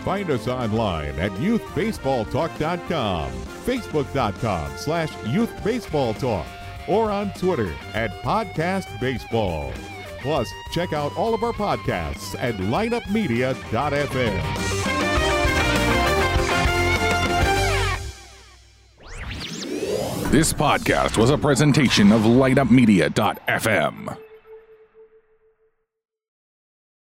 Find 0.07 0.30
us 0.30 0.46
online 0.46 1.18
at 1.18 1.32
youthbaseballtalk.com, 1.32 3.32
facebook.com 3.32 4.76
slash 4.76 5.11
youthbaseballtalk, 5.11 6.46
or 6.86 7.11
on 7.11 7.32
Twitter 7.32 7.74
at 7.92 8.12
podcastbaseball. 8.22 9.74
Plus, 10.20 10.48
check 10.70 10.92
out 10.92 11.16
all 11.16 11.34
of 11.34 11.42
our 11.42 11.52
podcasts 11.52 12.36
at 12.38 12.54
lineupmedia.fm. 12.54 13.50
This 20.30 20.52
podcast 20.52 21.18
was 21.18 21.30
a 21.30 21.38
presentation 21.38 22.12
of 22.12 22.20
lineupmedia.fm. 22.20 24.26